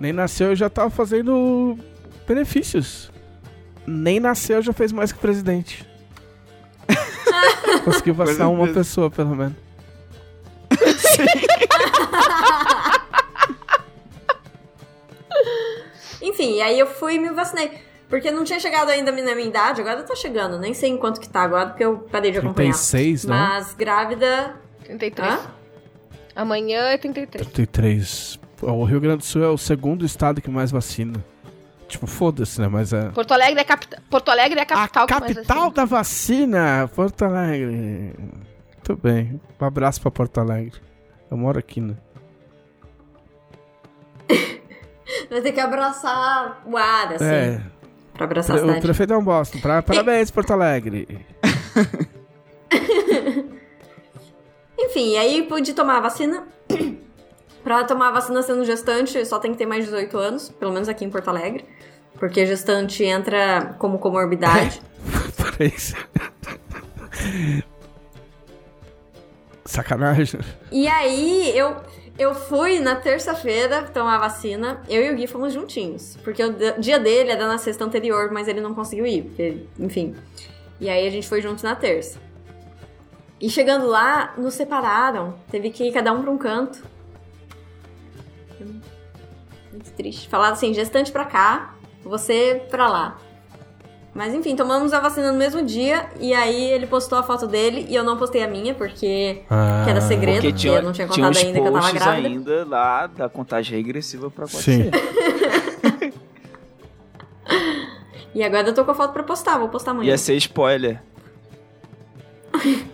[0.00, 1.78] Nem nasceu e já tava fazendo
[2.26, 3.10] benefícios.
[3.86, 5.86] Nem nasceu já fez mais que o presidente.
[7.84, 9.54] Conseguiu vacinar uma pessoa, pelo menos.
[16.20, 17.70] Enfim, aí eu fui e me vacinei.
[18.08, 20.58] Porque não tinha chegado ainda na minha idade, agora tá chegando.
[20.58, 22.72] Nem sei em quanto que tá agora, porque eu parei de acompanhar.
[22.72, 23.34] 36, não?
[23.34, 24.54] Mas grávida.
[24.84, 25.32] 33.
[25.32, 25.40] Hã?
[26.36, 27.46] Amanhã é 33.
[27.46, 28.38] 33.
[28.58, 31.24] Pô, O Rio Grande do Sul é o segundo estado que mais vacina.
[31.88, 32.68] Tipo, foda-se, né?
[32.68, 33.08] Mas é.
[33.10, 34.02] Porto Alegre é, capita...
[34.08, 35.74] Porto Alegre é a capital a que mais capital vacina.
[35.74, 38.14] da vacina, Porto Alegre.
[38.74, 39.40] Muito bem.
[39.60, 40.80] Um abraço pra Porto Alegre.
[41.32, 41.94] Eu moro aqui, né?
[45.30, 47.24] Vai ter que abraçar o ar, assim.
[47.24, 47.62] É.
[48.12, 48.82] Pra abraçar a O cidade.
[48.82, 49.56] prefeito é um bosta.
[49.58, 51.24] Pra- Parabéns, Porto Alegre.
[54.78, 56.46] Enfim, aí pude tomar a vacina.
[57.64, 60.70] pra tomar a vacina sendo gestante, só tem que ter mais de 18 anos, pelo
[60.72, 61.64] menos aqui em Porto Alegre.
[62.18, 64.82] Porque gestante entra como comorbidade.
[65.38, 65.94] Parabéns.
[69.72, 70.38] Sacanagem.
[70.70, 71.76] E aí, eu,
[72.18, 76.18] eu fui na terça-feira tomar vacina, eu e o Gui fomos juntinhos.
[76.22, 80.14] Porque o dia dele era na sexta anterior, mas ele não conseguiu ir, porque, enfim.
[80.78, 82.20] E aí a gente foi juntos na terça.
[83.40, 85.36] E chegando lá, nos separaram.
[85.50, 86.84] Teve que ir cada um pra um canto.
[89.72, 90.28] Muito triste.
[90.28, 91.74] Falaram assim, gestante pra cá,
[92.04, 93.18] você pra lá.
[94.14, 97.86] Mas enfim, tomamos a vacina no mesmo dia e aí ele postou a foto dele
[97.88, 100.82] e eu não postei a minha porque Ah, que era segredo, Porque porque tinha, eu
[100.82, 102.28] não tinha tinha contado uns ainda que eu tava grávida.
[102.28, 104.88] ainda lá da contagem regressiva pra Sim.
[104.90, 106.12] acontecer.
[108.34, 110.08] E agora eu tô com a foto pra postar, vou postar amanhã.
[110.08, 111.02] Ia ser spoiler.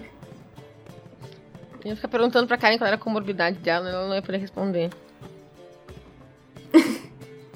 [1.85, 4.39] Eu ia ficar perguntando pra Karen qual era a comorbidade dela, ela não ia poder
[4.39, 4.91] responder.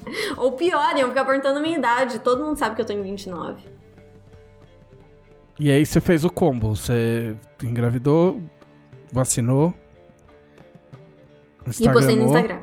[0.37, 2.19] Ou pior, iam ficar perguntando a minha idade.
[2.19, 3.63] Todo mundo sabe que eu tô em 29.
[5.59, 6.75] E aí você fez o combo.
[6.75, 8.41] Você engravidou,
[9.11, 9.73] vacinou.
[11.79, 12.59] E postei no Instagram.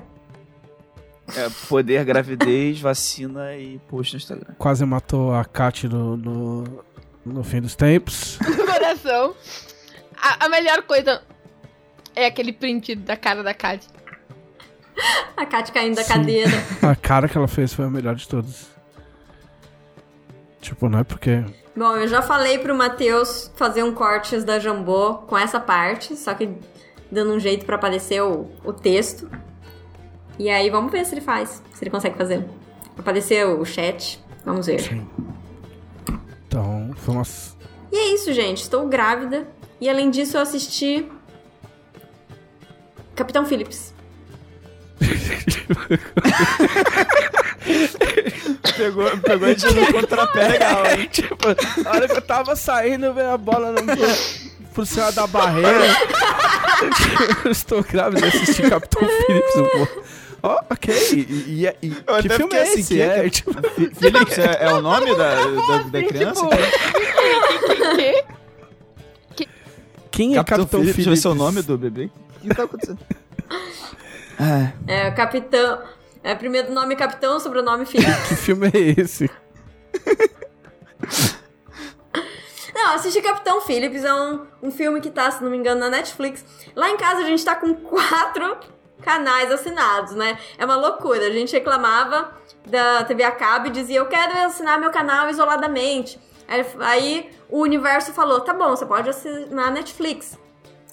[1.36, 4.54] É, poder, gravidez, vacina e post no Instagram.
[4.58, 6.84] Quase matou a Kat no, no,
[7.24, 8.38] no fim dos tempos.
[8.66, 9.34] Coração.
[10.16, 11.22] A, a melhor coisa
[12.14, 13.86] é aquele print da cara da Kat.
[15.36, 16.12] A Kátia caindo da Sim.
[16.12, 16.50] cadeira.
[16.82, 18.68] A cara que ela fez foi a melhor de todas.
[20.60, 21.42] Tipo, não é porque.
[21.74, 26.34] Bom, eu já falei pro Matheus fazer um cortes da Jambô com essa parte, só
[26.34, 26.50] que
[27.10, 29.30] dando um jeito pra aparecer o, o texto.
[30.38, 32.46] E aí vamos ver se ele faz, se ele consegue fazer.
[32.98, 34.80] Aparecer o chat, vamos ver.
[34.80, 35.06] Sim.
[36.46, 37.56] Então, foi umas.
[37.90, 38.62] E é isso, gente.
[38.62, 39.46] Estou grávida.
[39.80, 41.10] E além disso, eu assisti.
[43.14, 43.94] Capitão Phillips.
[48.77, 51.09] Pegou, pegou a gente no contrapé legal, hein?
[51.10, 51.36] tipo,
[51.86, 53.82] a hora que eu tava saindo, veio a bola no,
[54.74, 55.70] por cima da barreira.
[57.44, 59.55] eu estou grávida de assistir Capitão Phillips.
[59.55, 60.05] vou-
[60.43, 60.94] Ó, ok.
[61.12, 62.94] E, e- e- Eu que filme é assim, esse?
[62.94, 63.52] que É, é- tipo,
[63.94, 66.40] Felix é, é o nome da, da, da criança?
[70.10, 70.94] Quem é Capitão, Phillips?
[70.97, 72.09] Deixa eu ver se é o nome do bebê.
[72.43, 72.98] O que tá acontecendo?
[74.86, 75.82] É, o Capitão.
[76.22, 78.14] É, primeiro nome Capitão, sobrenome Phillips.
[78.28, 79.30] Que filme é esse?
[82.74, 85.90] Não, assistir Capitão Phillips é um, um filme que tá, se não me engano, na
[85.90, 86.44] Netflix.
[86.74, 88.56] Lá em casa a gente tá com quatro
[89.02, 90.38] canais assinados, né?
[90.56, 91.26] É uma loucura.
[91.26, 92.32] A gente reclamava
[92.66, 96.18] da TV a cabo e dizia, eu quero assinar meu canal isoladamente.
[96.48, 100.38] Aí, aí o universo falou, tá bom, você pode assinar Netflix.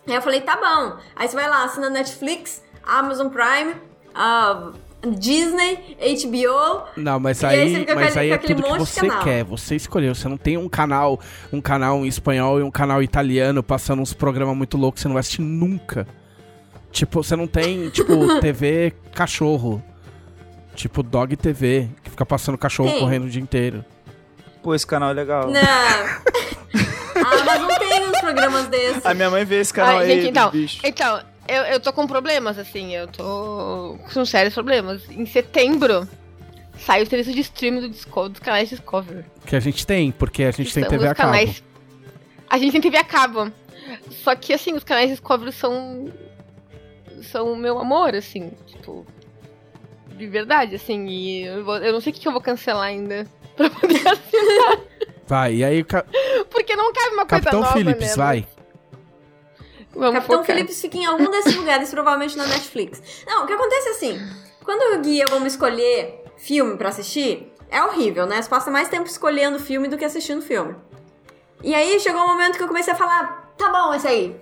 [0.08, 0.98] Aí eu falei, tá bom.
[1.16, 3.74] Aí você vai lá, assina Netflix, Amazon Prime,
[4.16, 4.72] ah,
[5.20, 9.44] Disney, HBO, Não, mas aí aí, mas aquele- aí é tudo que você quer.
[9.44, 10.16] Você escolheu.
[10.16, 11.20] Você não tem um canal,
[11.54, 15.08] um canal em espanhol e um canal italiano passando uns programas muito loucos que você
[15.08, 16.08] não vai assistir nunca.
[16.92, 19.84] Tipo, você não tem, tipo, TV cachorro.
[20.74, 23.00] Tipo, Dog TV, que fica passando cachorro Tem.
[23.00, 23.84] correndo o dia inteiro.
[24.64, 25.50] pô, esse canal é legal.
[25.50, 25.60] Não.
[25.62, 29.06] ah, mas não tem uns programas desses.
[29.06, 30.80] A minha mãe vê esse canal Ai, aí gente, então, bichos.
[30.84, 35.02] então eu, eu tô com problemas, assim, eu tô com sérios problemas.
[35.10, 36.08] Em setembro,
[36.78, 39.26] sai o serviço de streaming do Disco- dos canais Discovery.
[39.46, 41.32] Que a gente tem, porque a gente tem TV a cabo.
[41.32, 41.64] canais-
[42.50, 43.52] A gente tem TV a cabo.
[44.24, 46.12] Só que, assim, os canais Discovery são.
[47.24, 49.06] são o meu amor, assim, tipo.
[50.16, 53.28] De verdade, assim, e eu, vou- eu não sei o que, eu vou cancelar ainda
[53.56, 54.80] pra poder assinar.
[55.28, 56.06] Vai, e aí, ca-
[56.50, 58.16] Porque não cabe uma coisa Capitão nova, Phillips, né?
[58.16, 58.48] vai.
[59.98, 60.56] Vamos Capitão focar.
[60.56, 63.02] Phillips fica em algum desses lugares, provavelmente na Netflix.
[63.26, 64.20] Não, o que acontece é assim:
[64.64, 68.42] quando o guia vamos escolher filme pra assistir, é horrível, né?
[68.42, 70.76] Você passa mais tempo escolhendo filme do que assistindo filme.
[71.64, 74.36] E aí chegou um momento que eu comecei a falar: tá bom, esse aí.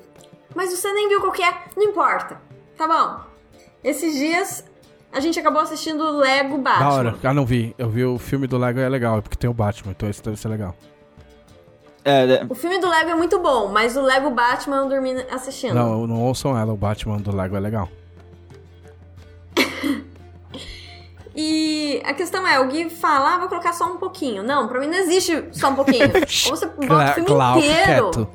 [0.54, 2.42] Mas você nem viu qual que é, não importa.
[2.78, 3.22] Tá bom.
[3.84, 4.66] Esses dias
[5.12, 6.90] a gente acabou assistindo o Lego Batman.
[6.90, 7.16] Da hora.
[7.24, 7.74] Ah, não vi.
[7.78, 10.22] Eu vi o filme do Lego é legal, é porque tem o Batman, então esse
[10.22, 10.76] deve ser legal.
[12.06, 15.14] É, é, O filme do Lego é muito bom, mas o Lego Batman eu dormi
[15.32, 15.74] assistindo.
[15.74, 17.90] Não, não ouçam ela, o Batman do Lego é legal.
[21.38, 24.42] E a questão é, o Gui fala, ah, vou colocar só um pouquinho.
[24.42, 26.06] Não, pra mim não existe só um pouquinho.
[26.06, 27.76] Ou você bota Cla- o filme Clau, inteiro.
[27.84, 28.30] quieto.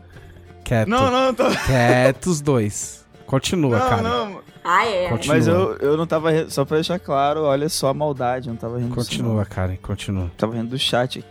[0.62, 0.88] Quieto.
[0.88, 1.44] Não, não, tô...
[1.64, 3.06] Quieto os dois.
[3.26, 4.02] Continua, não, cara.
[4.02, 4.40] não.
[4.62, 5.08] Ah, é.
[5.08, 5.34] Continua.
[5.36, 8.60] Mas eu, eu não tava só pra deixar claro, olha só a maldade, eu não
[8.60, 10.30] tava rindo Continua, Karen, continua.
[10.36, 11.20] Tava rindo do chat.
[11.20, 11.24] E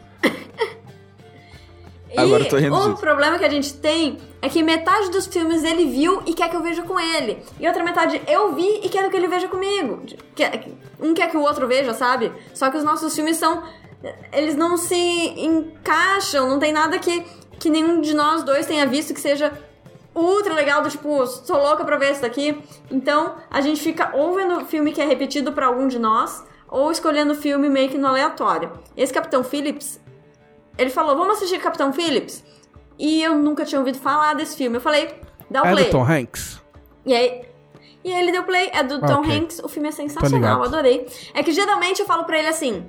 [2.17, 2.97] Agora eu tô rindo o disso.
[2.97, 6.55] problema que a gente tem é que metade dos filmes ele viu e quer que
[6.55, 7.43] eu veja com ele.
[7.59, 10.01] E outra metade eu vi e quero que ele veja comigo.
[10.99, 12.31] Um quer que o outro veja, sabe?
[12.53, 13.63] Só que os nossos filmes são.
[14.31, 17.25] Eles não se encaixam, não tem nada que,
[17.59, 19.51] que nenhum de nós dois tenha visto que seja
[20.15, 22.57] ultra legal, do tipo, sou louca pra ver isso daqui.
[22.89, 26.91] Então, a gente fica ou vendo filme que é repetido pra algum de nós, ou
[26.91, 28.71] escolhendo filme meio que no aleatório.
[28.95, 29.99] Esse Capitão Phillips,
[30.79, 32.43] ele falou, vamos assistir Capitão Phillips?
[32.97, 34.77] E eu nunca tinha ouvido falar desse filme.
[34.77, 35.13] Eu falei,
[35.49, 35.85] dá o É play.
[35.85, 36.61] do Tom Hanks?
[37.05, 37.45] E aí,
[38.03, 39.37] e aí ele deu play, é do Ah, Tom ok.
[39.37, 41.07] Hanks, o filme é sensacional, adorei.
[41.33, 42.85] É que geralmente eu falo pra ele assim: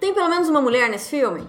[0.00, 1.46] tem pelo menos uma mulher nesse filme?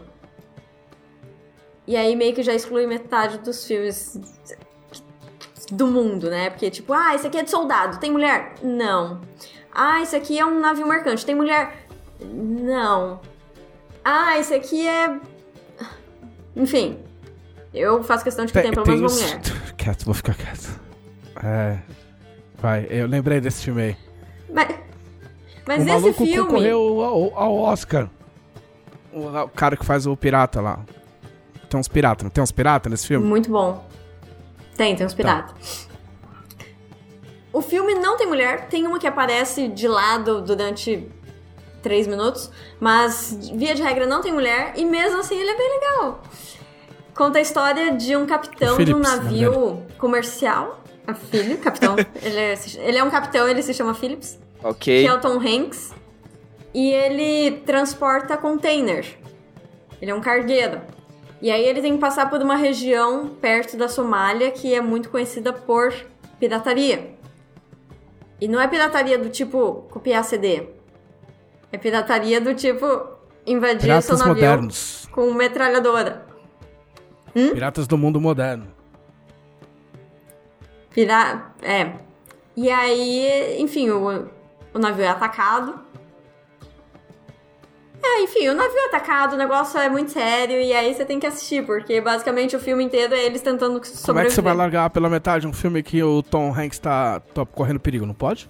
[1.87, 4.17] E aí meio que já exclui metade dos filmes
[5.71, 6.49] do mundo, né?
[6.49, 8.55] Porque, tipo, ah, esse aqui é de soldado, tem mulher?
[8.63, 9.21] Não.
[9.73, 11.85] Ah, esse aqui é um navio mercante, tem mulher?
[12.21, 13.19] Não.
[14.03, 15.19] Ah, esse aqui é.
[16.55, 16.97] Enfim.
[17.73, 19.41] Eu faço questão de que tenha pelo menos uma mulher.
[19.75, 20.79] Quieto, vou ficar quieto.
[21.43, 21.77] É.
[22.57, 23.97] Vai, eu lembrei desse filme aí.
[24.49, 24.69] Mas,
[25.67, 26.37] mas o esse maluco filme.
[26.49, 28.09] concorreu ao, ao Oscar.
[29.11, 30.79] O, o cara que faz o pirata lá.
[31.69, 33.27] Tem uns piratas, não tem uns piratas nesse filme?
[33.27, 33.85] Muito bom.
[34.77, 35.17] Tem, tem uns Tá.
[35.17, 35.89] piratas.
[37.51, 41.07] O filme não tem mulher, tem uma que aparece de lado durante
[41.85, 42.49] três minutos,
[42.79, 46.23] mas via de regra não tem mulher, e mesmo assim ele é bem legal.
[47.13, 50.83] Conta a história de um capitão de um navio comercial.
[51.05, 51.95] A filho, capitão.
[52.23, 55.03] ele, é, ele é um capitão, ele se chama Phillips Ok.
[55.03, 55.93] que é o Tom Hanks.
[56.73, 59.05] E ele transporta container.
[60.01, 60.81] Ele é um cargueiro.
[61.39, 65.09] E aí ele tem que passar por uma região perto da Somália que é muito
[65.09, 65.93] conhecida por
[66.39, 67.13] pirataria.
[68.41, 70.74] E não é pirataria do tipo copiar CD.
[71.71, 72.85] É pirataria do tipo
[73.45, 75.07] invadir Piratas seu navio modernos.
[75.11, 76.25] com metralhadora.
[77.33, 78.67] Piratas do mundo moderno.
[80.91, 81.51] Pira...
[81.61, 81.91] É.
[82.55, 84.29] E aí, enfim, o,
[84.73, 85.77] o navio é atacado.
[88.01, 91.19] É, enfim, o navio é atacado, o negócio é muito sério, e aí você tem
[91.19, 94.05] que assistir, porque basicamente o filme inteiro é eles tentando sobreviver.
[94.05, 97.19] Como é que você vai largar pela metade um filme que o Tom Hanks tá,
[97.19, 98.05] tá correndo perigo?
[98.05, 98.49] Não pode?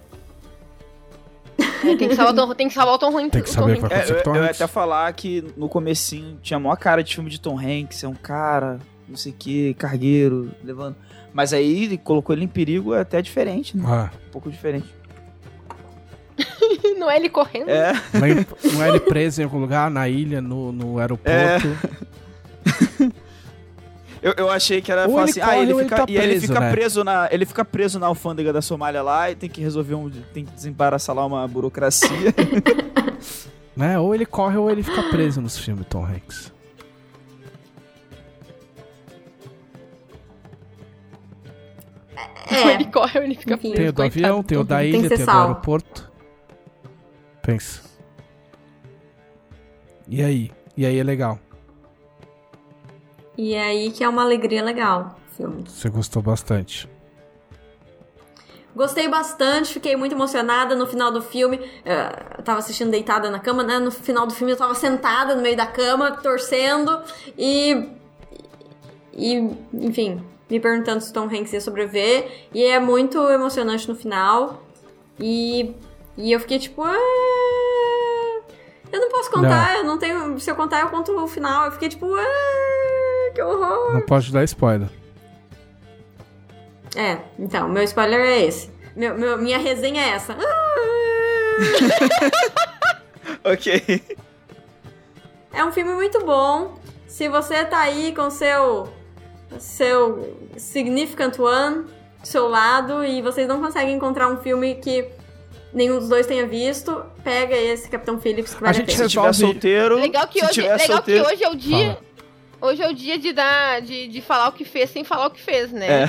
[1.58, 3.30] É, tem, que salvar o Tom, tem que salvar o Tom Hanks.
[3.30, 4.10] Tem que o Tom saber Hanks.
[4.10, 7.30] É, eu, eu ia até falar que no comecinho tinha a maior cara de filme
[7.30, 8.78] de Tom Hanks, é um cara,
[9.08, 10.96] não sei o que, cargueiro, levando.
[11.32, 13.84] Mas aí ele colocou ele em perigo é até diferente, né?
[13.86, 14.86] Ah, Um pouco diferente.
[16.98, 17.68] Não é ele correndo?
[17.70, 21.68] É, não é- não é ele preso em algum lugar, na ilha, no, no aeroporto.
[24.26, 26.04] eu, eu achei que era Ou ele assim, corre ah, ele ou ele fica, tá
[26.08, 26.70] e aí ele preso, fica né?
[26.72, 30.10] preso na, ele fica preso na alfândega da Somália lá e tem que resolver um,
[30.10, 32.34] tem que desembaraçar lá uma burocracia.
[33.76, 33.98] Né?
[33.98, 36.50] Ou ele corre ou ele fica preso nos filmes, Tom Hanks.
[42.50, 43.72] Ou É, ele corre ou ele fica Enfim.
[43.72, 43.76] preso.
[43.76, 45.42] Tem o do coitado avião, tem o da ilha, tem o do salvo.
[45.42, 46.10] aeroporto.
[47.42, 47.82] Pensa.
[50.08, 50.50] E aí?
[50.74, 51.38] E aí é legal.
[53.36, 55.64] E aí que é uma alegria legal o filme.
[55.68, 56.88] Você gostou bastante.
[58.74, 61.58] Gostei bastante, fiquei muito emocionada no final do filme.
[61.84, 63.78] eh, Eu tava assistindo deitada na cama, né?
[63.78, 67.02] No final do filme eu tava sentada no meio da cama, torcendo
[67.38, 67.88] e.
[69.14, 69.34] E,
[69.72, 72.48] enfim, me perguntando se o Tom Hanks ia sobreviver.
[72.52, 74.62] E é muito emocionante no final.
[75.18, 75.74] E.
[76.18, 76.82] E eu fiquei tipo.
[76.84, 76.94] "Ah,
[78.92, 80.38] Eu não posso contar, eu não tenho.
[80.38, 81.64] Se eu contar, eu conto o final.
[81.64, 82.06] Eu fiquei tipo.
[83.36, 83.94] "Ah, Que horror!
[83.94, 84.88] Não pode dar spoiler.
[86.96, 88.70] É, então, meu spoiler é esse.
[88.94, 90.36] Meu, meu- minha resenha é essa.
[93.44, 94.02] ok.
[95.52, 96.74] É um filme muito bom.
[97.06, 98.88] Se você tá aí com seu
[99.58, 101.84] seu significant one
[102.20, 105.08] do seu lado e vocês não conseguem encontrar um filme que
[105.72, 109.04] nenhum dos dois tenha visto, pega esse Capitão Phillips que A vale a, gente pena.
[109.04, 111.56] Se tiver Resolve- solteiro, Legal que, se hoje, tiver legal solteiro, que hoje é o
[111.56, 111.86] dia.
[111.94, 112.05] Fala.
[112.60, 115.30] Hoje é o dia de dar, de, de falar o que fez sem falar o
[115.30, 116.04] que fez, né?
[116.04, 116.08] É.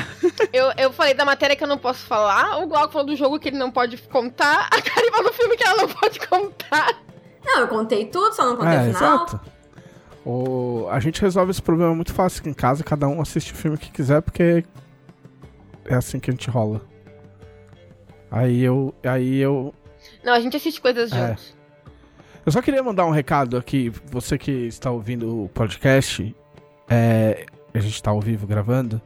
[0.54, 3.38] Eu, eu falei da matéria que eu não posso falar, o Glauco falou do jogo
[3.40, 7.02] que ele não pode contar, a Kari falou do filme que ela não pode contar.
[7.44, 9.16] Não, eu contei tudo, só não contei É, o final.
[9.26, 9.42] exato.
[10.26, 10.88] O...
[10.90, 13.78] A gente resolve esse problema muito fácil aqui em casa, cada um assiste o filme
[13.78, 14.64] que quiser, porque
[15.86, 16.82] é assim que a gente rola.
[18.30, 18.94] Aí eu.
[19.04, 19.74] Aí eu.
[20.24, 21.36] Não, a gente assiste coisas É.
[22.48, 26.34] Eu só queria mandar um recado aqui, você que está ouvindo o podcast,
[26.90, 29.02] é, a gente está ao vivo gravando,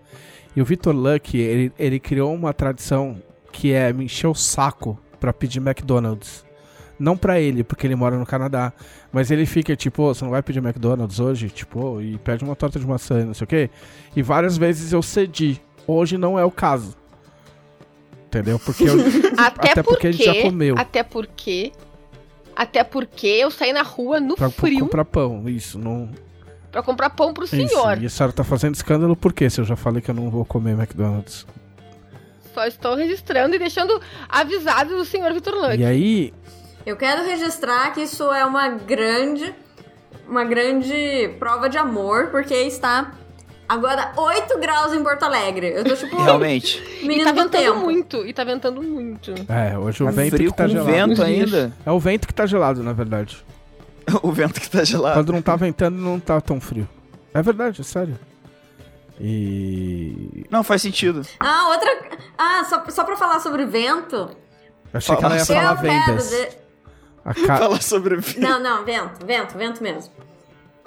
[0.56, 3.20] e o Vitor Luck, ele, ele criou uma tradição
[3.52, 6.46] que é me encher o saco pra pedir McDonald's.
[7.00, 8.72] Não pra ele, porque ele mora no Canadá,
[9.12, 11.50] mas ele fica tipo, "Ô, você não vai pedir McDonald's hoje?
[11.50, 13.72] Tipo, "Ô", e pede uma torta de maçã, e não sei o quê.
[14.16, 15.60] E várias vezes eu cedi.
[15.88, 16.96] Hoje não é o caso.
[18.28, 18.60] Entendeu?
[18.60, 18.94] Porque eu,
[19.36, 20.76] Até, Até porque a gente já comeu.
[20.78, 21.72] Até porque.
[22.56, 26.10] Até porque eu saí na rua no pra frio comprar pão, isso, não,
[26.72, 28.02] pra comprar pão pro Isso, senhor.
[28.02, 29.50] E a senhora tá fazendo escândalo por quê?
[29.50, 31.46] Se eu já falei que eu não vou comer McDonald's.
[32.54, 35.78] Só estou registrando e deixando avisado o senhor Vitor Luck.
[35.78, 36.34] E aí,
[36.86, 39.54] Eu quero registrar que isso é uma grande,
[40.28, 43.14] uma grande prova de amor, porque está
[43.74, 45.68] agora 8 graus em Porto Alegre.
[45.76, 46.82] Eu tô tipo Realmente.
[47.02, 47.80] E menino tá do ventando tempo.
[47.80, 48.26] muito.
[48.26, 49.34] E tá ventando muito.
[49.50, 50.92] é, hoje o Tá vento frio que tá com gelado.
[50.92, 51.74] vento ainda.
[51.86, 53.44] É o vento que tá gelado, na verdade.
[54.22, 55.16] o vento que tá gelado.
[55.20, 56.88] Quando não tá ventando, não tá tão frio.
[57.34, 58.18] É verdade, é sério.
[59.20, 60.46] E.
[60.50, 61.22] Não, faz sentido.
[61.40, 62.20] Ah, outra.
[62.38, 64.16] Ah, só, só pra falar sobre vento.
[64.16, 66.30] Eu achei que ela ia Fala- falar vendas.
[66.30, 66.50] de-
[67.24, 67.58] A ca...
[67.58, 68.42] Fala sobre vento.
[68.42, 70.12] Não, não, vento, vento, vento mesmo.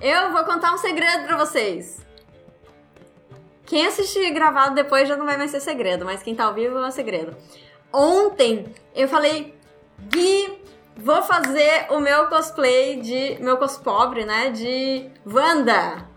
[0.01, 2.01] Eu vou contar um segredo pra vocês.
[3.66, 6.78] Quem assistir gravado depois já não vai mais ser segredo, mas quem tá ao vivo
[6.78, 7.35] é segredo.
[7.93, 9.59] Ontem eu falei,
[9.99, 10.62] Gui,
[10.97, 13.39] vou fazer o meu cosplay de.
[13.41, 14.51] meu cospobre, né?
[14.51, 16.09] De Wanda.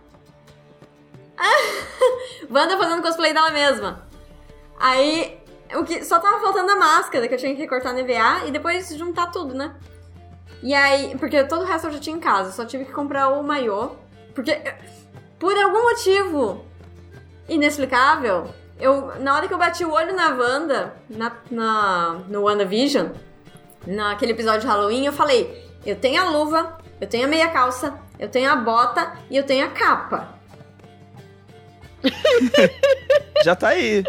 [2.51, 4.07] Wanda fazendo cosplay dela mesma.
[4.79, 5.39] Aí,
[5.75, 8.51] o que só tava faltando a máscara que eu tinha que recortar no EVA e
[8.51, 9.75] depois juntar tudo, né?
[10.61, 13.29] E aí, porque todo o resto eu já tinha em casa, só tive que comprar
[13.29, 13.91] o maiô.
[14.33, 14.59] Porque,
[15.39, 16.65] por algum motivo
[17.49, 18.49] inexplicável,
[18.79, 23.07] eu, na hora que eu bati o olho na Wanda, na, na, no WandaVision,
[23.85, 27.97] naquele episódio de Halloween, eu falei: eu tenho a luva, eu tenho a meia calça,
[28.19, 30.35] eu tenho a bota e eu tenho a capa.
[33.43, 34.03] Já tá aí.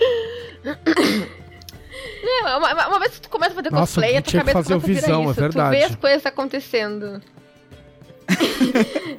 [2.22, 4.52] Não, uma, uma- vez que tu começa a fazer Nossa, cosplay, a tua que cabeça
[4.62, 5.34] começa a virar visão, é isso.
[5.40, 5.76] verdade.
[5.76, 7.22] Tu vê as coisas acontecendo.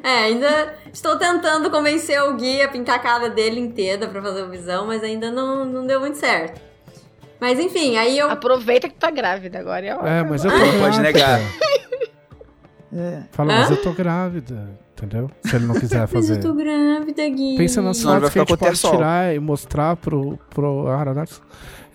[0.04, 4.44] É, ainda estou tentando convencer o Gui a pintar a cara dele inteira pra fazer
[4.44, 6.62] o visão, mas ainda não, não deu muito certo.
[7.40, 8.30] Mas enfim, aí eu.
[8.30, 9.86] Aproveita que tá grávida agora.
[9.86, 10.86] É, É, mas eu tô Não grávida.
[10.86, 11.40] pode negar.
[12.92, 13.24] É.
[13.32, 13.60] Fala, Hã?
[13.62, 14.70] mas eu tô grávida.
[14.98, 15.32] Entendeu?
[15.46, 16.34] Se ele não quiser Mas fazer.
[16.34, 17.56] eu tô grávida, Gui.
[17.56, 20.38] Pensa nas vai fotos que a ficar gente pode tirar e mostrar pro.
[20.50, 21.42] pro ah, Arax.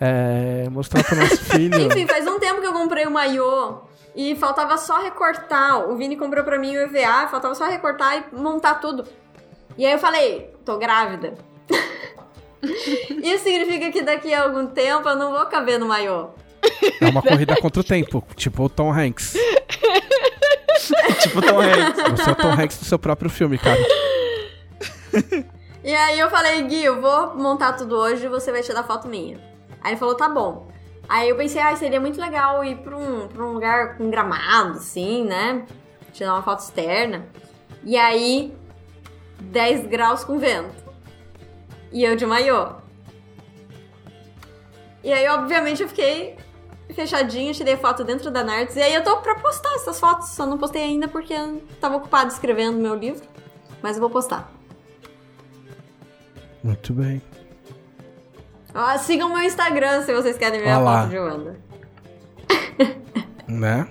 [0.01, 1.79] é, mostrar pro nosso filho.
[1.81, 3.75] Enfim, faz um tempo que eu comprei o maiô
[4.15, 5.89] e faltava só recortar.
[5.89, 9.05] O Vini comprou pra mim o EVA, faltava só recortar e montar tudo.
[9.77, 11.33] E aí eu falei, tô grávida.
[13.21, 16.29] Isso significa que daqui a algum tempo eu não vou caber no maiô.
[17.01, 18.23] É uma corrida contra o tempo.
[18.35, 19.33] Tipo o Tom Hanks.
[21.21, 22.03] tipo Tom Hanks.
[22.17, 23.79] Você é o Tom Hanks do seu próprio filme, cara.
[25.83, 29.07] E aí eu falei, Gui, eu vou montar tudo hoje e você vai tirar foto
[29.07, 29.37] minha.
[29.81, 30.67] Aí ele falou, tá bom.
[31.07, 34.79] Aí eu pensei, ah, seria muito legal ir pra um, pra um lugar com gramado,
[34.79, 35.65] assim, né?
[36.13, 37.27] Tirar uma foto externa.
[37.83, 38.53] E aí,
[39.39, 40.83] 10 graus com vento.
[41.91, 42.73] E eu de maiô.
[45.03, 46.35] E aí, obviamente, eu fiquei
[46.93, 48.75] fechadinha, tirei foto dentro da Nards.
[48.75, 51.97] E aí eu tô pra postar essas fotos, só não postei ainda porque eu tava
[51.97, 53.27] ocupado escrevendo meu livro.
[53.81, 54.51] Mas eu vou postar.
[56.63, 57.21] Muito bem.
[58.75, 61.01] Ah, sigam meu Instagram se vocês querem ver a lá.
[61.03, 61.55] foto de Wanda.
[63.47, 63.87] Né?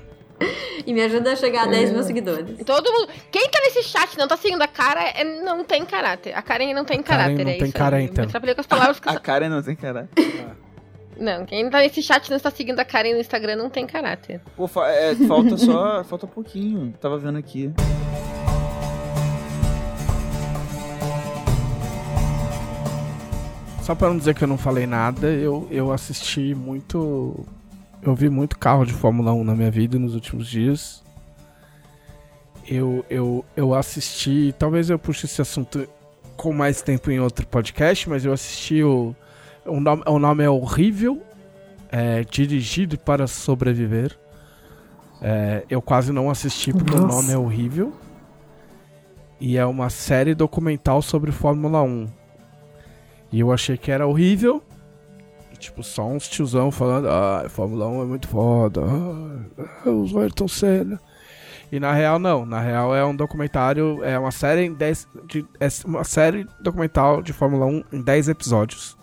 [0.86, 2.58] E me ajuda a chegar a 10 mil seguidores.
[2.66, 3.08] Todo mundo.
[3.30, 6.36] Quem tá nesse chat não tá seguindo a cara é- não tem caráter.
[6.36, 7.72] A Karen não tem Karen caráter, não é tem isso.
[7.72, 8.18] caráter.
[8.18, 10.08] Eu trabalhei com as palavras que A Karen não tem cara.
[11.16, 13.86] Não, quem tá nesse chat e não está seguindo a Karen no Instagram não tem
[13.86, 14.40] caráter.
[14.56, 16.02] Pô, fa- é, falta só.
[16.04, 16.92] Falta pouquinho.
[17.00, 17.72] Tava vendo aqui.
[23.84, 27.44] Só pra não dizer que eu não falei nada, eu, eu assisti muito.
[28.02, 31.04] Eu vi muito carro de Fórmula 1 na minha vida nos últimos dias.
[32.66, 34.54] Eu, eu, eu assisti.
[34.58, 35.86] Talvez eu puxe esse assunto
[36.34, 39.14] com mais tempo em outro podcast, mas eu assisti o.
[39.66, 41.22] O nome, o nome é Horrível
[41.92, 44.18] é, Dirigido para Sobreviver.
[45.20, 47.16] É, eu quase não assisti porque o Nossa.
[47.16, 47.92] nome é horrível.
[49.38, 52.23] E é uma série documental sobre Fórmula 1.
[53.34, 54.62] E eu achei que era horrível.
[55.52, 58.80] E, tipo, só uns tiozão falando, ah, Fórmula 1 é muito foda.
[59.84, 61.00] Ah, os Ayrton Senna.
[61.72, 65.44] E na real não, na real é um documentário, é uma série em 10 de,
[65.58, 68.96] é uma série documental de Fórmula 1 em 10 episódios.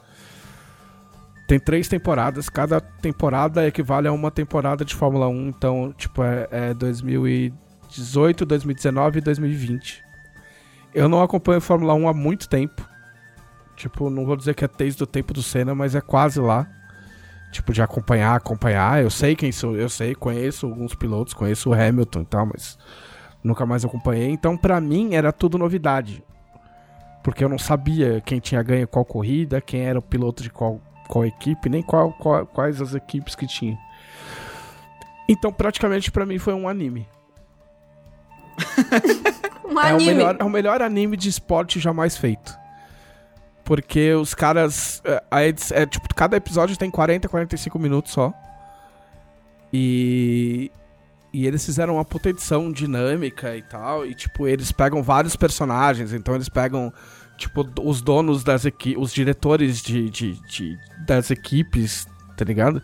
[1.45, 6.47] Tem três temporadas, cada temporada equivale a uma temporada de Fórmula 1, então, tipo, é,
[6.51, 10.01] é 2018, 2019 e 2020.
[10.93, 12.90] Eu não acompanho Fórmula 1 há muito tempo.
[13.81, 16.67] Tipo, não vou dizer que é desde o tempo do Senna, mas é quase lá.
[17.51, 19.01] Tipo, de acompanhar, acompanhar.
[19.01, 22.77] Eu sei quem sou, eu sei, conheço alguns pilotos, conheço o Hamilton e tal, mas
[23.43, 24.29] nunca mais acompanhei.
[24.29, 26.23] Então, pra mim, era tudo novidade.
[27.23, 30.79] Porque eu não sabia quem tinha ganho qual corrida, quem era o piloto de qual,
[31.07, 33.77] qual equipe, nem qual, qual- quais as equipes que tinha.
[35.27, 37.07] Então, praticamente, pra mim, foi um anime.
[39.65, 40.13] Um É o, anime.
[40.13, 42.53] melhor, é o melhor anime de esporte jamais feito.
[43.63, 45.01] Porque os caras.
[45.05, 45.53] É, a é,
[45.85, 48.33] tipo, cada episódio tem 40, 45 minutos só.
[49.71, 50.71] E.
[51.33, 54.05] E eles fizeram uma puta edição dinâmica e tal.
[54.05, 56.11] E, tipo, eles pegam vários personagens.
[56.11, 56.91] Então, eles pegam,
[57.37, 59.01] tipo, os donos das equipes.
[59.01, 60.77] Os diretores de, de, de-
[61.07, 62.05] das equipes,
[62.35, 62.81] tá ligado?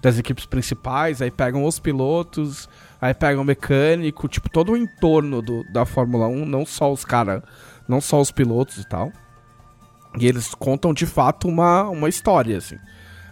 [0.00, 1.20] Das equipes principais.
[1.20, 2.70] Aí pegam os pilotos.
[3.02, 4.26] Aí pegam o mecânico.
[4.28, 6.46] Tipo, todo o entorno do, da Fórmula 1.
[6.46, 7.42] Não só os caras.
[7.86, 9.12] Não só os pilotos e tal.
[10.18, 12.76] E eles contam de fato uma, uma história, assim.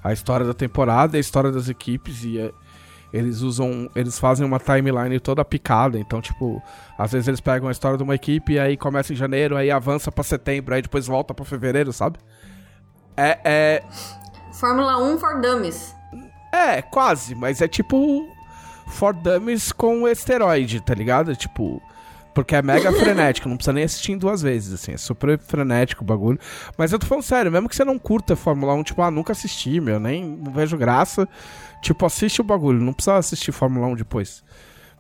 [0.02, 2.52] A história da temporada, a história das equipes e é,
[3.12, 3.90] eles usam.
[3.94, 5.98] Eles fazem uma timeline toda picada.
[5.98, 6.62] Então, tipo,
[6.96, 9.70] às vezes eles pegam a história de uma equipe e aí começa em janeiro, aí
[9.70, 12.18] avança pra setembro, aí depois volta pra fevereiro, sabe?
[13.16, 13.84] É, é.
[14.52, 15.94] Fórmula 1 for Dummies.
[16.52, 18.26] É, quase, mas é tipo.
[18.88, 21.34] For Dummies com esteroide, tá ligado?
[21.34, 21.82] Tipo.
[22.38, 24.92] Porque é mega frenético, não precisa nem assistir em duas vezes, assim.
[24.92, 26.38] É super frenético o bagulho.
[26.76, 29.32] Mas eu tô falando sério, mesmo que você não curta Fórmula 1, tipo, ah, nunca
[29.32, 31.28] assisti, meu, nem não vejo graça.
[31.82, 34.44] Tipo, assiste o bagulho, não precisa assistir Fórmula 1 depois.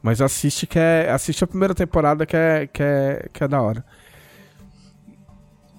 [0.02, 1.10] Mas assiste que é.
[1.12, 3.84] Assiste a primeira temporada que é, que é, que é da hora.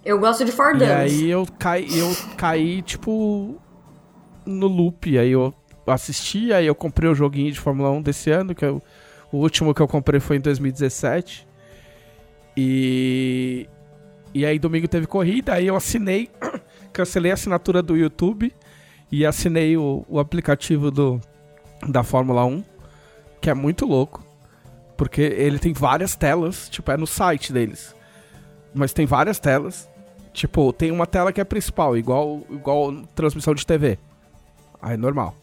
[0.05, 3.61] Eu gosto de for E aí eu caí, eu caí, tipo,
[4.45, 5.17] no loop.
[5.17, 5.53] Aí eu
[5.85, 8.81] assisti, aí eu comprei o joguinho de Fórmula 1 desse ano, que eu,
[9.29, 11.48] o último que eu comprei foi em 2017.
[12.55, 13.67] E.
[14.33, 16.29] E aí domingo teve corrida, aí eu assinei,
[16.93, 18.53] cancelei a assinatura do YouTube
[19.11, 21.19] e assinei o, o aplicativo do,
[21.87, 22.63] da Fórmula 1,
[23.41, 24.23] que é muito louco.
[24.95, 27.95] Porque ele tem várias telas, tipo, é no site deles.
[28.73, 29.89] Mas tem várias telas.
[30.33, 33.97] Tipo, tem uma tela que é principal, igual, igual transmissão de TV.
[34.81, 35.35] Aí normal.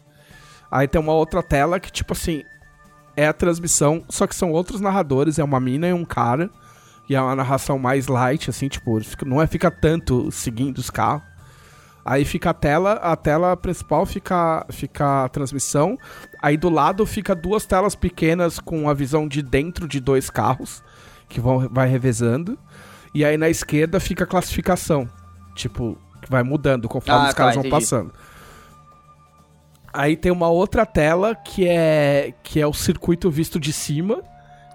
[0.71, 2.43] Aí tem uma outra tela que, tipo assim,
[3.15, 6.49] é a transmissão, só que são outros narradores, é uma mina e um cara.
[7.09, 11.23] E é uma narração mais light, assim, tipo, não é fica tanto seguindo os carros.
[12.03, 15.97] Aí fica a tela, a tela principal fica, fica a transmissão.
[16.41, 20.81] Aí do lado fica duas telas pequenas com a visão de dentro de dois carros,
[21.27, 22.57] que vão, vai revezando.
[23.13, 25.09] E aí na esquerda fica a classificação.
[25.53, 27.83] Tipo, que vai mudando conforme Ah, os caras tá, vão entendi.
[27.83, 28.13] passando.
[29.91, 34.21] Aí tem uma outra tela que é que é o circuito visto de cima.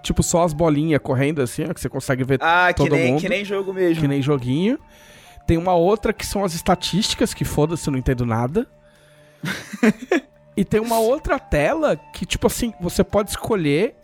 [0.03, 3.13] Tipo, só as bolinhas correndo assim, ó, que você consegue ver Ah, que todo nem,
[3.13, 3.21] mundo.
[3.21, 4.01] que nem jogo mesmo.
[4.01, 4.77] que nem joguinho.
[5.47, 8.67] Tem uma outra que são as estatísticas, que foda-se, eu não entendo nada.
[10.55, 13.95] e tem uma outra tela que, tipo assim, você pode escolher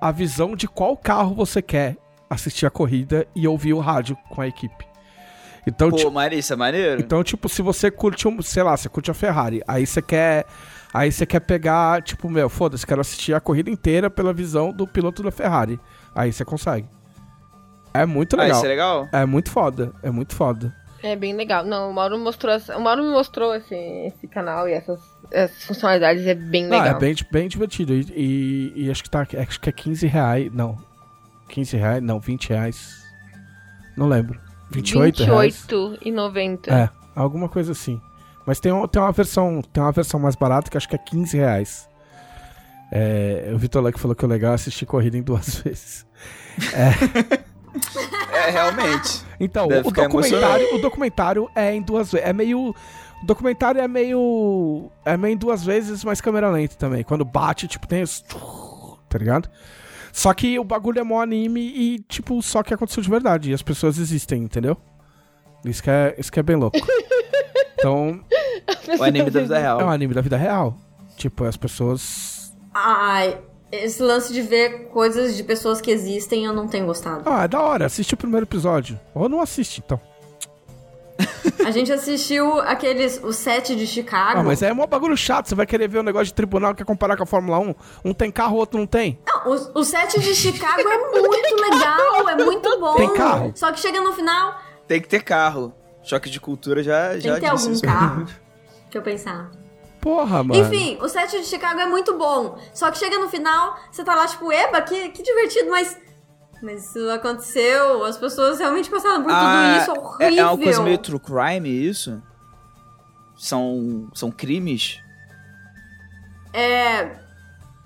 [0.00, 1.96] a visão de qual carro você quer
[2.30, 4.86] assistir a corrida e ouvir o rádio com a equipe.
[5.66, 7.00] Então, Pô, tipo, Maria, isso é maneiro.
[7.00, 10.44] então, tipo, se você curte, um, sei lá, você curte a Ferrari, aí você quer.
[10.92, 14.86] Aí você quer pegar, tipo, meu, foda-se, quero assistir a corrida inteira pela visão do
[14.86, 15.78] piloto da Ferrari.
[16.14, 16.88] Aí você consegue.
[17.92, 18.56] É muito ah, legal.
[18.56, 19.08] isso é legal?
[19.12, 20.74] É muito foda, é muito foda.
[21.02, 21.64] É bem legal.
[21.64, 25.00] Não, o Mauro mostrou, o Mauro me mostrou esse, esse canal e essas,
[25.30, 26.96] essas funcionalidades é bem Não, legal.
[26.96, 27.92] é bem, bem divertido.
[27.94, 29.20] E, e- e acho que tá.
[29.20, 30.52] Acho que é 15 reais.
[30.52, 30.76] Não.
[31.48, 32.02] 15 reais?
[32.02, 33.02] Não, 20 reais.
[33.96, 34.40] Não lembro.
[34.70, 35.66] 28 reais?
[35.68, 36.68] 28,90.
[36.68, 38.00] É, alguma coisa assim.
[38.48, 39.60] Mas tem, tem uma versão.
[39.60, 41.86] Tem uma versão mais barata que acho que é 15 reais.
[42.90, 46.06] É, o Vitor Leque falou que o legal é assistir corrida em duas vezes.
[48.32, 49.22] É, realmente.
[49.38, 52.26] Então, Deve o documentário, o documentário é em duas vezes.
[52.26, 52.74] É meio.
[53.22, 54.90] O documentário é meio.
[55.04, 57.04] É meio em duas vezes, mas câmera lenta também.
[57.04, 58.24] Quando bate, tipo, tem os.
[59.10, 59.50] Tá ligado?
[60.10, 63.50] Só que o bagulho é mó anime e, tipo, só que aconteceu de verdade.
[63.50, 64.74] E as pessoas existem, entendeu?
[65.66, 66.78] Isso que é, isso que é bem louco.
[67.78, 68.20] Então,
[68.98, 69.80] O anime da vida real.
[69.80, 70.76] é um anime da vida real.
[71.16, 72.52] Tipo, as pessoas.
[72.74, 73.38] Ai,
[73.72, 77.22] esse lance de ver coisas de pessoas que existem eu não tenho gostado.
[77.26, 78.98] Ah, é da hora, assiste o primeiro episódio.
[79.14, 80.00] Ou não assiste, então.
[81.66, 84.38] A gente assistiu aqueles, o set de Chicago.
[84.38, 85.48] Ah, mas é mó bagulho chato.
[85.48, 87.74] Você vai querer ver um negócio de tribunal que quer comparar com a Fórmula 1.
[88.04, 89.18] Um tem carro, o outro não tem.
[89.26, 92.94] Não, o, o set de Chicago é muito legal, é muito bom.
[92.94, 93.52] Tem carro?
[93.54, 94.56] Só que chega no final,
[94.86, 95.74] Tem que ter carro.
[96.08, 97.82] Choque de cultura já, tem já que ter algum isso.
[97.82, 98.24] carro.
[98.88, 99.50] Deixa eu pensar.
[100.00, 100.58] Porra, mano.
[100.58, 102.58] Enfim, o set de Chicago é muito bom.
[102.72, 105.98] Só que chega no final, você tá lá tipo, eba, que, que divertido, mas.
[106.62, 110.44] Mas isso aconteceu, as pessoas realmente passaram por Ah, tudo isso é, horrível.
[110.44, 112.22] é uma coisa meio true crime, isso?
[113.36, 115.00] São, são crimes?
[116.52, 117.16] É.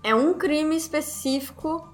[0.05, 1.87] É um crime específico.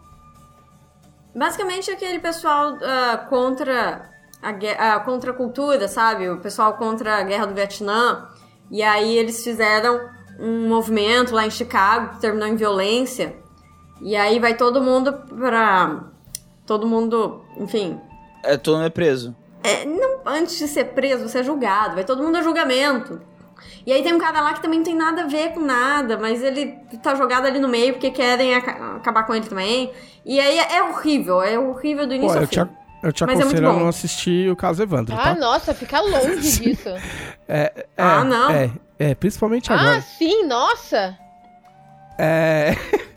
[1.34, 4.08] Basicamente aquele pessoal ah, contra
[4.42, 6.28] a, a contra a cultura, sabe?
[6.28, 8.28] O pessoal contra a guerra do Vietnã.
[8.70, 10.00] E aí eles fizeram
[10.38, 13.36] um movimento lá em Chicago que terminou em violência.
[14.00, 16.04] E aí vai todo mundo pra.
[16.66, 17.98] Todo mundo, enfim.
[18.44, 19.34] É, todo mundo é preso.
[19.62, 23.20] É, não, antes de ser preso, você é julgado, vai todo mundo a julgamento.
[23.84, 26.16] E aí tem um cara lá que também não tem nada a ver com nada,
[26.16, 29.90] mas ele tá jogado ali no meio porque querem aca- acabar com ele também.
[30.24, 32.68] E aí é horrível, é horrível do Pô, início eu ao te, fim.
[33.02, 33.78] Eu te Mas é aconselho a bom.
[33.80, 35.34] não assistir o caso Evandro, Ah, tá?
[35.34, 36.88] nossa, fica longe disso.
[37.48, 38.50] É, é, Ah, não.
[38.50, 40.00] É, é, principalmente ah, agora.
[40.00, 41.16] sim, nossa.
[42.18, 42.74] É...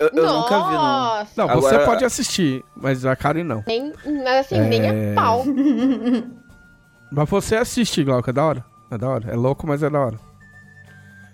[0.00, 0.72] Eu, eu nunca vi, não.
[0.74, 1.30] Nossa.
[1.36, 3.64] Não, você Agora- pode assistir, mas a Karen não.
[3.66, 3.92] Nem,
[4.38, 5.10] assim, nem É.
[5.12, 5.44] a pau.
[7.10, 8.64] Mas você assiste, Glauco, é da hora.
[8.92, 9.28] É da hora.
[9.28, 10.20] É louco, mas é da hora.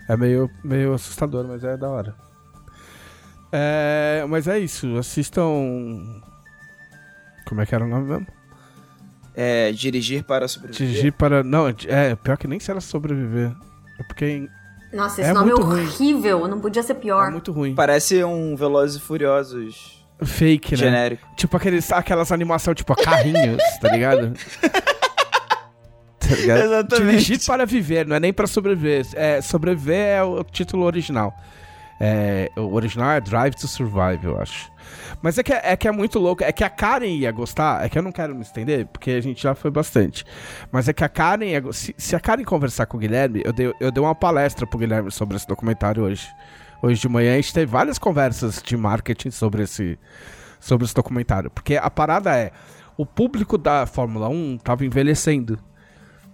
[0.09, 2.15] É meio, meio assustador, mas é da hora.
[3.53, 6.23] É, mas é isso, assistam.
[7.47, 8.27] Como é que era o nome mesmo?
[9.37, 10.87] É, dirigir para sobreviver.
[10.89, 11.43] Dirigir para.
[11.43, 13.53] Não, é, pior que nem se era sobreviver.
[13.99, 14.49] É porque
[14.93, 15.83] Nossa, esse É nome é muito ruim.
[15.85, 17.29] horrível, não podia ser pior.
[17.29, 17.75] é muito ruim.
[17.75, 20.77] Parece um Velozes e Furiosos Fake, né?
[20.77, 21.27] genérico.
[21.37, 24.33] Tipo aqueles, aquelas animações, tipo, carrinhos, tá ligado?
[26.19, 26.63] Tá ligado?
[26.63, 27.11] Exatamente.
[27.25, 29.07] Dirigir para viver, não é nem para sobreviver.
[29.13, 31.35] É, sobreviver é o título original.
[32.01, 34.73] É, o original é Drive to Survive, eu acho.
[35.23, 36.43] Mas é que é, que é muito louco.
[36.43, 37.85] É que a Karen ia gostar.
[37.85, 40.25] É que eu não quero me estender, porque a gente já foi bastante.
[40.71, 41.63] Mas é que a Karen ia.
[41.73, 44.79] Se, se a Karen conversar com o Guilherme, eu dei, eu dei uma palestra pro
[44.79, 46.29] Guilherme sobre esse documentário hoje.
[46.83, 49.99] Hoje de manhã a gente teve várias conversas de marketing sobre esse,
[50.61, 51.51] sobre esse documentário.
[51.51, 52.51] Porque a parada é:
[52.97, 55.59] o público da Fórmula 1 tava envelhecendo.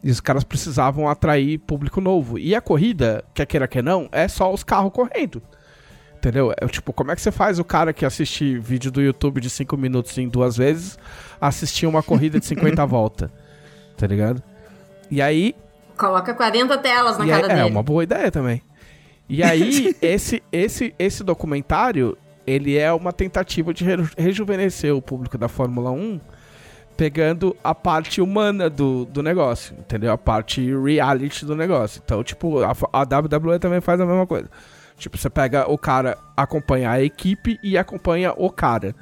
[0.02, 2.38] E os caras precisavam atrair público novo.
[2.38, 5.42] E a corrida, quer queira que não, é só os carros correndo.
[6.16, 6.52] Entendeu?
[6.56, 9.48] É tipo, como é que você faz o cara que assiste vídeo do YouTube de
[9.48, 10.98] 5 minutos em duas vezes
[11.40, 13.30] assistir uma corrida de 50 volta?
[13.96, 14.42] Tá ligado?
[15.10, 15.54] E aí,
[15.96, 17.70] Coloca 40 telas na cara é dele.
[17.70, 18.62] uma boa ideia também.
[19.28, 22.16] E aí, esse, esse, esse documentário,
[22.46, 26.20] ele é uma tentativa de re- rejuvenescer o público da Fórmula 1,
[27.00, 30.12] pegando a parte humana do, do negócio, entendeu?
[30.12, 31.98] A parte reality do negócio.
[32.04, 34.50] Então, tipo, a, a WWE também faz a mesma coisa.
[34.98, 38.94] Tipo, você pega o cara, acompanha a equipe e acompanha o cara.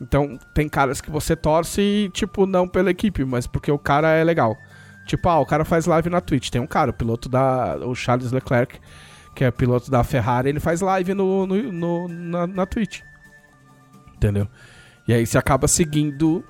[0.00, 4.22] Então, tem caras que você torce, tipo, não pela equipe, mas porque o cara é
[4.22, 4.56] legal.
[5.04, 6.50] Tipo, ah, o cara faz live na Twitch.
[6.50, 7.78] Tem um cara, o piloto da.
[7.84, 8.78] O Charles Leclerc,
[9.34, 13.00] que é piloto da Ferrari, ele faz live no, no, no- na, na Twitch.
[14.14, 14.46] Entendeu?
[15.08, 16.44] E aí você acaba seguindo.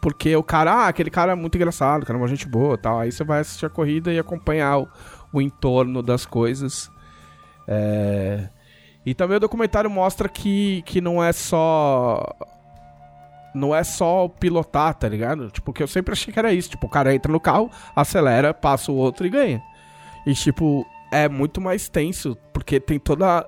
[0.00, 3.00] Porque o cara, ah, aquele cara é muito engraçado, cara é uma gente boa tal.
[3.00, 4.88] Aí você vai assistir a corrida e acompanhar o,
[5.32, 6.90] o entorno das coisas.
[7.66, 8.48] É,
[9.04, 12.24] E também o documentário mostra que, que não é só.
[13.54, 15.50] Não é só pilotar, tá ligado?
[15.50, 16.70] Tipo, que eu sempre achei que era isso.
[16.70, 19.62] Tipo, o cara entra no carro, acelera, passa o outro e ganha.
[20.26, 23.46] E, tipo, é muito mais tenso, porque tem toda.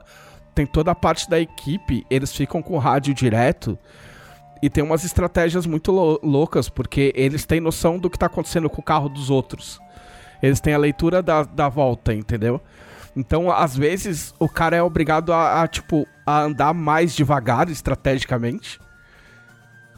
[0.52, 3.78] Tem toda a parte da equipe, eles ficam com o rádio direto.
[4.62, 8.68] E tem umas estratégias muito lou- loucas, porque eles têm noção do que tá acontecendo
[8.68, 9.80] com o carro dos outros.
[10.42, 12.60] Eles têm a leitura da, da volta, entendeu?
[13.16, 18.78] Então, às vezes, o cara é obrigado a, a, tipo, a andar mais devagar estrategicamente.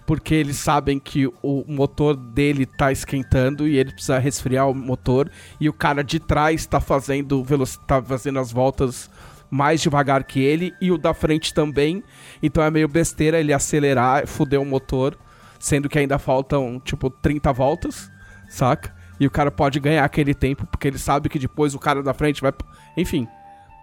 [0.07, 5.31] Porque eles sabem que o motor dele tá esquentando e ele precisa resfriar o motor.
[5.61, 7.45] E o cara de trás tá fazendo,
[7.87, 9.09] tá fazendo as voltas
[9.53, 10.75] mais devagar que ele.
[10.81, 12.03] E o da frente também.
[12.43, 15.19] Então é meio besteira ele acelerar, fuder o motor.
[15.61, 18.11] Sendo que ainda faltam, tipo, 30 voltas,
[18.49, 18.93] saca?
[19.21, 22.15] E o cara pode ganhar aquele tempo, porque ele sabe que depois o cara da
[22.15, 22.53] frente vai.
[22.97, 23.29] Enfim.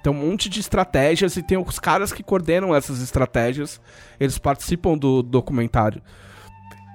[0.04, 3.80] Tem um monte de estratégias e tem os caras que coordenam essas estratégias.
[4.20, 6.02] Eles participam do documentário.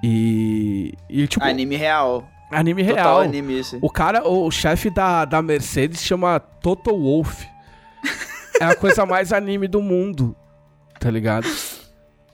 [0.03, 0.95] E.
[1.09, 2.29] E, tipo, Anime real.
[2.51, 3.21] anime Total real.
[3.21, 3.79] anime esse.
[3.81, 7.47] O cara, o chefe da, da Mercedes chama Toto Wolff.
[8.61, 10.37] É a coisa mais anime do mundo.
[11.01, 11.47] Tá ligado?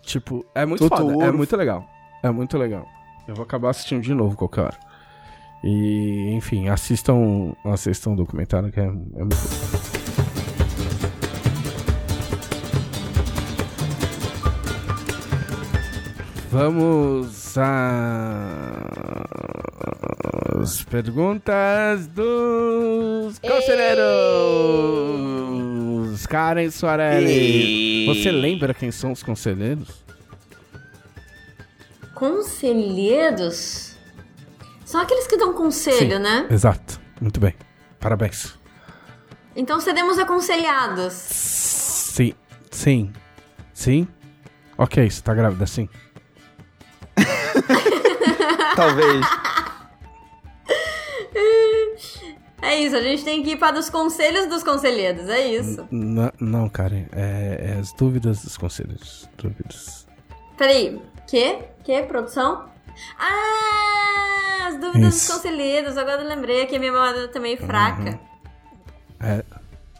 [0.03, 1.25] Tipo, é muito Toto foda.
[1.25, 1.85] É muito legal.
[2.23, 2.87] É muito legal.
[3.27, 4.79] Eu vou acabar assistindo de novo qualquer hora.
[5.63, 9.91] E, enfim, assistam, assistam o documentário que é, é muito bom.
[16.51, 17.57] Vamos
[20.59, 24.05] às perguntas dos conselheiros.
[26.27, 27.31] Karen Soarelli.
[27.31, 28.07] Ei.
[28.07, 30.05] Você lembra quem são os conselheiros?
[32.15, 33.97] Conselheiros?
[34.85, 36.23] São aqueles que dão conselho, Sim.
[36.23, 36.47] né?
[36.51, 37.01] Exato.
[37.21, 37.55] Muito bem.
[37.99, 38.59] Parabéns.
[39.55, 41.13] Então seremos aconselhados.
[41.13, 42.35] Sim.
[42.71, 43.13] Sim.
[43.73, 44.09] Sim?
[44.77, 45.89] Ok, você tá grávida, sim.
[48.75, 49.25] Talvez.
[52.63, 55.89] É isso, a gente tem que ir para os conselhos dos conselheiros, é isso.
[55.91, 57.07] N- não, Karen.
[57.13, 59.29] É, é as dúvidas dos conselheiros.
[59.39, 60.07] Dúvidas.
[60.59, 61.59] Peraí, que?
[61.85, 62.69] Que, produção?
[63.19, 65.27] Ah, as dúvidas Isso.
[65.29, 65.97] dos conselheiros.
[65.97, 68.21] Agora eu lembrei que a minha memória tá meio fraca.
[69.21, 69.43] É,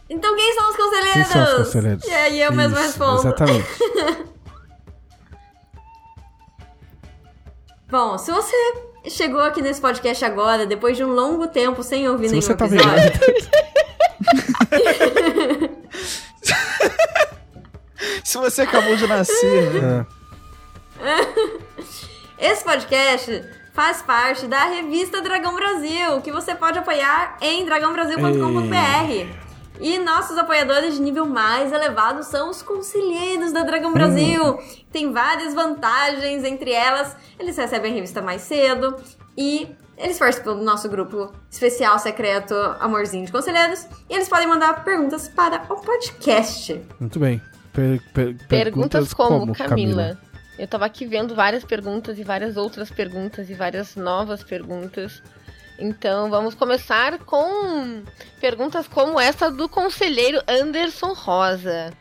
[0.07, 1.13] Então quem são os conselheiros?
[1.13, 2.03] quem são os conselheiros?
[2.05, 3.19] E aí eu mesma Isso, respondo.
[3.21, 3.67] Exatamente.
[7.89, 8.55] Bom, se você
[9.09, 12.55] chegou aqui nesse podcast agora, depois de um longo tempo sem ouvir Se nenhum você
[12.55, 13.01] tá episódio...
[13.01, 13.21] vendo.
[18.23, 20.05] Se você acabou de nascer,
[21.01, 21.17] É.
[22.51, 29.40] Esse podcast faz parte da revista Dragão Brasil, que você pode apoiar em dragãobrasil.com.br.
[29.81, 34.59] E nossos apoiadores de nível mais elevado são os conselheiros da Dragão Brasil.
[34.91, 38.95] Tem várias vantagens, entre elas, eles recebem a revista mais cedo
[39.35, 39.67] e
[39.97, 43.87] eles participam do nosso grupo especial secreto Amorzinho de Conselheiros.
[44.09, 46.79] E eles podem mandar perguntas para o podcast.
[46.99, 47.41] Muito bem.
[47.73, 50.17] Per- per- Perguntas como, Camila?
[50.59, 55.23] Eu tava aqui vendo várias perguntas e várias outras perguntas e várias novas perguntas.
[55.81, 58.03] Então vamos começar com
[58.39, 61.91] perguntas como essa do conselheiro Anderson Rosa.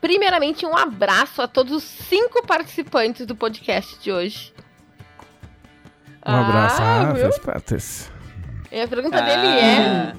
[0.00, 4.54] Primeiramente, um abraço a todos os cinco participantes do podcast de hoje.
[6.24, 6.80] Um abraço.
[6.80, 7.74] Ah, faz parte.
[7.74, 8.08] desse.
[8.70, 10.12] E a pergunta dele é: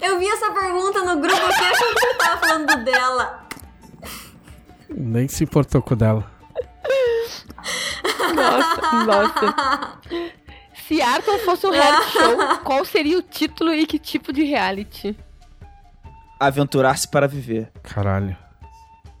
[0.00, 3.46] eu vi essa pergunta no grupo aqui achando que você tava falando dela.
[4.88, 6.30] nem se importou com o dela.
[8.34, 9.98] Nossa, nossa.
[10.86, 15.16] Se Arton fosse um reality show, qual seria o título e que tipo de reality?
[16.38, 17.70] aventurar-se para viver.
[17.82, 18.36] Caralho.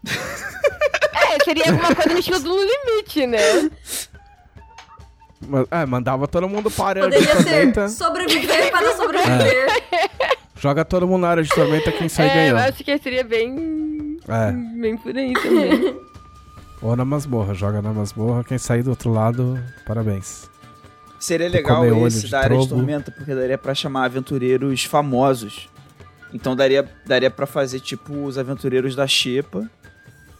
[0.06, 3.70] É, seria alguma coisa no estilo do No limite, né?
[5.70, 7.88] É, mandava todo mundo para a área de Poderia ser tormenta.
[7.88, 9.66] sobreviver para sobreviver.
[10.60, 12.58] Joga todo mundo na área de tormenta, quem sai é, eu ganhou.
[12.68, 14.18] acho que seria bem.
[14.28, 14.52] É.
[14.52, 15.96] bem por aí também.
[16.82, 17.54] Ou na masmorra.
[17.54, 20.48] Joga na masmorra, quem sair do outro lado, parabéns.
[21.18, 25.68] Seria legal esse da área de tormenta, porque daria pra chamar aventureiros famosos.
[26.32, 29.68] Então daria, daria para fazer tipo os aventureiros da Xepa,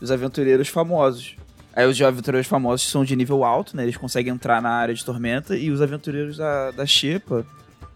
[0.00, 1.36] os aventureiros famosos.
[1.74, 3.82] Aí os aventureiros famosos são de nível alto, né?
[3.84, 5.56] Eles conseguem entrar na área de tormenta.
[5.56, 7.44] E os aventureiros da, da Xepa,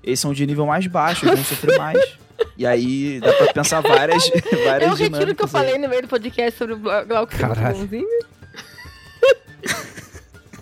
[0.02, 2.18] eles são de nível mais baixo, eles vão sofrer mais.
[2.56, 4.22] E aí dá pra pensar várias,
[4.64, 5.50] várias Eu retiro o que eu aí.
[5.52, 7.76] falei no meio do podcast sobre o Glau- Glauco muito Caralho.
[7.78, 8.24] bonzinho.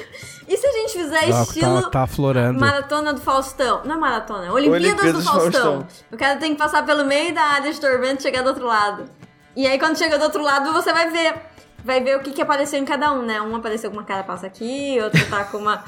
[0.47, 2.61] E se a gente fizer Glauco estilo tá, tá aflorando.
[2.61, 3.83] maratona do Faustão?
[3.85, 5.81] Não é maratona, é Olimpíadas, Olimpíadas do Faustão.
[5.81, 6.07] Faustão.
[6.13, 8.67] O cara tem que passar pelo meio da área de tormento e chegar do outro
[8.67, 9.05] lado.
[9.57, 11.35] E aí quando chega do outro lado, você vai ver.
[11.83, 13.41] Vai ver o que, que apareceu em cada um, né?
[13.43, 15.79] Um apareceu com uma cara passa aqui, outro tá com uma.
[15.79, 15.85] tá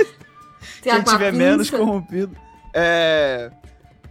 [0.82, 1.82] Quem com uma tiver menos pinça.
[1.82, 2.36] corrompido.
[2.74, 3.50] É.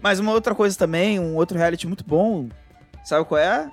[0.01, 2.49] Mas uma outra coisa também, um outro reality muito bom.
[3.03, 3.71] Sabe qual é?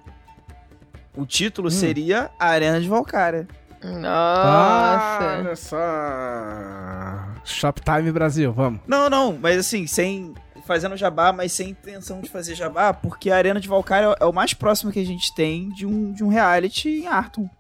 [1.15, 3.47] O título seria A Arena de Valkyria.
[3.85, 5.39] Ah, Nossa.
[5.41, 7.43] olha só.
[7.45, 8.81] Shoptime Brasil, vamos.
[8.87, 10.35] Não, não, mas assim, sem.
[10.65, 14.33] Fazendo jabá, mas sem intenção de fazer jabá, porque a Arena de Valkyria é o
[14.33, 17.51] mais próximo que a gente tem de um, de um reality em Arton.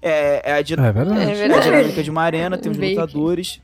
[0.00, 1.20] É, é a, din- É verdade.
[1.20, 1.62] É a verdade.
[1.64, 3.60] dinâmica de uma arena, tem os lutadores.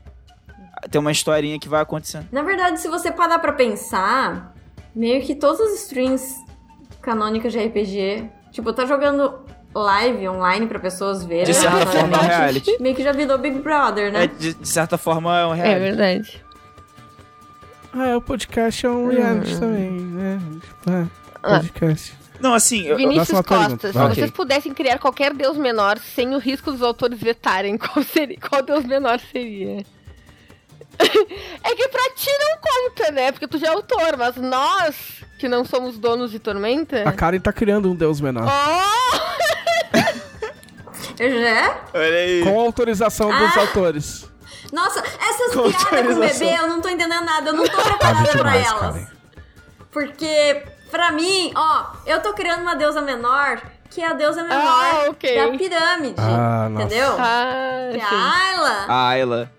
[0.91, 2.27] Tem uma historinha que vai acontecendo.
[2.33, 4.53] Na verdade, se você parar pra pensar,
[4.93, 6.35] meio que todas as streams
[7.01, 9.39] canônicas de RPG, tipo, tá jogando
[9.79, 11.45] live online pra pessoas verem.
[11.45, 12.77] De certa forma, é um reality.
[12.79, 14.23] Meio que já virou Big Brother, né?
[14.23, 15.79] É, de, de certa forma, é um É reality.
[15.81, 16.45] verdade.
[17.97, 20.41] É, o podcast é um reality também, né?
[20.87, 21.05] É,
[21.43, 21.59] Ah.
[21.59, 22.13] podcast.
[22.39, 26.37] Não, assim, eu, Vinícius Costa, pergunta, se vocês pudessem criar qualquer deus menor sem o
[26.37, 28.37] risco dos autores vetarem, qual seria?
[28.37, 29.85] Qual deus menor seria?
[30.99, 33.31] é que pra ti não conta, né?
[33.31, 34.95] Porque tu já é autor, mas nós,
[35.39, 37.07] que não somos donos de Tormenta.
[37.07, 38.43] A Karen tá criando um deus menor.
[38.45, 39.35] Oh!
[41.17, 41.77] Já?
[41.93, 42.43] olha aí.
[42.43, 43.61] Com autorização dos Ah.
[43.61, 44.29] autores.
[44.73, 47.49] Nossa, essas Com piadas com bebê, eu não tô entendendo nada.
[47.49, 48.79] Eu não tô Tá preparada pra demais, elas.
[48.81, 49.07] Karen.
[49.91, 54.57] Porque, pra mim, ó, eu tô criando uma deusa menor, que é a deusa menor
[54.61, 55.35] Ah, ok.
[55.51, 56.15] da pirâmide.
[56.17, 56.83] Ah, nossa.
[56.85, 57.15] entendeu?
[57.17, 58.85] Ah, Que é a Ayla.
[58.89, 59.51] A Ayla.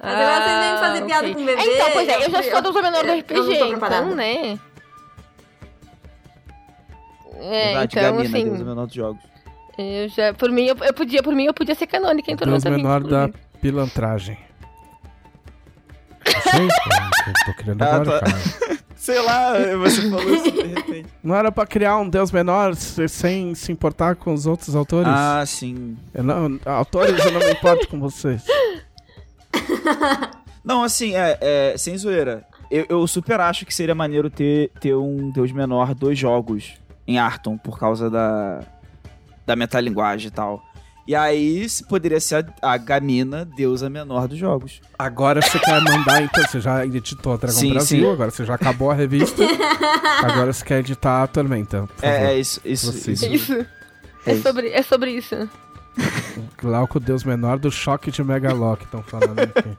[0.00, 1.34] Mas agora vocês vêm fazer piada ok.
[1.34, 3.18] com bebê, É, então, pois é, eu já sou a deusa menor do eu- eu
[3.20, 4.04] RPG, não tô preparada.
[4.06, 4.58] então, né?
[7.34, 9.22] É, Verdade, então, Gamina, assim, Deus menor dos jogos.
[9.90, 12.46] Eu já, por mim, eu, eu podia, por mim, eu podia ser canônica em Deus
[12.62, 13.48] Tormenta 20, menor da inclusive.
[13.60, 14.38] pilantragem.
[16.24, 18.26] Não sei, eu tô criando Ah, agora, tá.
[18.26, 18.82] cara.
[19.02, 21.08] Sei lá, você falou isso de repente.
[21.24, 25.08] Não era pra criar um deus menor se- sem se importar com os outros autores?
[25.12, 25.96] Ah, sim.
[26.14, 28.44] Eu não, autores, eu não me importo com vocês.
[30.64, 32.44] Não, assim, é, é sem zoeira.
[32.70, 37.18] Eu, eu super acho que seria maneiro ter, ter um Deus menor dois jogos em
[37.18, 38.60] Arton por causa da,
[39.52, 40.62] da metalinguagem e tal.
[41.06, 44.80] E aí se poderia ser a, a Gamina, deusa menor dos jogos.
[44.98, 48.12] Agora você quer mandar, então, você já editou a Dragon Sim, Brasil, sim.
[48.12, 49.42] agora você já acabou a revista.
[50.22, 51.82] agora você quer editar a Tormenta.
[51.88, 52.06] Por favor.
[52.06, 53.26] É, é isso, isso, isso.
[53.26, 53.52] Isso.
[54.24, 54.42] É É isso.
[54.42, 55.50] sobre, é sobre isso.
[56.56, 59.76] Glauco, Deus menor do choque de Megalock, estão falando aqui.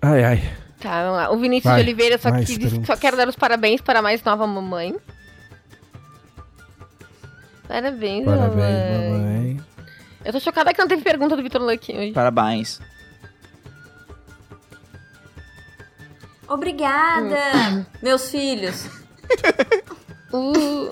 [0.00, 0.52] Ai, ai.
[0.80, 1.30] Tá, vamos lá.
[1.30, 4.22] O Vinícius Vai, de Oliveira só, que só quero dar os parabéns para a mais
[4.22, 4.94] nova mamãe.
[7.68, 9.60] Parabéns, Parabéns, mamãe.
[10.24, 12.12] Eu tô chocada que não teve pergunta do Vitor Luck hoje.
[12.12, 12.80] Parabéns.
[16.48, 18.88] Obrigada, meus filhos.
[20.32, 20.90] Uh,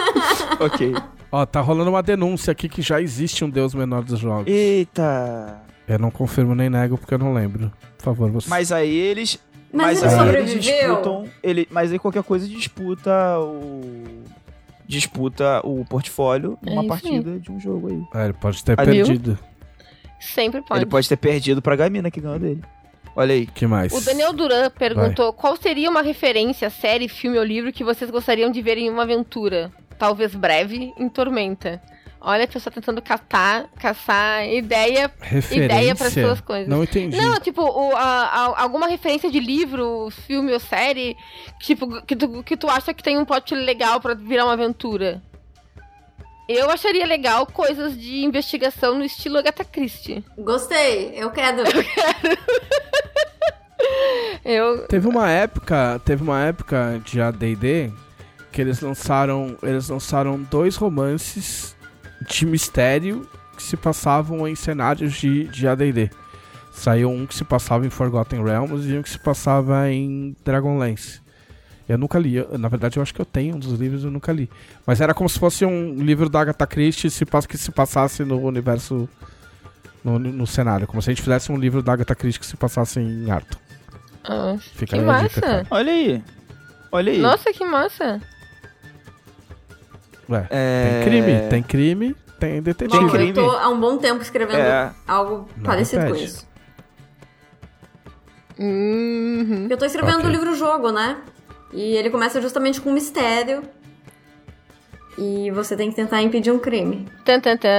[0.58, 0.94] ok.
[1.30, 4.46] Ó, tá rolando uma denúncia aqui que já existe um Deus menor dos jogos.
[4.50, 5.60] Eita.
[5.86, 7.70] Eu não confirmo nem nego porque eu não lembro.
[7.98, 8.48] Por favor, você.
[8.48, 9.38] Mas aí eles.
[9.72, 10.88] Mas, Mas, ele aí eles sobreviveu.
[10.88, 11.24] disputam.
[11.42, 14.24] Ele, mas aí qualquer coisa disputa o.
[14.90, 18.20] Disputa o portfólio É numa isso partida de um jogo aí.
[18.20, 19.06] É, ele pode ter Ah, viu?
[19.06, 19.38] perdido.
[20.18, 20.80] sempre pode.
[20.80, 22.62] Ele pode ter perdido pra Gamina que ganhou dele.
[23.16, 23.46] Olha aí.
[23.46, 23.92] que mais?
[23.92, 28.50] O Daniel Duran perguntou qual seria uma referência, série, filme ou livro que vocês gostariam
[28.50, 31.80] de ver em uma aventura, talvez breve, em Tormenta.
[32.20, 35.10] Olha a pessoa tentando catar, caçar ideia.
[35.20, 35.64] Referência?
[35.64, 36.68] ideia pras suas coisas.
[36.68, 37.16] Não entendi.
[37.16, 41.16] Não, tipo, o- a- a- alguma referência de livro, filme ou série,
[41.60, 45.22] tipo, que tu, que tu acha que tem um plot legal pra virar uma aventura.
[46.46, 50.22] Eu acharia legal coisas de investigação no estilo Agatha Christie.
[50.36, 51.62] Gostei, eu quero.
[54.44, 54.86] Eu.
[54.86, 57.92] Teve uma época, teve uma época de AD&D
[58.52, 61.76] que eles lançaram, eles lançaram dois romances
[62.28, 63.26] de mistério
[63.56, 66.10] que se passavam em cenários de, de AD&D.
[66.72, 71.20] Saiu um que se passava em Forgotten Realms e um que se passava em Dragonlance.
[71.88, 74.10] Eu nunca li, eu- na verdade eu acho que eu tenho um dos livros, eu
[74.10, 74.48] nunca li.
[74.86, 78.40] Mas era como se fosse um livro da Agatha Christie se que se passasse no
[78.40, 79.08] universo,
[80.04, 80.86] no, no cenário.
[80.86, 83.58] Como se a gente fizesse um livro da Agatha Christie que se passasse em Arthur.
[84.22, 85.40] Ah, Fica que dica, massa!
[85.40, 85.66] cara.
[85.70, 86.22] Olha aí.
[86.92, 87.18] Olha aí.
[87.18, 88.20] Nossa, que massa!
[90.30, 91.00] Ué, É...
[91.02, 93.02] Tem crime, tem crime, tem detetive.
[93.04, 93.28] Bom, crime.
[93.30, 94.92] eu tô há um bom tempo escrevendo É.
[95.06, 96.48] algo Não parecido com isso.
[98.58, 99.66] Uhum.
[99.70, 100.28] Eu tô escrevendo Ok.
[100.28, 101.16] o livro-jogo, né?
[101.72, 103.62] E ele começa justamente com um mistério.
[105.18, 107.06] E você tem que tentar impedir um crime.
[107.24, 107.70] Tan, tan, tan.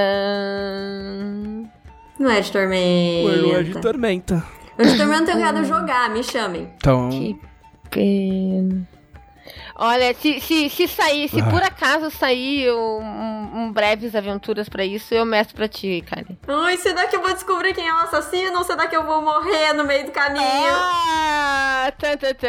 [2.18, 3.36] Não é de tormenta.
[3.42, 4.44] Não é de tormenta.
[4.78, 6.68] Eu de tormenta eu quero jogar, me chamem.
[6.76, 7.38] Então, Que
[7.90, 8.86] pena.
[9.84, 11.50] Olha, se, se, se sair, se Ah.
[11.50, 13.00] por acaso sair um,
[13.66, 16.24] um- breves aventuras pra isso, eu mestro pra ti, cara.
[16.46, 18.58] Ai, será que eu vou descobrir quem é o assassino?
[18.58, 20.44] Ou será que eu vou morrer no meio do caminho?
[20.44, 22.48] Ah, tan, tan, tan.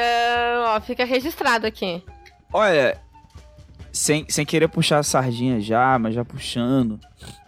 [0.68, 2.04] Ó, fica registrado aqui.
[2.52, 3.00] Olha,
[3.92, 7.00] sem, sem querer puxar a sardinha já, mas já puxando.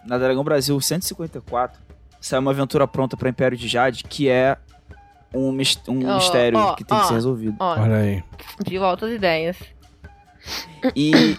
[0.04, 1.78] Na Dragão Brasil 154,
[2.20, 4.56] saiu uma aventura pronta pra Império de Jade, que é
[5.34, 7.00] um, um Ó, mistério ó, que tem ó.
[7.02, 7.56] que ser resolvido.
[7.60, 8.24] Olha aí.
[8.64, 9.56] de volta às ideias.
[10.94, 11.36] E,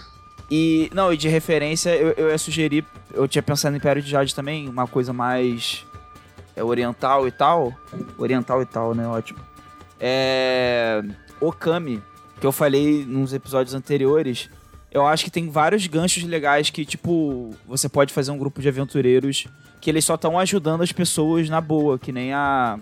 [0.50, 0.90] e.
[0.92, 2.84] Não, e de referência, eu, eu ia sugerir.
[3.12, 5.84] Eu tinha pensado em Império de Jade também, uma coisa mais.
[6.54, 7.72] É, oriental e tal.
[8.16, 9.06] Oriental e tal, né?
[9.06, 9.38] Ótimo.
[10.00, 11.02] É.
[11.40, 12.02] Okami,
[12.40, 14.50] que eu falei nos episódios anteriores.
[14.90, 18.68] Eu acho que tem vários ganchos legais que, tipo, você pode fazer um grupo de
[18.68, 19.46] aventureiros
[19.80, 22.78] que eles só estão ajudando as pessoas na boa, que nem a.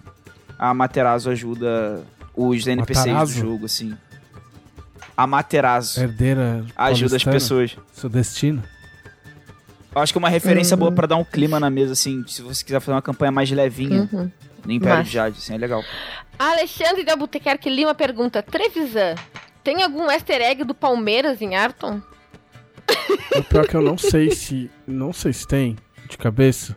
[0.58, 2.02] A Materazo ajuda
[2.34, 3.94] os NPCs do jogo, assim.
[5.16, 7.76] A Materazo Herdeira ajuda as pessoas.
[7.92, 8.62] Seu destino.
[9.94, 10.80] Eu acho que é uma referência Uhum.
[10.80, 13.50] boa pra dar um clima na mesa, assim, se você quiser fazer uma campanha mais
[13.50, 14.30] levinha Uhum.
[14.64, 15.04] no Império Massa.
[15.08, 15.82] de Jade, assim, é legal.
[16.38, 19.14] Alexandre de Albuquerque Lima pergunta: Trevisan,
[19.64, 22.02] tem algum easter egg do Palmeiras em Arton?
[23.36, 24.70] O pior é que eu não sei se.
[24.86, 25.76] Não sei se tem,
[26.10, 26.76] de cabeça.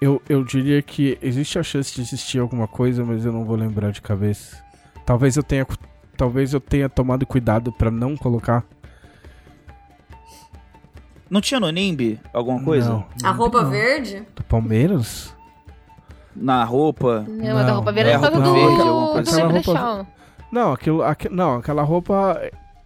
[0.00, 3.56] Eu, eu diria que existe a chance de existir alguma coisa, mas eu não vou
[3.56, 4.62] lembrar de cabeça.
[5.04, 5.66] Talvez eu tenha.
[6.20, 8.62] Talvez eu tenha tomado cuidado pra não colocar.
[11.30, 12.90] Não tinha no Nimbi alguma coisa?
[12.90, 13.70] Não, A roupa não.
[13.70, 14.22] verde?
[14.36, 15.34] Do Palmeiras?
[16.36, 17.24] Na roupa?
[17.26, 19.42] Não, mas a Não, roupa verde é é causa roupa do, verde, alguma coisa assim.
[19.46, 20.06] Lebrechal.
[20.52, 22.38] Não, aquilo, aque- não, aquela roupa.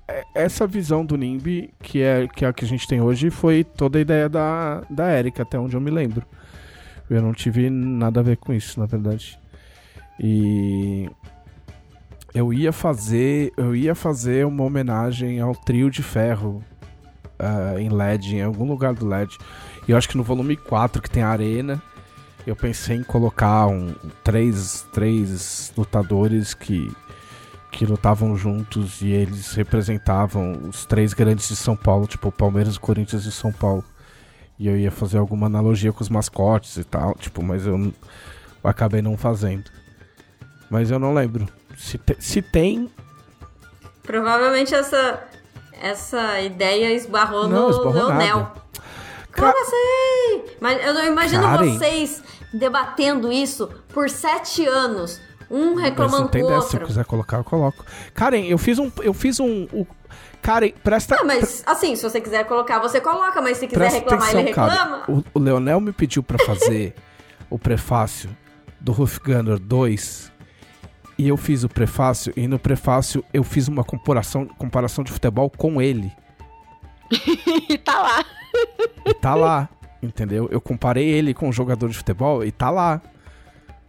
[0.06, 3.30] é- Essa visão do NIMBY, que é, que é a que a gente tem hoje,
[3.30, 6.24] foi toda a ideia da, da Erika, até onde eu me lembro.
[7.10, 9.36] Eu não tive nada a ver com isso, na verdade.
[10.20, 11.10] E.
[12.34, 13.52] Eu ia fazer.
[13.56, 16.64] Eu ia fazer uma homenagem ao trio de ferro
[17.38, 19.38] ah, em LED, em algum lugar do LED.
[19.86, 21.80] E eu acho que no volume 4, que tem a arena,
[22.46, 26.90] eu pensei em colocar um, três, três lutadores que,
[27.70, 33.26] que lutavam juntos e eles representavam os três grandes de São Paulo, tipo Palmeiras, Corinthians
[33.26, 33.84] e São Paulo.
[34.58, 37.94] E eu ia fazer alguma analogia com os mascotes e tal, tipo, mas eu, eu
[38.70, 39.70] acabei não fazendo.
[40.70, 41.46] Mas eu não lembro.
[41.76, 42.90] Se, te, se tem.
[44.02, 45.22] Provavelmente essa,
[45.80, 48.36] essa ideia esbarrou Não, no esbarrou Leonel.
[48.38, 48.52] nada.
[49.34, 50.42] Como Ca- assim?
[50.60, 51.78] Mas eu não imagino Karen.
[51.78, 52.22] vocês
[52.52, 55.20] debatendo isso por sete anos.
[55.50, 56.68] Um reclamando não tem com o dessa.
[56.68, 56.86] Se eu outro.
[56.88, 57.84] quiser colocar, eu coloco.
[58.14, 58.90] Karen, eu fiz um.
[59.02, 59.64] Eu fiz um.
[59.72, 59.86] o-
[60.40, 61.16] Karen, presta.
[61.20, 64.48] Ah, mas assim, se você quiser colocar, você coloca, mas se quiser reclamar, atenção, ele
[64.50, 64.98] reclama.
[65.00, 65.04] cara.
[65.10, 66.94] O, o Leonel me pediu pra fazer
[67.50, 68.28] o prefácio
[68.80, 70.32] do Ruff Gunner 2.
[71.16, 75.48] E eu fiz o prefácio, e no prefácio eu fiz uma comparação, comparação de futebol
[75.48, 76.12] com ele.
[77.68, 78.24] e tá lá.
[79.06, 79.68] E tá lá,
[80.02, 80.48] entendeu?
[80.50, 83.00] Eu comparei ele com um jogador de futebol e tá lá.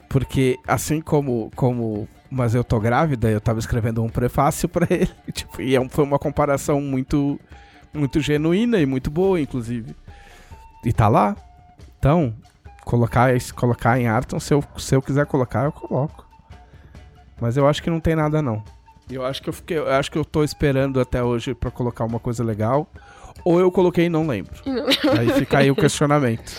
[0.10, 5.10] Porque assim como, como mas eu tô grávida, eu tava escrevendo um prefácio pra ele.
[5.34, 7.40] Tipo, e é um- foi uma comparação muito
[7.94, 9.96] muito genuína e muito boa, inclusive.
[10.84, 11.36] E tá lá.
[11.98, 12.36] Então,
[12.84, 16.25] colocar, colocar em Arton, se eu, se eu quiser colocar, eu coloco.
[17.40, 18.64] Mas eu acho que não tem nada não.
[19.10, 22.04] Eu acho que eu fiquei, eu acho que eu tô esperando até hoje pra colocar
[22.06, 22.88] uma coisa legal.
[23.44, 24.54] Ou eu coloquei e não lembro.
[25.20, 26.52] Aí fica aí o questionamento.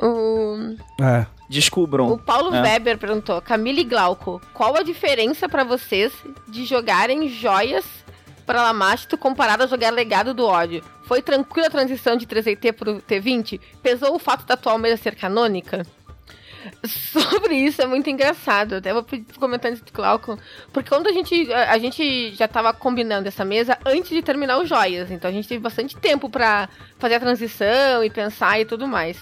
[0.00, 1.26] O, É.
[1.48, 2.08] Descubram.
[2.12, 2.62] o Paulo É.
[2.62, 6.12] Weber perguntou: Camille Glauco, qual a diferença pra vocês
[6.48, 7.84] de jogarem joias
[8.46, 10.82] para Lamastro comparado a jogar Legado do Ódio?
[11.04, 13.60] Foi tranquila a transição de 3IT pro T20?
[13.82, 15.84] Pesou o fato da atual mesa ser canônica?
[16.84, 18.76] Sobre isso é muito engraçado.
[18.76, 20.38] Até vou pedir comentários do Glauco.
[20.72, 21.52] Porque quando a gente.
[21.52, 25.10] A, a gente já tava combinando essa mesa antes de terminar os joias.
[25.10, 26.68] Então a gente teve bastante tempo pra
[26.98, 29.18] fazer a transição e pensar e tudo mais.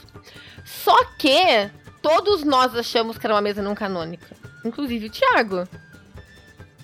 [0.65, 1.71] Só que
[2.03, 4.37] todos nós achamos que era uma mesa não canônica.
[4.65, 5.69] Inclusive o Thiago.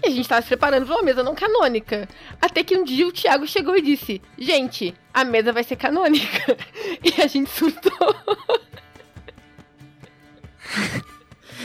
[0.03, 2.09] E a gente tava se preparando pra uma mesa não canônica.
[2.41, 6.57] Até que um dia o Thiago chegou e disse: Gente, a mesa vai ser canônica.
[7.03, 7.93] E a gente surtou.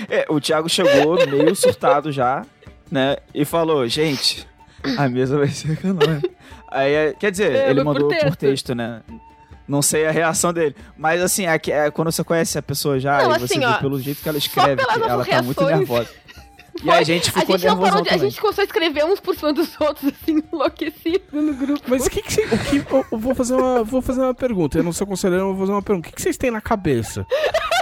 [0.09, 2.45] É, o Thiago chegou meio surtado já,
[2.89, 3.17] né?
[3.33, 4.47] E falou, gente,
[4.97, 6.29] a mesa vai ser canônica.
[6.69, 8.37] Aí, é, quer dizer, É, ele mas por mandou por texto.
[8.39, 9.01] texto, né?
[9.67, 10.75] Não sei a reação dele.
[10.97, 13.65] Mas assim, é, é quando você conhece a pessoa já Não, e você assim, vê
[13.65, 15.79] ó, pelo jeito que ela escreve, que ela tá muito reações.
[15.79, 16.09] nervosa.
[16.83, 19.19] E a gente a ficou gente não nervosão parou A gente começou a escrever uns
[19.19, 21.81] por cima dos outros, assim, enlouquecido no grupo.
[21.87, 24.33] Mas o que que, cê- o que eu, eu vou fazer uma vou fazer uma
[24.33, 24.77] pergunta.
[24.79, 26.07] Eu não sou conselheiro, eu vou fazer uma pergunta.
[26.07, 27.25] O que, que vocês têm na cabeça?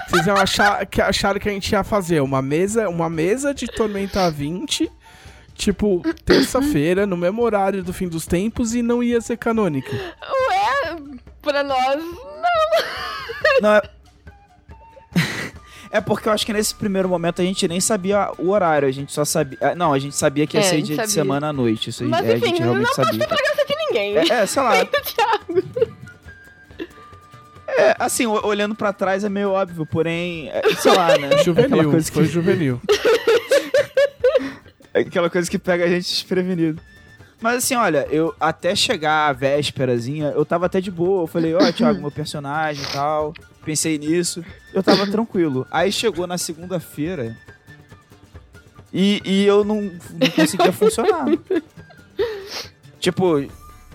[0.10, 3.68] Vocês iam achar que acharam que a gente ia fazer uma mesa, uma mesa de
[3.68, 4.92] Tormenta 20,
[5.54, 9.92] tipo, terça-feira, no mesmo horário do fim dos tempos e não ia ser canônica.
[9.94, 10.96] Ué,
[11.42, 12.04] pra nós,
[13.62, 13.82] Não, é...
[15.92, 18.92] é porque eu acho que nesse primeiro momento a gente nem sabia o horário, a
[18.92, 19.58] gente só sabia...
[19.62, 21.08] ah, Não, a gente sabia que ia É, ser dia de sabia.
[21.08, 23.28] semana à noite, isso aí Mas é, a gente não realmente pode sabia.
[23.28, 24.18] pra graça de ninguém.
[24.18, 24.74] É, é, sei lá.
[27.68, 31.28] É, assim, o- olhando pra trás é meio óbvio, porém, é, sei lá, né?
[31.40, 32.82] Aquela Juvenil, coisa, foi que, juvenil.
[34.94, 36.82] é aquela coisa que pega a gente desprevenido.
[37.40, 41.24] Mas assim, olha, eu até chegar a vésperazinha, eu tava até de boa.
[41.24, 43.34] Eu falei, ó, Thiago, meu personagem e tal.
[43.64, 44.44] Pensei nisso.
[44.74, 45.68] Eu tava tranquilo.
[45.70, 47.38] Aí chegou na segunda-feira
[48.94, 51.26] e, e eu não, não conseguia funcionar.
[53.00, 53.48] Tipo,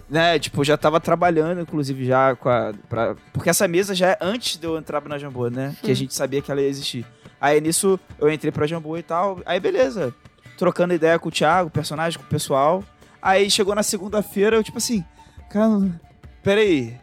[0.08, 2.72] né, tipo, já tava trabalhando, inclusive, já com a.
[2.88, 5.76] Pra, porque essa mesa já é antes de eu entrar na Jambô, né?
[5.82, 7.04] Que a gente sabia que ela ia existir.
[7.40, 9.40] Aí nisso eu entrei pra Jambô e tal.
[9.44, 10.14] Aí beleza.
[10.56, 12.84] Trocando ideia com o Thiago, personagem, com o pessoal.
[13.20, 15.04] Aí chegou na segunda-feira, eu tipo assim,
[15.50, 16.00] cara,
[16.42, 16.96] peraí.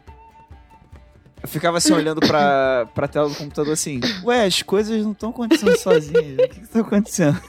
[1.42, 5.30] Eu ficava assim olhando pra, pra tela do computador assim, ué, as coisas não estão
[5.30, 6.34] acontecendo sozinhas.
[6.38, 7.40] O que, que tá acontecendo?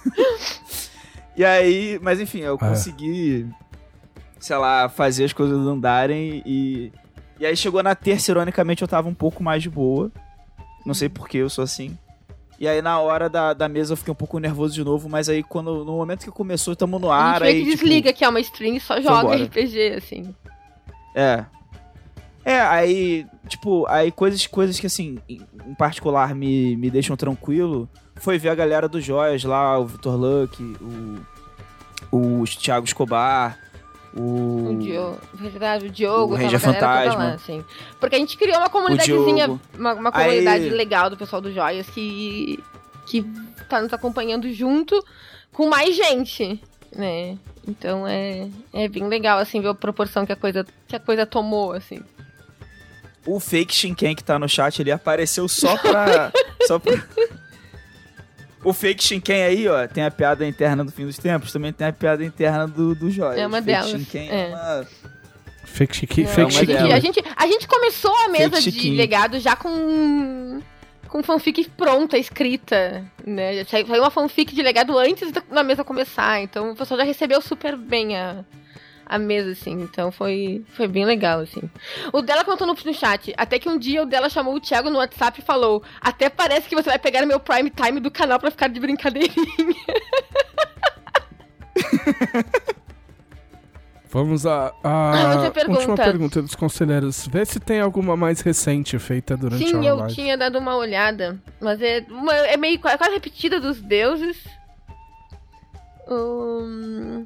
[1.37, 2.57] e aí, mas enfim, eu É.
[2.57, 3.47] consegui,
[4.39, 6.91] sei lá, fazer as coisas andarem e.
[7.39, 10.11] E aí chegou na terça, ironicamente, eu tava um pouco mais de boa.
[10.85, 11.97] Não sei por que eu sou assim.
[12.59, 15.27] E aí na hora da, da mesa eu fiquei um pouco nervoso de novo, mas
[15.27, 17.83] aí quando no momento que começou, tamo no A ar, gente meio aí que tipo,
[17.83, 19.43] desliga que é uma stream e só joga embora.
[19.43, 20.33] RPG, assim.
[21.15, 21.45] É.
[22.45, 27.87] É, aí, tipo, aí coisas, coisas que, assim, em particular me, me deixam tranquilo
[28.17, 30.61] foi ver a galera dos Joias lá, o Vitor Luck,
[32.11, 33.57] o, o Thiago Escobar,
[34.15, 34.69] o...
[34.71, 37.15] O Diogo, verdade, o Diogo, O Ranger Fantasma.
[37.15, 37.63] lá, assim.
[37.99, 41.89] Porque a gente criou uma comunidadezinha, uma, uma comunidade Aí- legal do pessoal do Joias
[41.89, 42.63] que,
[43.07, 43.23] que
[43.67, 45.03] tá nos acompanhando junto
[45.51, 46.61] com mais gente,
[46.95, 47.37] né?
[47.67, 51.25] Então é, é bem legal, assim, ver a proporção que a coisa, que a coisa
[51.25, 51.99] tomou, assim.
[53.25, 56.31] O fake Shinken que tá no chat, ele apareceu só pra...
[56.67, 56.93] só pra...
[58.63, 61.87] O fake Shinken aí, ó, tem a piada interna do fim dos tempos, também tem
[61.87, 63.39] a piada interna do, do Joia.
[63.39, 64.41] É uma fake delas, Shinken é.
[64.41, 64.87] é uma...
[65.73, 66.73] Fake chique, Não, fake uma chique.
[66.73, 66.93] delas.
[66.93, 68.95] a, gente, a gente começou a mesa de chiquinho.
[68.95, 70.61] legado já com.
[71.07, 73.63] Com fanfic pronta, escrita, né?
[73.65, 77.39] Saiu saiu uma fanfic de legado antes da mesa começar, então o pessoal já recebeu
[77.39, 78.43] super bem a,
[79.15, 79.71] a mesa, assim.
[79.81, 81.61] Então foi, foi bem legal, assim.
[82.11, 84.89] O dela contou no, no chat, até que um dia o dela chamou o Thiago
[84.89, 88.39] no WhatsApp e falou: Até parece que você vai pegar meu prime time do canal
[88.39, 89.33] pra ficar de brincadeirinha.
[94.09, 95.79] Vamos à Ah, à outra pergunta.
[95.79, 97.27] última pergunta dos conselheiros.
[97.27, 100.13] Vê se tem alguma mais recente feita durante Sim, a eu live.
[100.13, 101.41] tinha dado uma olhada.
[101.59, 104.37] Mas é, uma- é meio é quase repetida dos deuses.
[106.07, 107.25] Hum...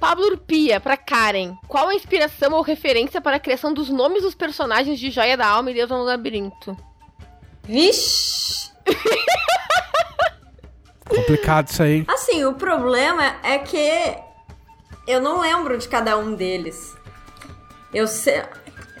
[0.00, 1.54] Pablo Urpia, pra Karen.
[1.68, 5.46] Qual a inspiração ou referência para a criação dos nomes dos personagens de Joia da
[5.46, 6.74] Alma e Deus no Labirinto?
[7.64, 8.70] Vixe!
[11.06, 12.04] Complicado isso aí?
[12.08, 14.16] Assim, o problema é que
[15.06, 16.96] eu não lembro de cada um deles.
[17.92, 18.38] Eu sei.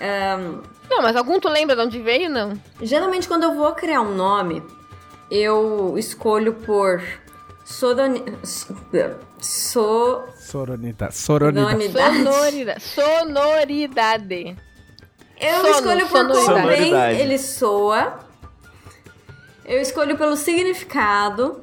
[0.00, 0.60] ahn,
[0.90, 2.60] Não, mas algum tu lembra de onde veio, não?
[2.82, 4.62] geralmente, quando eu vou criar um nome,
[5.30, 7.02] eu escolho por.
[7.64, 8.24] Soroni...
[9.40, 10.24] So...
[10.38, 11.16] Soronidade.
[11.16, 11.92] Soronidade.
[11.92, 12.82] Sonoridade.
[12.82, 12.82] Sonoridade.
[12.82, 14.56] Sonoridade.
[15.40, 18.18] Eu Sono, escolho por como bem ele soa.
[19.64, 21.62] Eu escolho pelo significado.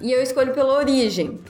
[0.00, 1.40] E eu escolho pela origem.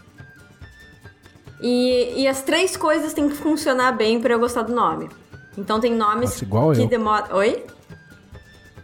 [1.61, 5.09] E, e as três coisas têm que funcionar bem pra eu gostar do nome.
[5.57, 6.87] Então tem nomes Nossa, igual que eu.
[6.87, 7.35] demoram.
[7.37, 7.65] Oi?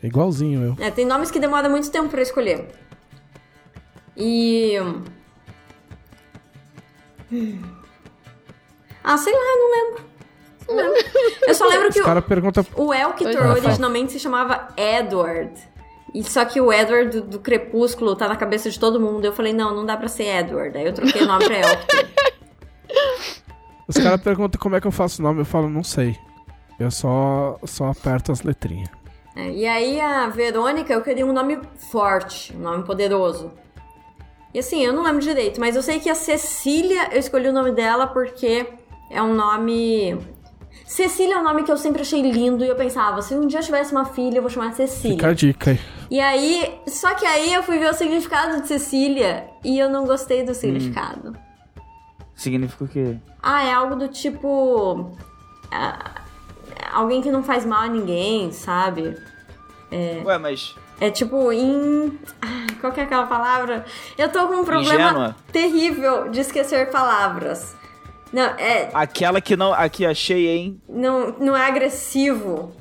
[0.02, 0.84] Igualzinho eu.
[0.84, 2.70] É, tem nomes que demoram muito tempo pra escolher.
[4.16, 4.76] E.
[9.04, 10.04] Ah, sei lá, não lembro.
[10.68, 11.10] Não lembro.
[11.46, 12.64] Eu só lembro que Os o, caras perguntam.
[12.76, 15.52] o Elkitor originalmente se chamava Edward.
[16.14, 19.24] E só que o Edward do, do Crepúsculo tá na cabeça de todo mundo.
[19.24, 20.76] Eu falei, não, não dá pra ser Edward.
[20.76, 22.08] Aí eu troquei o nome pra Elkitor.
[23.88, 26.16] Os caras perguntam como é que eu faço o nome, eu falo, não sei.
[26.78, 28.88] Eu só, só aperto as letrinhas.
[29.34, 31.58] É, e aí a Verônica, eu queria um nome
[31.90, 33.50] forte, um nome poderoso.
[34.54, 37.52] E assim, eu não lembro direito, mas eu sei que a Cecília, eu escolhi o
[37.52, 38.66] nome dela porque
[39.10, 40.18] é um nome.
[40.86, 43.60] Cecília é um nome que eu sempre achei lindo e eu pensava, se um dia
[43.60, 45.34] eu tivesse uma filha, eu vou chamar de Fica a Cecília.
[45.34, 45.80] dica aí.
[46.10, 50.04] E aí, só que aí eu fui ver o significado de Cecília e eu não
[50.04, 51.34] gostei do significado.
[52.34, 53.16] Significa o quê?
[53.42, 55.16] Ah, é algo do tipo.
[55.70, 56.22] ah,
[56.92, 59.16] alguém que não faz mal a ninguém, sabe?
[60.24, 60.74] Ué, mas...
[61.00, 62.18] É tipo em.
[62.40, 63.84] Ai, qual que é aquela palavra?
[64.16, 65.36] Eu tô com um problema Ingênua?
[65.50, 67.74] terrível de esquecer palavras.
[68.32, 68.88] Não, é.
[68.94, 69.74] Aquela que não...
[69.74, 70.80] Aqui, achei, hein?
[70.88, 72.72] Não, não é agressivo.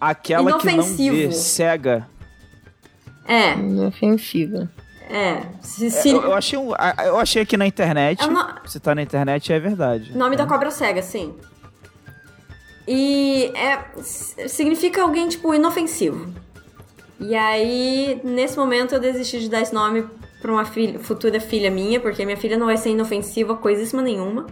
[0.00, 1.16] Aquela que não Inofensivo.
[1.16, 2.08] vê, cega.
[3.26, 4.68] É, Inofensiva.
[5.08, 5.42] é.
[5.60, 6.72] Se, É, se- Eu, eu achei, um-
[7.04, 8.20] eu achei aqui na internet.
[8.22, 10.16] É uma- Se tá na internet, é verdade.
[10.16, 11.34] Nome da cobra cega, sim.
[12.86, 13.78] E é.
[14.48, 16.34] Significa alguém, tipo, inofensivo.
[17.20, 20.06] E aí, nesse momento, eu desisti de dar esse nome
[20.42, 24.46] pra uma filha- futura filha minha, porque minha filha não vai ser inofensiva coisíssima nenhuma.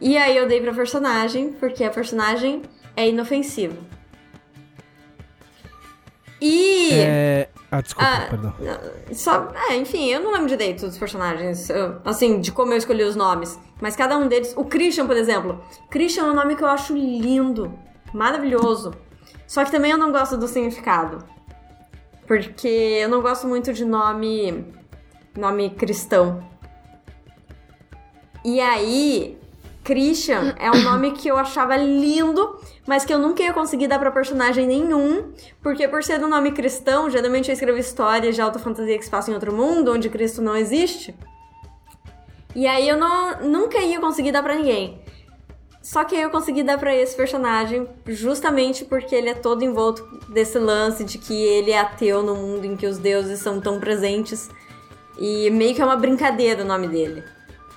[0.00, 2.62] E aí eu dei pra personagem, porque a personagem
[2.96, 3.76] é inofensiva.
[6.40, 6.92] E.
[6.94, 7.48] É.
[7.70, 8.54] Ah, desculpa, Ah, perdão.
[9.12, 13.04] Só, é, enfim, eu não lembro direito dos personagens, eu- assim, de como eu escolhi
[13.04, 13.58] os nomes.
[13.80, 14.54] Mas cada um deles.
[14.56, 15.62] O Christian, por exemplo.
[15.90, 17.72] Christian é um nome que eu acho lindo,
[18.12, 18.92] maravilhoso.
[19.50, 21.24] Só que também eu não gosto do significado.
[22.24, 24.64] Porque eu não gosto muito de nome.
[25.36, 26.48] nome cristão.
[28.44, 29.36] E aí,
[29.82, 33.98] Christian é um nome que eu achava lindo, mas que eu nunca ia conseguir dar
[33.98, 38.60] pra personagem nenhum, porque por ser um nome cristão, geralmente eu escrevo histórias de alta
[38.60, 41.12] fantasia que se passam em outro mundo, onde Cristo não existe.
[42.54, 45.02] E aí eu não, nunca ia conseguir dar pra ninguém.
[45.82, 50.06] Só que aí eu consegui dar pra esse personagem justamente porque ele é todo envolto
[50.28, 53.80] desse lance de que ele é ateu no mundo em que os deuses são tão
[53.80, 54.50] presentes.
[55.18, 57.24] E meio que é uma brincadeira o nome dele.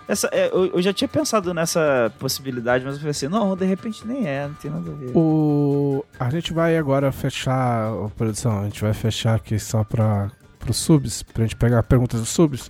[0.08, 4.06] Essa, é, eu, já tinha pensado nessa possibilidade, mas eu falei assim, não, de repente
[4.06, 5.12] nem é, não tem nada a ver.
[5.16, 6.04] O...
[6.20, 10.30] A gente vai agora fechar, ô, produção, a gente vai fechar aqui só para
[10.68, 12.70] os subs, pra gente pegar perguntas dos subs.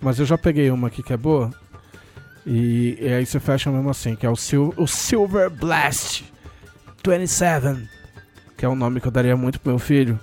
[0.00, 1.50] Mas eu já peguei uma aqui que é boa.
[2.46, 6.24] E, e aí você fecha mesmo assim, que é o, Sil o Silver Blast
[7.06, 7.88] 27,
[8.56, 10.18] que é um nome que eu daria muito pro meu filho.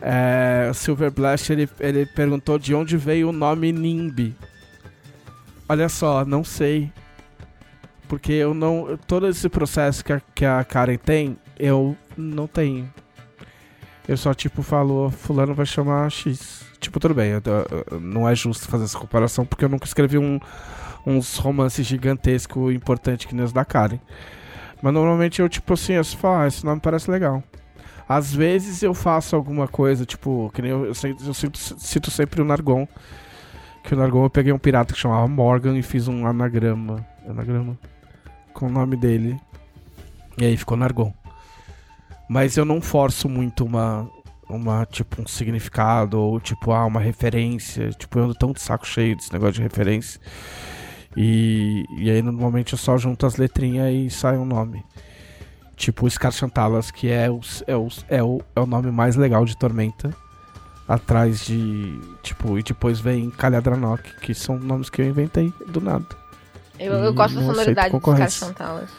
[0.00, 4.34] É, o Silver Blast, ele, ele perguntou de onde veio o nome Nimbi.
[5.68, 6.90] Olha só, não sei.
[8.08, 8.98] Porque eu não.
[9.06, 12.90] Todo esse processo que a, que a Karen tem, eu não tenho.
[14.08, 16.64] Ele só, tipo, falou, fulano vai chamar X.
[16.80, 17.42] Tipo, tudo bem, eu-
[17.90, 20.40] eu- não é justo fazer essa comparação, porque eu nunca escrevi um,
[21.06, 23.98] uns romances gigantescos importantes que nem os da Karen.
[24.82, 27.42] Mas normalmente eu, tipo assim, eu falo, ah, esse nome parece legal.
[28.08, 30.92] Às vezes eu faço alguma coisa, tipo, que nem eu, eu,
[31.26, 32.86] eu sempre- cito sempre o Nargon.
[33.84, 37.04] Que o Nargon eu peguei um pirata que chamava Morgan e fiz um anagrama.
[37.28, 37.78] Anagrama?
[38.54, 39.38] Com o nome dele.
[40.38, 41.12] E aí ficou Nargon.
[42.28, 44.08] Mas eu não forço muito uma,
[44.48, 47.90] uma tipo, um significado ou, tipo, ah, uma referência.
[47.90, 50.20] Tipo, eu ando tão de saco cheio desse negócio de referência.
[51.20, 54.84] E, e aí, normalmente, eu só junto as letrinhas e sai um nome.
[55.74, 59.44] Tipo, Scar Chantalas, que é o, é, o, é, o, é o nome mais legal
[59.44, 60.14] de Tormenta.
[60.86, 62.00] Atrás de.
[62.22, 66.06] Tipo, e depois vem Calhadranok, que são nomes que eu inventei do nada.
[66.78, 68.46] Eu, eu gosto da sonoridade dos concorrência.
[68.46, 68.90] Chantalas.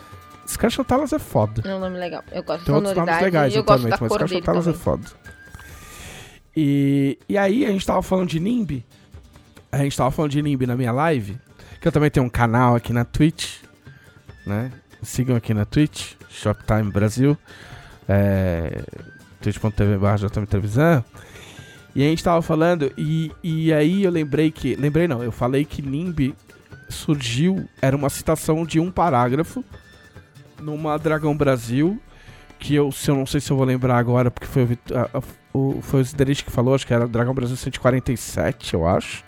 [0.46, 1.64] Scar Chantalas é foda.
[1.66, 2.22] É um nome legal.
[2.34, 4.74] Eu gosto Tem da outros nomes legais eu gosto da Tormenta, mas Scar Chantalas é
[4.74, 5.08] foda.
[6.54, 8.84] E, e aí, a gente tava falando de Nimb.
[9.72, 11.40] A gente tava falando de Nimb na minha live.
[11.82, 13.62] Que eu também tenho um canal aqui na Twitch.
[14.46, 14.72] Né?
[15.02, 17.38] Sigam aqui na Twitch, Shoptime Brasil.
[18.08, 18.84] É,
[19.42, 19.98] twitch.tv
[20.50, 21.04] Televisão.
[21.96, 24.76] E a gente tava falando, e, e aí eu lembrei que.
[24.76, 26.36] Lembrei não, eu falei que Nimb
[26.88, 29.64] surgiu, era uma citação de um parágrafo
[30.62, 32.00] numa Dragão Brasil.
[32.60, 34.64] Que eu, se eu não sei se eu vou lembrar agora, porque foi
[35.54, 39.24] o, o, foi o Ziderich que falou, acho que era Dragão Brasil 147, eu acho.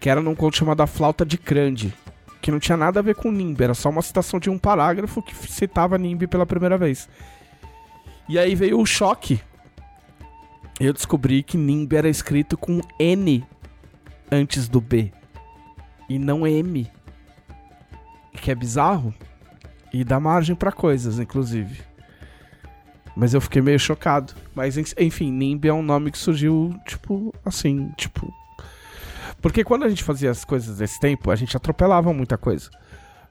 [0.00, 1.92] Que era num conto chamado A Flauta de Crande.
[2.40, 5.20] Que não tinha nada a ver com Nimb, era só uma citação de um parágrafo
[5.22, 7.08] que citava Nimb pela primeira vez.
[8.28, 9.40] E aí veio o choque.
[10.78, 13.44] Eu descobri que Nimb era escrito com N
[14.30, 15.10] antes do B.
[16.08, 16.88] E não M.
[18.32, 19.12] Que é bizarro.
[19.92, 21.80] E dá margem pra coisas, inclusive.
[23.16, 24.34] Mas eu fiquei meio chocado.
[24.54, 28.32] Mas en- enfim, Nimb é um nome que surgiu, tipo, assim, tipo.
[29.40, 32.70] Porque quando a gente fazia as coisas desse tempo, a gente atropelava muita coisa.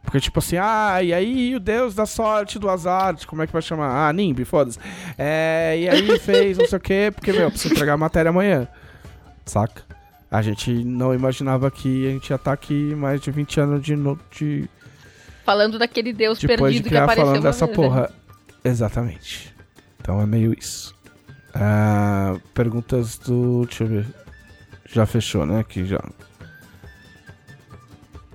[0.03, 3.53] Porque, tipo assim, ah, e aí o deus da sorte, do azar, como é que
[3.53, 4.07] vai chamar?
[4.07, 4.77] Ah, Nimb, foda-se.
[5.17, 8.67] É, e aí fez não sei o quê, porque, meu, preciso entregar a matéria amanhã.
[9.45, 9.81] Saca?
[10.29, 13.95] A gente não imaginava que a gente ia estar aqui mais de 20 anos de,
[13.95, 14.69] no- de,
[15.43, 17.83] Falando daquele deus depois de perdido que criar apareceu falando dessa vez, né?
[17.83, 18.11] porra.
[18.63, 19.55] Exatamente.
[20.01, 20.93] Então é meio isso.
[21.53, 23.65] Ah, perguntas do.
[23.65, 24.05] Deixa eu ver.
[24.85, 25.59] Já fechou, né?
[25.59, 25.99] Aqui já.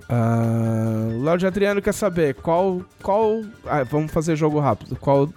[0.09, 2.81] Ah, Lorde Adriano quer saber qual.
[3.01, 4.95] qual ah, vamos fazer jogo rápido.
[4.97, 5.29] Qual,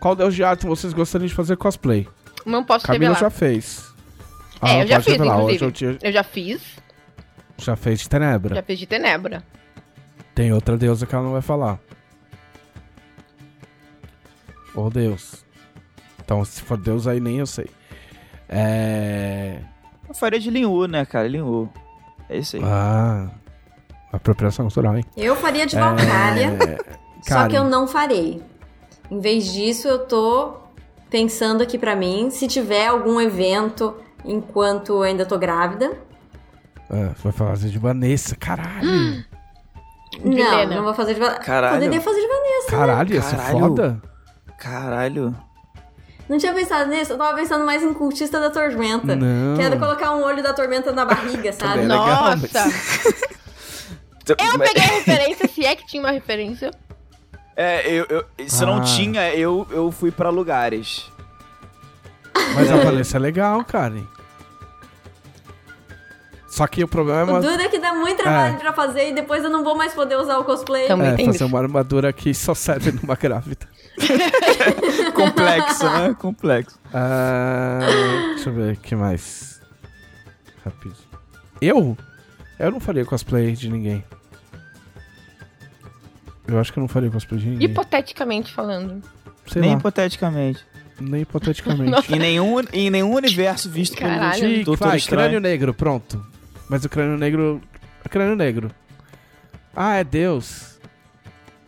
[0.00, 2.08] qual Deus de Atom vocês gostariam de fazer cosplay?
[2.46, 3.20] Não posso Camila revelar.
[3.20, 3.92] já fez.
[4.62, 5.36] É, eu já fiz, revelar.
[5.40, 5.64] Inclusive.
[5.64, 6.62] é o dia- Eu já fiz,
[7.58, 8.54] já fez de Tenebra.
[8.54, 9.42] já fiz de Tenebra.
[10.34, 11.78] Tem outra deusa que ela não vai falar.
[14.74, 15.44] Ô Deus.
[16.24, 17.66] Então, se for Deus, aí nem eu sei.
[18.48, 19.60] É.
[20.12, 21.26] Eu faria de Linhu, né, cara?
[21.26, 21.70] Linhu.
[22.28, 22.62] É isso aí.
[22.62, 23.30] Ah.
[24.12, 25.04] Apropriação cultural, hein?
[25.16, 26.78] Eu faria de Valkyria, É,
[27.22, 28.42] só que eu não farei.
[29.10, 30.56] Em vez disso, eu tô
[31.08, 35.96] pensando aqui pra mim, se tiver algum evento enquanto eu ainda tô grávida.
[36.90, 39.24] É, você vai fazer de Vanessa, caralho.
[40.22, 40.76] Não, Helena.
[40.76, 41.40] não vou fazer de Vanessa.
[41.40, 41.74] Caralho.
[41.76, 42.70] Poderia fazer de Vanessa.
[42.70, 43.58] Caralho, ia ser Caralho.
[43.60, 44.02] foda.
[44.58, 45.34] Caralho.
[46.32, 49.14] Não tinha pensado nisso, eu tava pensando mais em cultista da tormenta.
[49.14, 49.54] Não.
[49.54, 51.80] Que era colocar um olho da tormenta na barriga, sabe?
[51.80, 52.36] É legal, Nossa!
[52.64, 53.32] mas-
[54.38, 56.70] Eu peguei a referência, se é que tinha uma referência.
[57.54, 58.66] É, eu, eu- se Ah.
[58.66, 61.04] não tinha, eu, eu fui pra lugares.
[62.54, 64.04] Mas a Vanessa é legal, Karen.
[66.48, 68.58] Só que o problema O é, duro é que dá muito trabalho É.
[68.58, 70.86] pra fazer e depois eu não vou mais poder usar o cosplay.
[70.86, 73.68] Também é fazer uma armadura que só serve numa grávida.
[75.14, 76.14] Complexo, né?
[76.18, 76.78] Complexo.
[76.92, 77.80] Ah,
[78.34, 79.60] deixa eu ver, o que mais?
[80.64, 80.96] Rápido.
[81.60, 81.96] Eu?
[82.58, 84.04] Eu não faria cosplay de ninguém.
[86.46, 87.68] Eu acho que eu não faria cosplay de ninguém.
[87.68, 89.02] Hipoteticamente falando.
[89.46, 90.64] Sei Nem lá, hipoteticamente.
[91.00, 92.12] nem hipoteticamente.
[92.14, 94.40] Em nenhum, em nenhum universo visto pelo Caralho.
[94.48, 95.22] Chique, Doutor vai, Estranho.
[95.22, 96.24] crânio negro, pronto.
[96.68, 97.60] Mas o crânio negro...
[98.10, 98.70] Crânio negro.
[99.74, 100.78] Ah, é Deus.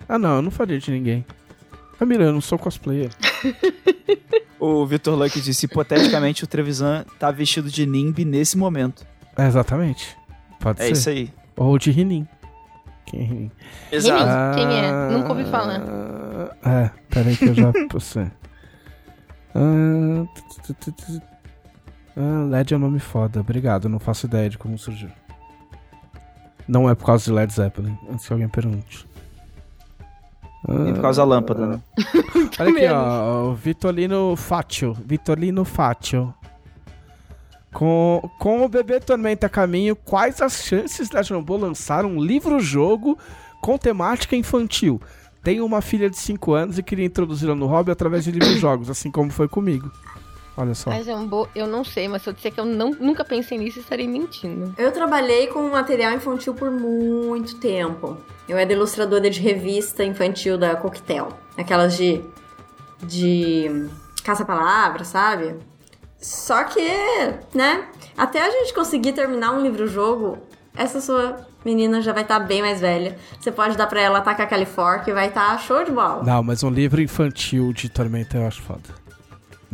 [0.09, 1.25] Ah, não, eu não faria de ninguém.
[1.99, 3.11] Camila, eu não sou cosplayer.
[4.61, 9.07] O Vitor Luck disse, hipoteticamente, o Trevisan tá vestido de Nimb nesse momento.
[9.37, 10.17] É, exatamente.
[10.59, 10.93] Pode É ser.
[10.93, 11.31] isso aí.
[11.55, 12.27] Ou de Rinin.
[13.05, 13.51] Quem é Rinin?
[13.93, 14.57] Exato.
[14.57, 15.11] Quem é?
[15.11, 15.83] Nunca ouvi falar.
[16.65, 18.31] É, peraí que eu já você.
[19.55, 20.25] Ah.
[22.17, 23.41] Ah, LED é um nome foda.
[23.41, 25.11] Obrigado, não faço ideia de como surgiu.
[26.67, 29.07] Não é por causa de Led Zeppelin, antes que alguém pergunte.
[30.69, 31.81] E por causa da lâmpada, né?
[32.59, 33.51] Olha aqui, ó.
[33.51, 34.97] o Vitorino Fátio.
[35.05, 36.33] Vitorino Fátio.
[37.73, 43.19] Com, com o bebê Tormenta a caminho, quais as chances da Jambô lançar um livro-jogo
[43.61, 45.01] com temática infantil?
[45.43, 49.11] Tenho uma filha de 5 anos e queria introduzi-la no hobby através de livros-jogos, assim
[49.11, 49.91] como foi comigo.
[50.57, 50.91] Olha só.
[50.91, 51.49] Mas é um bo...
[51.55, 54.75] eu não sei, mas se eu disser que eu não, nunca pensei nisso, estarei mentindo.
[54.79, 58.17] Eu trabalhei com material infantil por muito tempo.
[58.49, 61.29] Eu era ilustradora de revista infantil da Coquetel.
[61.57, 62.23] Aquelas de.
[63.03, 63.89] de.
[64.23, 65.57] caça-palavra, sabe?
[66.19, 66.81] Só que,
[67.53, 67.89] né?
[68.17, 70.39] Até a gente conseguir terminar um livro-jogo,
[70.77, 73.19] essa sua menina já vai estar bem mais velha.
[73.39, 76.23] Você pode dar pra ela atacar California que vai estar show de bola.
[76.23, 79.04] Não, mas um livro infantil de Tormenta eu acho foda.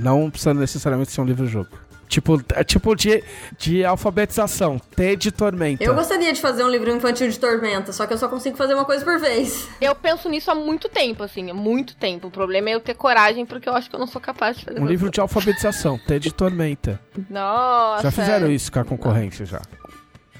[0.01, 1.69] Não precisa necessariamente ser um livro-jogo.
[2.09, 3.23] Tipo, é tipo de,
[3.57, 4.81] de alfabetização.
[4.97, 5.85] T de Tormenta.
[5.85, 8.75] Eu gostaria de fazer um livro infantil de tormenta, só que eu só consigo fazer
[8.75, 9.69] uma coisa por vez.
[9.81, 12.27] Eu penso nisso há muito tempo, assim, há muito tempo.
[12.27, 14.65] O problema é eu ter coragem, porque eu acho que eu não sou capaz de
[14.65, 15.99] fazer Um livro de alfabetização.
[15.99, 16.99] T de Tormenta.
[17.31, 18.03] Nossa.
[18.03, 19.63] Já fizeram isso com a concorrência já.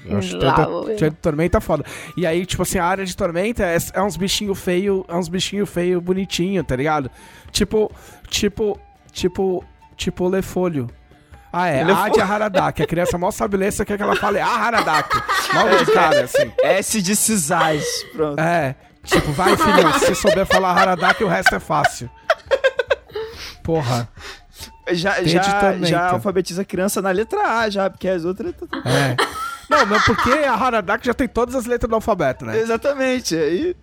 [0.05, 1.85] Eu acho que de Tormenta foda.
[2.17, 5.29] E aí, tipo assim, a área de Tormenta é, é uns bichinhos feio, é uns
[5.29, 7.09] bichinhos feio bonitinho, tá ligado?
[7.51, 7.89] Tipo,
[8.27, 8.77] tipo,
[9.11, 9.63] tipo,
[9.95, 10.89] tipo Lefolho.
[11.53, 11.83] Ah, é.
[11.83, 12.05] Lefolho.
[12.05, 12.81] A de Haradak.
[12.81, 15.21] A criança mal sabe ler, só quer que ela fale a Haradak.
[15.53, 16.51] Mal de cara, assim.
[16.63, 17.85] S de Cisais.
[18.13, 18.39] Pronto.
[18.39, 18.75] É.
[19.03, 22.09] Tipo, vai, filho, se você souber falar Haradak, o resto é fácil.
[23.63, 24.07] Porra.
[24.91, 28.53] Já, já, já alfabetiza a criança na letra A, já, porque as outras.
[28.85, 29.15] É.
[29.69, 32.59] Não, mas porque a Haradak já tem todas as letras do alfabeto, né?
[32.59, 33.35] Exatamente.
[33.35, 33.75] Aí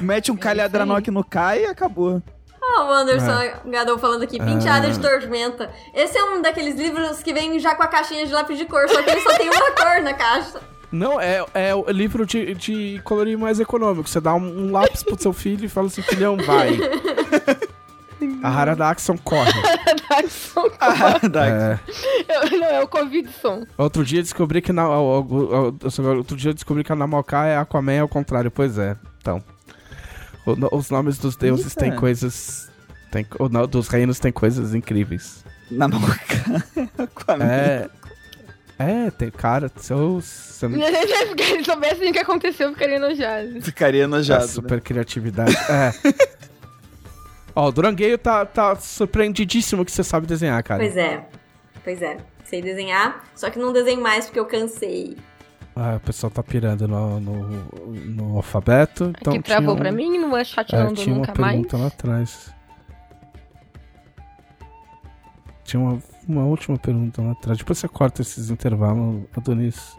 [0.00, 2.22] mete um calhadranok no K e acabou.
[2.78, 3.30] Ó, o Anderson
[3.66, 5.70] Gadol falando aqui, penteada de tormenta.
[5.94, 8.88] Esse é um daqueles livros que vem já com a caixinha de lápis de cor,
[8.88, 10.60] só que ele só tem uma cor na caixa.
[10.90, 14.08] Não, é, é o livro de, de colorir mais econômico.
[14.08, 16.70] Você dá um, um lápis pro seu filho e fala assim, filhão, vai.
[18.42, 19.52] A Haradaxon corre.
[20.80, 21.46] Ah, dá.
[21.46, 21.78] É.
[22.28, 23.64] Eu- não, é o Covid-som.
[23.76, 28.08] Outro dia descobri que na, outro dia eu descobri que a Namoká é Aquaman ao
[28.08, 28.50] contrário.
[28.50, 28.96] Pois é.
[29.20, 29.42] Então,
[30.46, 31.80] o- os nomes dos deuses Eita.
[31.80, 32.70] têm coisas...
[33.10, 35.44] Tem, o, no- dos reinos tem coisas incríveis.
[35.70, 36.06] Na boca.
[37.42, 37.88] É...
[38.78, 39.70] É, tem cara.
[39.74, 43.62] Você não Se eles soubessem o que aconteceu, eu ficaria enojado.
[43.62, 44.42] Ficaria É enojado.
[44.42, 44.48] né?
[44.48, 45.56] super criatividade.
[45.56, 45.92] É.
[47.54, 50.82] Ó, o Durangueio tá, tá surpreendidíssimo que você sabe desenhar, cara.
[50.82, 51.24] Pois é,
[51.82, 52.18] pois é.
[52.44, 55.16] Sei desenhar, só que não desenho mais porque eu cansei.
[55.78, 57.42] Ah, o pessoal tá pirando no, no,
[58.06, 59.12] no alfabeto.
[59.20, 61.26] Então Aqui travou tinha um- pra mim, no one shot É, não dou tinha uma
[61.26, 61.52] nunca mais.
[61.54, 62.54] pergunta lá atrás.
[65.64, 67.58] Tinha uma, uma última pergunta lá atrás.
[67.58, 69.96] Depois você corta esses intervalos, Adonis.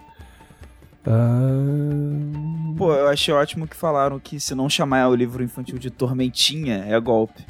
[1.06, 5.90] Ah, Pô, eu achei ótimo que falaram que se não chamar o livro infantil de
[5.92, 7.46] Tormentinha, é golpe.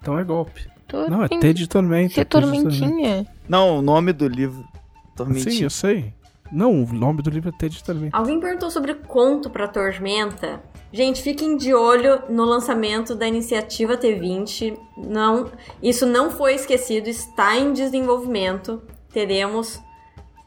[0.00, 0.66] então é golpe.
[1.08, 2.14] Não, é T de tormenta.
[2.14, 2.62] T de tormenta.
[2.70, 3.26] tormentinha.
[3.48, 4.62] Não, o nome do livro.
[4.62, 5.64] Sim, Tormentinha.
[5.66, 6.14] eu sei.
[6.52, 8.16] Não, o nome do livro é T de tormenta.
[8.16, 10.60] Alguém perguntou sobre conto pra Tormenta.
[10.92, 14.78] Gente, fiquem de olho no lançamento da iniciativa T20.
[14.96, 15.50] Não,
[15.82, 18.82] isso não foi esquecido, está em desenvolvimento.
[19.12, 19.80] Teremos.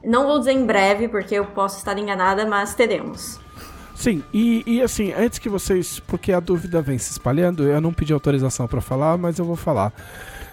[0.03, 3.39] Não vou dizer em breve, porque eu posso estar enganada, mas teremos.
[3.93, 5.99] Sim, e, e assim, antes que vocês.
[5.99, 9.57] Porque a dúvida vem se espalhando, eu não pedi autorização pra falar, mas eu vou
[9.57, 9.91] falar.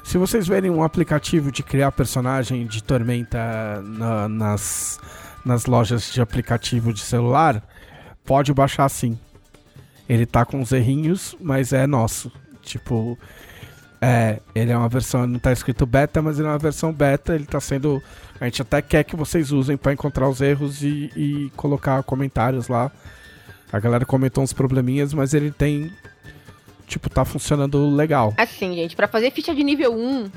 [0.03, 5.01] Se vocês verem um aplicativo de criar personagem de Tormenta na- nas,
[5.47, 7.63] nas lojas de aplicativo de celular,
[8.25, 9.17] pode baixar sim.
[10.09, 12.31] Ele tá com uns errinhos, mas é nosso.
[12.63, 13.17] Tipo.
[14.01, 17.35] É, ele é uma versão, não tá escrito beta, mas ele é uma versão beta,
[17.35, 18.03] ele tá sendo.
[18.39, 22.69] A gente até quer que vocês usem pra encontrar os erros e, e colocar comentários
[22.69, 22.91] lá.
[23.73, 25.91] A galera comentou uns probleminhas, mas ele tem.
[26.87, 28.35] Tipo, tá funcionando legal.
[28.37, 30.31] Assim, gente, pra fazer ficha de nível 1,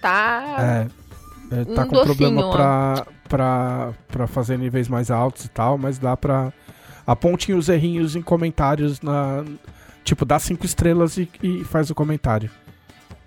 [0.00, 0.56] tá.
[0.58, 1.01] É.
[1.52, 5.76] é, tá Um com problema docinho, pra, pra, pra fazer níveis mais altos e tal,
[5.78, 6.52] mas dá pra.
[7.06, 9.44] Apontem os errinhos em comentários na.
[10.04, 12.50] Tipo, dá cinco estrelas e, e faz o comentário.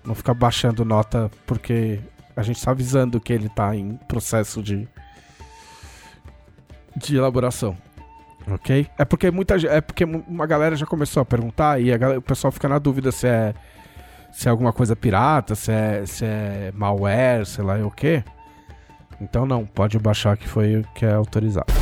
[0.03, 1.99] Não fica baixando nota, porque
[2.35, 4.87] a gente tá avisando que ele tá em processo de.
[6.95, 7.75] de elaboração.
[8.47, 8.87] Ok?
[8.97, 12.21] É porque muita É porque uma galera já começou a perguntar e a galera- o
[12.21, 13.53] pessoal fica na dúvida se é.
[14.35, 18.21] Se é alguma coisa pirata, se é, se é malware, sei lá o que.
[19.21, 21.73] Então não, pode baixar que foi o que é autorizado.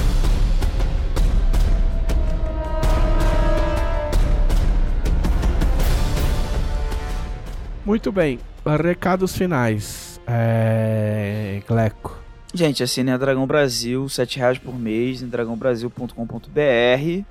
[7.84, 10.22] Muito bem, recados finais.
[10.28, 11.60] É.
[11.68, 12.22] Gleco.
[12.54, 17.26] Gente, assine a Dragão Brasil, 7 reais por mês em dragãobrasil.com.br.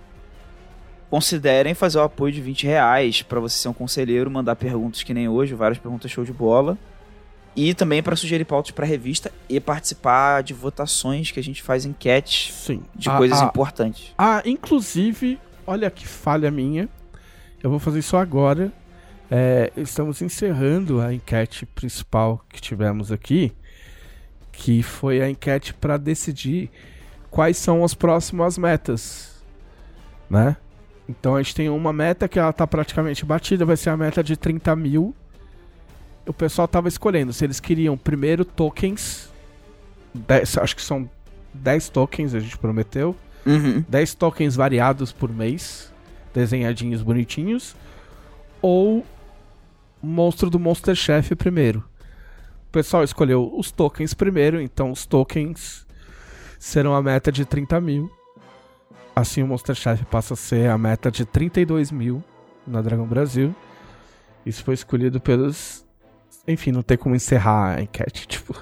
[1.12, 5.12] considerem fazer o apoio de 20 reais pra você ser um conselheiro, mandar perguntas que
[5.12, 6.78] nem hoje, várias perguntas show de bola.
[7.54, 11.84] E também pra sugerir pautas pra revista e participar de votações que a gente faz
[11.84, 12.82] enquete Sim.
[12.94, 14.14] de Ah, coisas ah, importantes.
[14.16, 16.88] Ah, inclusive, olha que falha minha.
[17.62, 18.72] Eu vou fazer isso agora.
[19.30, 23.52] É, estamos encerrando a enquete principal que tivemos aqui,
[24.50, 26.70] que foi a enquete para decidir
[27.30, 29.44] quais são as próximas metas,
[30.30, 30.56] né?
[31.18, 34.22] Então a gente tem uma meta que ela tá praticamente batida, vai ser a meta
[34.24, 35.14] de 30 mil.
[36.26, 39.30] O pessoal tava escolhendo se eles queriam primeiro tokens,
[40.14, 41.08] 10 acho que são
[41.52, 43.14] 10 tokens, a gente prometeu.
[43.44, 43.84] Uhum.
[43.88, 45.92] 10 tokens variados por mês,
[46.32, 47.76] desenhadinhos bonitinhos,
[48.62, 49.04] ou
[50.00, 51.84] monstro do Monster Chef primeiro.
[52.68, 55.86] O pessoal escolheu os tokens primeiro, então os tokens
[56.58, 58.10] serão a meta de 30 mil.
[59.14, 62.22] Assim o Monster Chef passa a ser a meta de 32 mil
[62.66, 63.54] na Dragão Brasil.
[64.44, 65.84] Isso foi escolhido pelos.
[66.46, 68.54] Enfim, não tem como encerrar a enquete, tipo.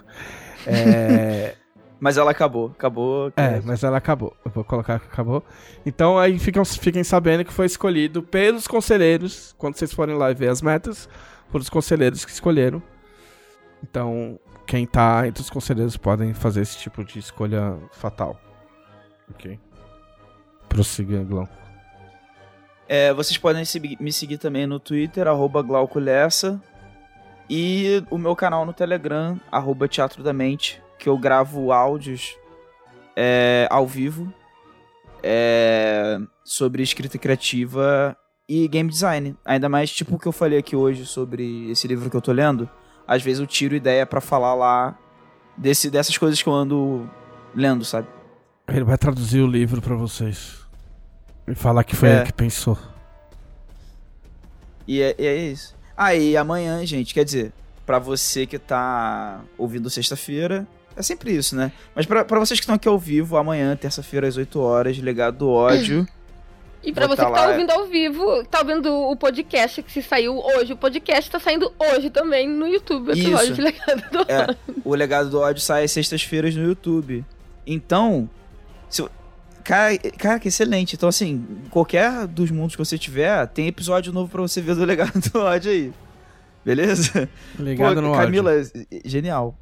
[0.66, 1.54] É.
[2.00, 3.30] Mas ela acabou, acabou.
[3.36, 4.34] É, mas ela acabou.
[4.42, 5.44] Eu vou colocar que acabou.
[5.84, 9.54] Então aí ficam, fiquem sabendo que foi escolhido pelos conselheiros.
[9.58, 11.06] Quando vocês forem lá e ver as metas,
[11.50, 12.82] foram os conselheiros que escolheram.
[13.82, 18.40] Então, quem tá entre os conselheiros podem fazer esse tipo de escolha fatal.
[19.30, 19.58] Ok.
[20.70, 21.46] Prossiga, Glão.
[22.88, 23.62] É, vocês podem
[24.00, 26.60] me seguir também no Twitter, arroba Glauco Lessa.
[27.48, 32.36] E o meu canal no Telegram, arroba Teatro da Mente, que eu gravo áudios
[33.16, 34.32] é, ao vivo
[35.22, 38.16] é, sobre escrita criativa
[38.48, 39.36] e game design.
[39.44, 42.32] Ainda mais tipo o que eu falei aqui hoje sobre esse livro que eu tô
[42.32, 42.70] lendo.
[43.06, 44.96] Às vezes eu tiro ideia pra falar lá
[45.56, 47.10] desse, dessas coisas que eu ando
[47.54, 48.06] lendo, sabe?
[48.70, 50.58] Ele vai traduzir o livro pra vocês.
[51.46, 52.16] E falar que foi É.
[52.16, 52.78] ele que pensou.
[54.86, 55.74] E é, e é isso.
[55.96, 57.52] Ah, e amanhã, gente, quer dizer,
[57.84, 60.66] pra você que tá ouvindo sexta-feira,
[60.96, 61.72] é sempre isso, né?
[61.94, 65.38] Mas pra, pra vocês que estão aqui ao vivo, amanhã, terça-feira, às 8 horas, legado
[65.38, 66.06] do ódio.
[66.82, 67.50] E pra você tá que tá lá.
[67.50, 71.70] ouvindo ao vivo, tá ouvindo o podcast que se saiu hoje, o podcast tá saindo
[71.78, 73.54] hoje também no YouTube, episódio Isso.
[73.56, 77.22] de legado do É, o legado do ódio sai às sextas-feiras no YouTube.
[77.66, 78.30] Então,
[78.90, 79.08] se,
[79.64, 80.96] cara, cara, que excelente.
[80.96, 84.84] Então, assim, qualquer dos mundos que você tiver, tem episódio novo pra você ver do
[84.86, 85.92] legado do ódio aí.
[86.64, 87.28] Beleza?
[87.58, 88.86] Ligado Pô, no Camila, áudio.
[89.04, 89.56] genial.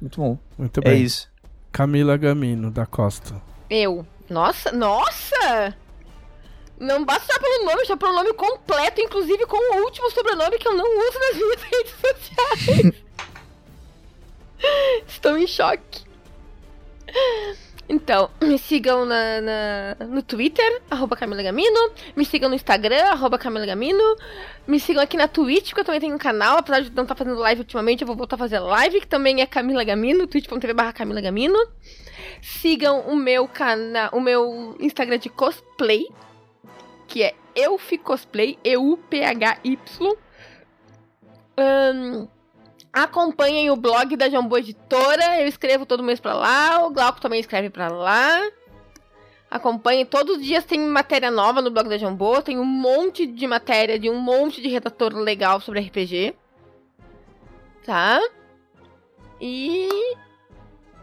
[0.00, 0.38] Muito bom.
[0.58, 1.02] Muito É bem.
[1.02, 1.30] isso.
[1.72, 3.40] Camila Gamino, da Costa.
[3.70, 4.04] Eu.
[4.28, 5.74] Nossa, nossa!
[6.78, 10.66] Não basta só pelo nome, já pelo nome completo, inclusive com o último sobrenome que
[10.66, 13.02] eu não uso nas minhas redes sociais.
[15.06, 16.02] Estou em choque.
[17.92, 21.90] Então, me sigam na, na- no Twitter, arroba Camila Gamino.
[22.14, 24.16] Me sigam no Instagram, arroba Camila Gamino.
[24.64, 26.58] Me sigam aqui na Twitch, porque eu também tenho um canal.
[26.58, 29.40] Apesar de não estar fazendo live ultimamente, eu vou voltar a fazer live, que também
[29.42, 31.58] é Camila Gamino, twitch.tv barra Camila Gamino.
[32.40, 36.06] Sigam o meu canal, o meu Instagram de cosplay,
[37.08, 40.16] que é eufcosplay, E-U-P-H-Y.
[41.56, 42.28] Ahn,
[42.92, 47.40] acompanhem o blog da Jambô Editora, eu escrevo todo mês pra lá, o Glauco também
[47.40, 48.40] escreve pra lá.
[49.50, 53.46] Acompanhem, todos os dias tem matéria nova no blog da Jambô, tem um monte de
[53.46, 56.34] matéria de um monte de redator legal sobre RPG.
[57.84, 58.20] Tá?
[59.40, 59.88] E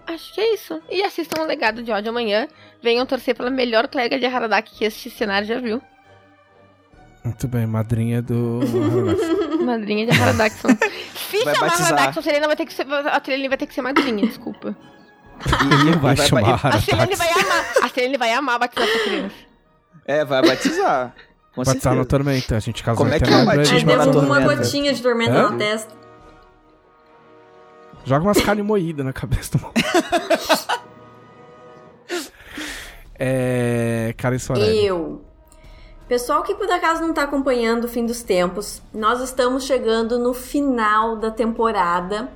[0.08, 0.82] Acho que é isso.
[0.90, 2.48] E assistam o Legado de Ódio amanhã.
[2.82, 5.82] Venham torcer pela melhor clériga de Haradaki que este cenário já viu.
[7.26, 8.62] Muito bem, madrinha do.
[9.68, 10.70] Madrinha de Haradaxon.
[11.30, 11.94] Se Vai chamar batizar.
[11.94, 12.88] Haradaxon, a Serena vai ter que ser.
[12.92, 14.76] A Serena vai ter que ser madrinha, desculpa.
[15.46, 16.86] E Não vai chamar A Haralax.
[17.18, 17.66] vai amar.
[17.84, 19.36] A Serena vai amar batizar essa criança.
[20.06, 21.14] É, vai batizar.
[21.54, 22.06] Com Batizar na certeza.
[22.06, 22.56] tormenta.
[22.56, 24.56] A gente casou Como é que é batismo na derruba uma tormenta?
[24.64, 25.50] gotinha de tormenta Hã?
[25.52, 25.94] na testa.
[28.06, 29.74] Joga umas carnes moídas na cabeça do mal.
[33.20, 34.14] é.
[34.18, 34.86] Karen Sorelli.
[34.86, 35.26] Eu.
[36.08, 40.34] Pessoal que por acaso não tá acompanhando o fim dos tempos, nós estamos chegando no
[40.34, 42.32] final da temporada,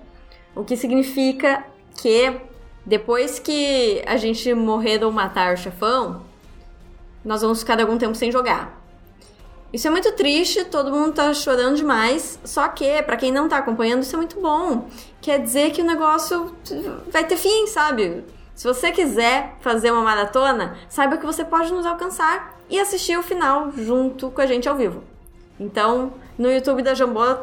[0.53, 1.63] o que significa
[1.95, 2.41] que
[2.85, 6.21] depois que a gente morrer ou matar o chefão,
[7.23, 8.77] nós vamos ficar algum tempo sem jogar.
[9.71, 13.57] Isso é muito triste, todo mundo tá chorando demais, só que pra quem não tá
[13.57, 14.89] acompanhando, isso é muito bom.
[15.21, 16.53] Quer dizer que o negócio
[17.07, 18.25] vai ter fim, sabe?
[18.53, 23.21] Se você quiser fazer uma maratona, saiba que você pode nos alcançar e assistir o
[23.21, 25.03] final junto com a gente ao vivo.
[25.59, 27.35] Então, no YouTube da Jambô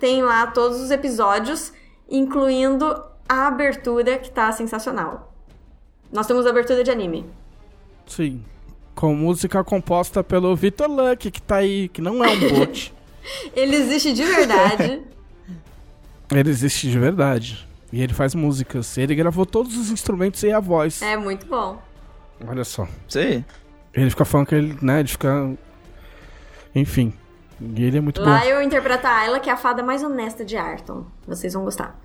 [0.00, 1.72] tem lá todos os episódios,
[2.10, 2.86] incluindo
[3.28, 5.32] a abertura que tá sensacional.
[6.10, 7.24] Nós temos a abertura de anime.
[8.06, 8.42] Sim.
[8.94, 12.92] Com música composta pelo Vitor Luck, que tá aí, que não é um bot.
[13.54, 15.02] Ele existe de verdade.
[16.28, 17.68] ele existe de verdade.
[17.92, 18.98] E ele faz músicas.
[18.98, 21.00] Ele gravou todos os instrumentos e a voz.
[21.02, 21.80] é muito bom.
[22.48, 22.88] Olha só.
[23.14, 23.44] Aí.
[23.94, 25.52] Ele fica falando que ele, né, ele fica...
[26.74, 27.12] Enfim.
[27.60, 28.44] E ele é muito Lá bom.
[28.44, 31.04] eu interpreto a Ayla, que é a fada mais honesta de Arton.
[31.26, 31.98] Vocês vão gostar.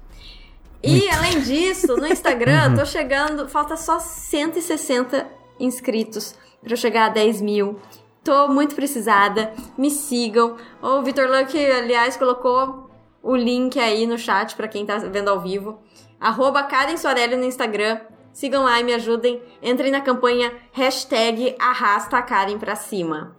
[0.84, 2.76] E além disso, no Instagram, Uhum.
[2.77, 3.47] tô chegando.
[3.49, 5.26] Falta só 160
[5.59, 7.80] inscritos pra eu chegar a 10 mil.
[8.23, 9.51] Tô muito precisada.
[9.77, 10.57] Me sigam.
[10.81, 12.89] O Vitor Luck, aliás, colocou
[13.23, 15.80] o link aí no chat pra quem tá vendo ao vivo.
[16.19, 17.99] Arroba Karen Soarelli no Instagram.
[18.38, 19.41] Sigam lá e me ajudem.
[19.64, 23.35] Entrem na campanha hashtag arrasta a Karen pra cima.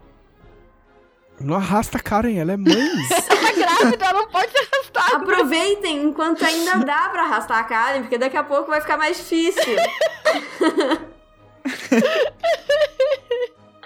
[1.39, 2.75] Não arrasta a Karen, ela é mãe.
[3.29, 5.15] Tá grávida, ela não pode se arrastar.
[5.15, 9.17] Aproveitem enquanto ainda dá pra arrastar a Karen, porque daqui a pouco vai ficar mais
[9.19, 9.77] difícil.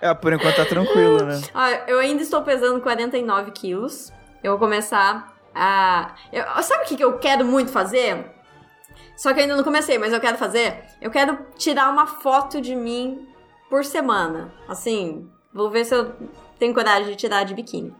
[0.00, 1.40] É, por enquanto tá tranquilo, né?
[1.54, 4.12] Ó, eu ainda estou pesando 49 quilos.
[4.42, 6.16] Eu vou começar a.
[6.32, 6.44] Eu...
[6.64, 8.32] Sabe o que que eu quero muito fazer?
[9.22, 10.82] Só que eu ainda não comecei, mas eu quero fazer.
[11.00, 13.24] Eu quero tirar uma foto de mim
[13.70, 14.52] por semana.
[14.66, 16.12] Assim, vou ver se eu
[16.58, 17.94] tenho coragem de tirar de biquíni.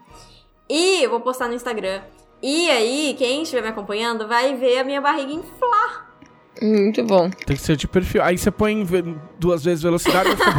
[0.68, 2.02] E eu vou postar no Instagram.
[2.42, 6.10] E aí, quem estiver me acompanhando vai ver a minha barriga inflar.
[6.60, 7.30] Muito bom.
[7.30, 8.20] Tem que ser de perfil.
[8.20, 8.84] Aí você põe
[9.38, 10.50] duas vezes velocidade e fica...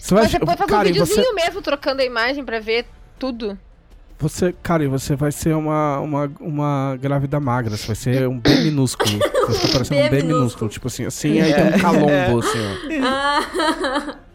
[0.00, 0.22] Você vai...
[0.22, 1.32] Mas você pode fazer um videozinho você...
[1.32, 2.86] mesmo, trocando a imagem pra ver
[3.18, 3.58] tudo.
[4.18, 7.76] Você, Karen, você vai ser uma, uma, uma grávida magra.
[7.76, 9.18] Você vai ser um B minúsculo.
[9.18, 10.70] Você vai ficar parecendo um B B minúsculo.
[10.70, 12.58] Tipo assim, assim, aí tem um calombo, assim,
[13.02, 14.26] ó.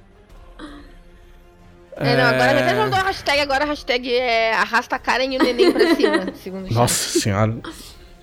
[1.95, 5.25] É, não, agora até já mudou a hashtag, agora a hashtag é arrasta a Karen
[5.25, 6.73] e o neném pra cima, segundo.
[6.73, 7.57] Nossa senhora.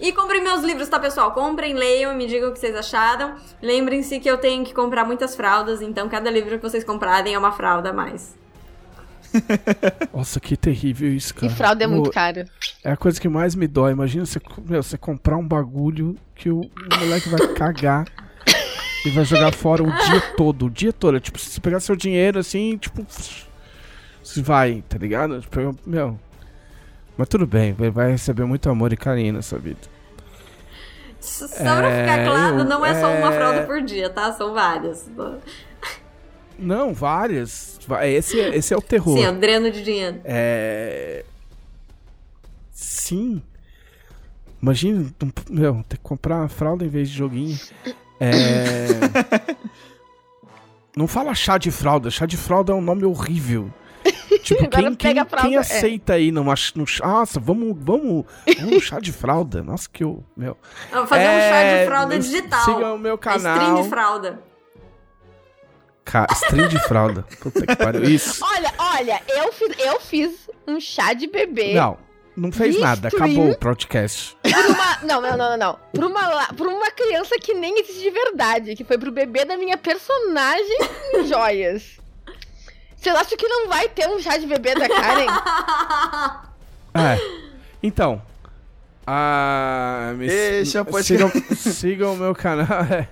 [0.00, 1.32] E comprem meus livros, tá, pessoal?
[1.32, 3.34] Comprem, leiam e me digam o que vocês acharam.
[3.62, 7.38] Lembrem-se que eu tenho que comprar muitas fraldas, então cada livro que vocês comprarem é
[7.38, 8.36] uma fralda a mais.
[10.12, 11.52] Nossa, que terrível isso, E cara.
[11.52, 12.44] fralda é muito Ô, caro.
[12.84, 13.92] É a coisa que mais me dói.
[13.92, 18.06] Imagina você, meu, você comprar um bagulho que o, o moleque vai cagar
[19.04, 20.66] e vai jogar fora o dia todo.
[20.66, 21.16] O dia todo.
[21.16, 23.04] É Tipo, se você pegar seu dinheiro assim, tipo.
[24.22, 25.40] Você vai, tá ligado?
[25.40, 26.18] Tipo, meu.
[27.16, 29.80] Mas tudo bem, vai- vai receber muito amor e carinho nessa vida.
[31.20, 33.36] Só pra É, ficar claro, eu- não é só uma é.
[33.36, 34.32] fralda por dia, tá?
[34.32, 35.10] São várias.
[36.58, 37.78] Não, várias.
[37.86, 39.16] Va- Esse, é- esse é o terror.
[39.16, 40.20] Sim, é um dreno de dinheiro.
[40.24, 41.24] É.
[42.72, 43.42] Sim.
[44.60, 47.58] Imagina, um- meu, ter que comprar fralda em vez de joguinho.
[48.20, 48.88] É.
[50.96, 52.10] Não fala chá de fralda.
[52.10, 53.72] Chá de fralda é um nome horrível.
[54.42, 55.58] Tipo, quem, quem, fralda, quem é.
[55.58, 57.06] aceita aí numa, ch- no chá?
[57.06, 58.24] Nossa, vamos, vamos,
[58.58, 59.62] vamos no chá de fralda.
[59.62, 60.24] Nossa, que eu.
[60.36, 60.56] Meu.
[60.90, 62.64] Eu vou fazer um chá É, de fralda digital.
[62.64, 63.56] Siga o meu canal.
[63.56, 64.47] Stream de fralda.
[66.10, 66.26] Ca...
[66.32, 67.24] Stream de fralda.
[67.40, 68.02] Puta que pariu.
[68.04, 68.42] Isso.
[68.44, 71.74] Olha, olha, eu fiz, eu fiz um chá de bebê.
[71.74, 71.98] Não,
[72.36, 73.08] não fez De nada.
[73.08, 73.26] stream?
[73.26, 74.36] Acabou o podcast.
[74.44, 75.78] Uma, não, não, não, não, não.
[75.92, 79.44] Por uma, la- por uma criança que nem existe de verdade, que foi pro bebê
[79.44, 80.78] da minha personagem
[81.14, 81.98] em joias.
[82.96, 85.26] Vocês acham que não vai ter um chá de bebê da Karen?
[86.94, 87.16] É.
[87.82, 88.20] Então.
[89.06, 92.66] Ah, me, Deixa, pode- sigam, sigam o meu canal.
[92.90, 93.08] É.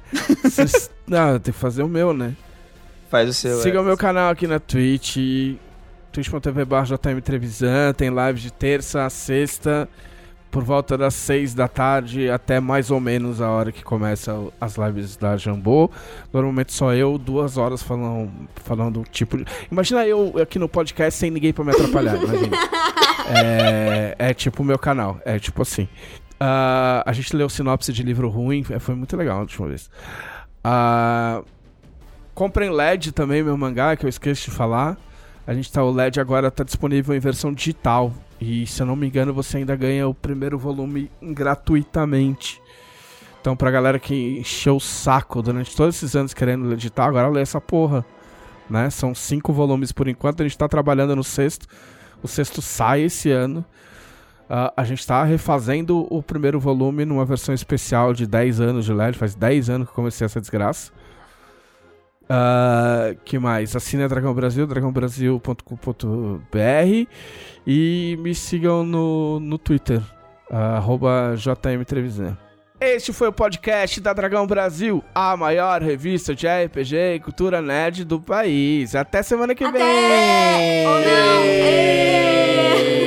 [0.51, 2.35] Cês- não, eu tenho que fazer o meu, né?
[3.09, 3.59] Faz o seu.
[3.59, 3.83] Sigam é.
[3.83, 5.17] o meu canal aqui na Twitch.
[6.13, 7.93] twitch.tv barra JM Trevisan.
[7.93, 9.89] Tem live de terça a sexta.
[10.51, 14.77] Por volta das seis da tarde até mais ou menos a hora que começa as
[14.77, 15.91] lives da Jambô.
[16.33, 18.31] Normalmente só eu, duas horas falando,
[18.65, 19.45] falando tipo de...
[19.71, 22.57] Imagina eu aqui no podcast sem ninguém pra me atrapalhar, imagina.
[23.29, 25.87] é, é tipo o meu canal, é tipo assim.
[26.41, 29.91] Ah, a gente leu sinopse de livro ruim, é, foi muito legal a última vez.
[30.65, 31.43] Ah,
[32.37, 34.99] comprem LED também, meu mangá, que eu esqueço de falar.
[35.47, 38.13] A gente tá, o LED agora tá disponível em versão digital.
[38.39, 42.61] E se eu não me engano, você ainda ganha o primeiro volume gratuitamente.
[43.41, 47.29] Então, pra galera que encheu o saco durante todos esses anos querendo ler digital, agora
[47.29, 48.05] lê essa porra.
[48.69, 48.91] Né?
[48.91, 51.67] São cinco volumes por enquanto, a gente tá trabalhando no sexto.
[52.23, 53.65] O sexto sai esse ano.
[54.51, 58.93] Ah, a gente tá refazendo o primeiro volume numa versão especial de 10 anos de
[58.93, 59.17] LED.
[59.17, 60.93] Faz 10 anos que comecei essa desgraça.
[62.29, 63.77] Uh, que mais?
[63.77, 67.09] Assine a Dragão Brasil, dragãobrasil.com.br
[67.67, 70.01] e me sigam no, no Twitter,
[70.51, 72.37] uh, JMTrevisan.
[72.79, 78.05] Este foi o podcast da Dragão Brasil, a maior revista de RPG e cultura nerd
[78.05, 78.95] do país.
[78.95, 79.79] Até semana que Até.
[79.79, 80.87] vem!
[80.87, 81.43] Oh, não.
[81.45, 83.06] É!